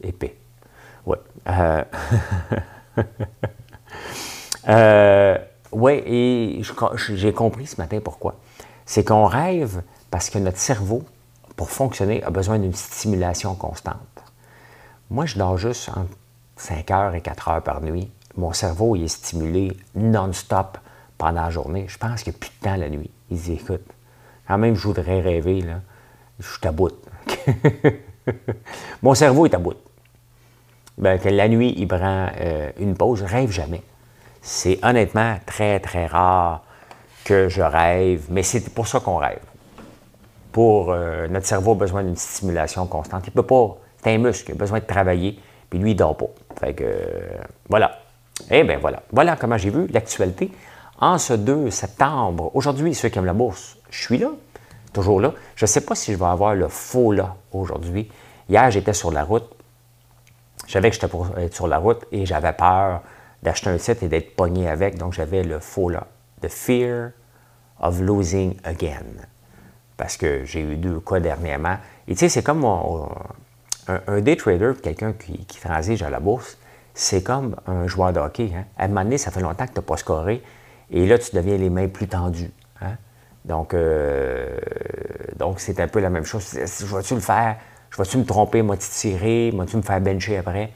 épais. 0.02 0.38
Oui. 1.06 1.18
Euh, 1.48 1.84
euh, 4.70 5.38
oui, 5.72 6.02
et 6.06 6.62
j'ai 7.16 7.34
compris 7.34 7.68
ce 7.68 7.78
matin 7.78 8.00
pourquoi. 8.04 8.36
C'est 8.86 9.04
qu'on 9.04 9.26
rêve 9.26 9.82
parce 10.10 10.30
que 10.30 10.40
notre 10.40 10.58
cerveau, 10.58 11.04
pour 11.56 11.70
fonctionner, 11.70 12.24
a 12.24 12.30
besoin 12.30 12.60
d'une 12.60 12.74
stimulation 12.74 13.56
constante. 13.56 13.96
Moi, 15.10 15.26
je 15.26 15.38
dors 15.38 15.58
juste 15.58 15.90
entre 15.90 16.16
5 16.58 16.92
heures 16.92 17.16
et 17.16 17.22
4 17.22 17.48
heures 17.50 17.64
par 17.64 17.82
nuit. 17.82 18.10
Mon 18.36 18.54
cerveau, 18.54 18.96
il 18.96 19.04
est 19.04 19.08
stimulé 19.08 19.76
non-stop 19.96 20.78
pendant 21.18 21.42
la 21.42 21.50
journée. 21.50 21.86
Je 21.88 21.98
pense 21.98 22.24
qu'il 22.24 22.32
n'y 22.32 22.38
a 22.38 22.40
plus 22.40 22.52
de 22.60 22.64
temps 22.64 22.76
la 22.76 22.90
nuit. 22.90 23.10
Il 23.30 23.38
dit, 23.38 23.54
écoute, 23.54 23.86
quand 24.48 24.58
même, 24.58 24.76
je 24.76 24.88
voudrais 24.88 25.22
rêver, 25.22 25.62
là. 25.62 25.82
Je 26.40 26.48
suis 26.48 26.68
à 26.68 26.72
bout. 26.72 26.94
Mon 29.02 29.16
cerveau 29.16 29.46
est 29.46 29.54
à 29.54 29.58
bout. 29.58 29.74
Ben, 30.98 31.20
que 31.20 31.30
la 31.30 31.48
nuit, 31.48 31.74
il 31.78 31.88
prend 31.88 32.30
euh, 32.40 32.72
une 32.80 32.96
pause. 32.96 33.20
Je 33.20 33.26
rêve 33.26 33.52
jamais. 33.52 33.82
C'est 34.42 34.80
honnêtement 34.84 35.38
très, 35.46 35.80
très 35.80 36.06
rare 36.06 36.64
que 37.26 37.50
je 37.50 37.62
rêve, 37.62 38.26
mais 38.30 38.44
c'est 38.44 38.74
pour 38.74 38.88
ça 38.88 39.00
qu'on 39.00 39.18
rêve. 39.18 39.42
Pour 40.52 40.92
euh, 40.92 41.28
notre 41.28 41.46
cerveau 41.46 41.74
a 41.74 41.76
besoin 41.76 42.04
d'une 42.04 42.16
stimulation 42.16 42.86
constante. 42.88 43.24
Il 43.28 43.32
peut 43.32 43.44
pas. 43.44 43.78
C'est 44.02 44.14
un 44.14 44.18
muscle, 44.18 44.52
il 44.52 44.54
a 44.54 44.58
besoin 44.58 44.80
de 44.80 44.86
travailler, 44.86 45.38
puis 45.70 45.80
lui, 45.80 45.92
il 45.92 45.96
dort 45.96 46.16
pas. 46.16 46.30
Fait 46.60 46.74
que 46.74 46.84
euh, 46.84 47.38
voilà. 47.68 48.00
Eh 48.50 48.64
bien 48.64 48.78
voilà. 48.78 49.04
Voilà 49.12 49.36
comment 49.36 49.58
j'ai 49.58 49.70
vu 49.70 49.88
l'actualité 49.88 50.52
en 51.00 51.18
ce 51.18 51.34
2 51.34 51.70
septembre. 51.70 52.52
Aujourd'hui, 52.56 52.96
ceux 52.96 53.10
qui 53.10 53.20
aiment 53.20 53.26
la 53.26 53.34
bourse, 53.34 53.78
je 53.90 54.02
suis 54.02 54.18
là, 54.18 54.30
toujours 54.94 55.20
là. 55.20 55.34
Je 55.56 55.66
ne 55.66 55.68
sais 55.68 55.82
pas 55.82 55.96
si 55.96 56.14
je 56.14 56.18
vais 56.18 56.26
avoir 56.26 56.56
le 56.56 56.68
faux 56.68 57.12
là 57.12 57.36
aujourd'hui. 57.52 58.10
Hier, 58.50 58.72
j'étais 58.72 58.94
sur 58.94 59.12
la 59.12 59.24
route. 59.24 59.50
Je 60.66 60.72
savais 60.72 60.90
que 60.90 60.96
j'étais 60.96 61.08
être 61.38 61.54
sur 61.54 61.68
la 61.68 61.78
route 61.78 62.06
et 62.12 62.26
j'avais 62.26 62.54
peur 62.54 63.02
d'acheter 63.44 63.70
un 63.70 63.78
site 63.78 64.04
et 64.04 64.10
d'être 64.10 64.36
pogné 64.36 64.70
avec. 64.70 64.98
Donc, 64.98 65.14
j'avais 65.14 65.44
le 65.44 65.60
faux 65.60 65.90
là. 65.90 66.08
The 66.42 66.50
fear 66.50 67.12
of 67.80 68.00
losing 68.02 68.58
again. 68.64 69.26
Parce 69.96 70.18
que 70.18 70.46
j'ai 70.46 70.62
eu 70.62 70.76
deux 70.76 71.00
cas 71.00 71.20
dernièrement. 71.20 71.78
Et 72.08 72.14
tu 72.14 72.20
sais, 72.20 72.30
c'est 72.30 72.44
comme 72.44 72.66
un, 73.88 74.22
day 74.22 74.36
trader, 74.36 74.74
quelqu'un 74.82 75.14
qui, 75.14 75.46
transige 75.60 76.04
à 76.04 76.10
la 76.10 76.20
bourse, 76.20 76.58
c'est 76.94 77.24
comme 77.24 77.56
un 77.66 77.88
joueur 77.88 78.14
de 78.14 78.20
hockey. 78.20 78.52
Hein. 78.56 78.66
À 78.78 78.86
un 78.86 78.88
moment 78.90 79.04
donné, 79.04 79.18
ça 79.18 79.32
fait 79.32 79.42
longtemps 79.42 79.66
que 79.66 79.74
tu 79.74 79.80
n'as 79.80 79.86
pas 79.86 79.98
scoré. 79.98 80.44
Et 80.90 81.06
là, 81.06 81.18
tu 81.18 81.36
deviens 81.36 81.58
les 81.58 81.70
mains 81.70 81.88
plus 81.88 82.08
tendues. 82.08 82.52
Hein. 82.82 82.96
Donc, 83.46 83.74
euh, 83.74 84.58
donc 85.38 85.60
c'est 85.60 85.80
un 85.80 85.88
peu 85.88 86.00
la 86.00 86.10
même 86.10 86.26
chose. 86.26 86.46
Je 86.54 86.96
vais-tu 86.96 87.16
le 87.16 87.20
faire? 87.20 87.58
Je 87.90 87.98
vais-tu 87.98 88.18
me 88.18 88.26
tromper, 88.26 88.62
moi, 88.62 88.78
tirer, 88.78 89.52
moi, 89.54 89.66
tu 89.66 89.78
me 89.78 89.82
faire 89.82 90.02
bencher 90.02 90.38
après? 90.38 90.72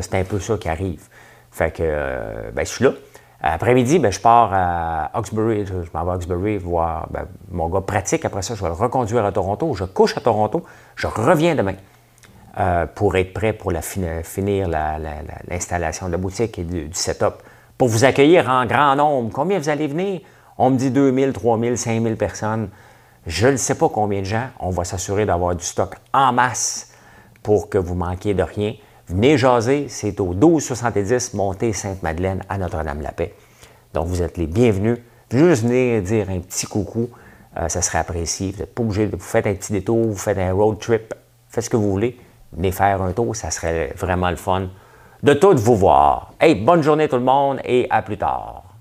c'est 0.00 0.14
un 0.14 0.24
peu 0.24 0.40
ça 0.40 0.56
qui 0.56 0.68
arrive. 0.68 1.06
Fait 1.52 1.70
que, 1.70 1.82
euh, 1.82 2.50
ben, 2.52 2.64
je 2.64 2.70
suis 2.70 2.84
là. 2.84 2.92
Après-midi, 3.42 3.98
ben, 3.98 4.10
je 4.10 4.20
pars 4.20 4.50
à 4.52 5.10
Oxbury. 5.14 5.66
Je, 5.66 5.74
m'en 5.92 6.04
vais 6.04 6.12
à 6.12 6.14
Oxbury 6.14 6.56
voir 6.56 7.06
ben, 7.10 7.26
mon 7.50 7.68
gars 7.68 7.82
pratique. 7.82 8.24
Après 8.24 8.42
ça, 8.42 8.54
je 8.54 8.62
vais 8.62 8.68
le 8.68 8.74
reconduire 8.74 9.24
à 9.24 9.32
Toronto. 9.32 9.74
Je 9.74 9.84
couche 9.84 10.16
à 10.16 10.20
Toronto. 10.20 10.64
Je 10.96 11.06
reviens 11.06 11.54
demain 11.54 11.74
euh, 12.58 12.86
pour 12.86 13.16
être 13.16 13.34
prêt 13.34 13.52
pour 13.52 13.72
finir 14.22 14.68
l'installation 15.48 16.06
de 16.06 16.12
la 16.12 16.18
boutique 16.18 16.58
et 16.58 16.64
du, 16.64 16.86
du 16.86 16.94
setup. 16.94 17.34
Pour 17.76 17.88
vous 17.88 18.04
accueillir 18.04 18.48
en 18.48 18.64
grand 18.64 18.96
nombre. 18.96 19.30
Combien 19.32 19.58
vous 19.58 19.68
allez 19.68 19.88
venir? 19.88 20.20
On 20.56 20.70
me 20.70 20.76
dit 20.76 20.90
2000, 20.90 21.32
3000, 21.32 21.76
5000 21.76 22.16
personnes. 22.16 22.70
Je 23.26 23.48
ne 23.48 23.56
sais 23.56 23.74
pas 23.74 23.88
combien 23.88 24.20
de 24.20 24.26
gens. 24.26 24.46
On 24.58 24.70
va 24.70 24.84
s'assurer 24.84 25.26
d'avoir 25.26 25.54
du 25.54 25.64
stock 25.64 25.96
en 26.14 26.32
masse 26.32 26.92
pour 27.42 27.68
que 27.68 27.76
vous 27.78 27.94
manquiez 27.94 28.34
de 28.34 28.42
rien. 28.42 28.74
Venez 29.12 29.36
jaser, 29.36 29.88
c'est 29.90 30.18
au 30.20 30.32
1270 30.32 31.34
Montée 31.34 31.74
Sainte-Madeleine 31.74 32.40
à 32.48 32.56
Notre-Dame-la-Paix. 32.56 33.34
Donc, 33.92 34.06
vous 34.06 34.22
êtes 34.22 34.38
les 34.38 34.46
bienvenus. 34.46 35.00
Juste 35.30 35.64
venir 35.64 36.00
dire 36.00 36.30
un 36.30 36.40
petit 36.40 36.66
coucou, 36.66 37.10
euh, 37.58 37.68
ça 37.68 37.82
serait 37.82 37.98
apprécié. 37.98 38.52
Vous 38.52 38.60
n'êtes 38.60 38.74
pas 38.74 38.82
obligé 38.82 39.06
de 39.06 39.14
vous 39.14 39.22
faire 39.22 39.46
un 39.46 39.52
petit 39.52 39.74
détour, 39.74 40.02
vous 40.02 40.16
faites 40.16 40.38
un 40.38 40.54
road 40.54 40.78
trip, 40.78 41.12
faites 41.50 41.64
ce 41.64 41.68
que 41.68 41.76
vous 41.76 41.90
voulez. 41.90 42.18
Venez 42.54 42.72
faire 42.72 43.02
un 43.02 43.12
tour, 43.12 43.36
ça 43.36 43.50
serait 43.50 43.92
vraiment 43.98 44.30
le 44.30 44.36
fun 44.36 44.68
de 45.22 45.34
tout 45.34 45.58
vous 45.58 45.76
voir. 45.76 46.32
Hey, 46.40 46.54
bonne 46.54 46.82
journée 46.82 47.06
tout 47.06 47.16
le 47.16 47.22
monde 47.22 47.60
et 47.66 47.86
à 47.90 48.00
plus 48.00 48.16
tard. 48.16 48.71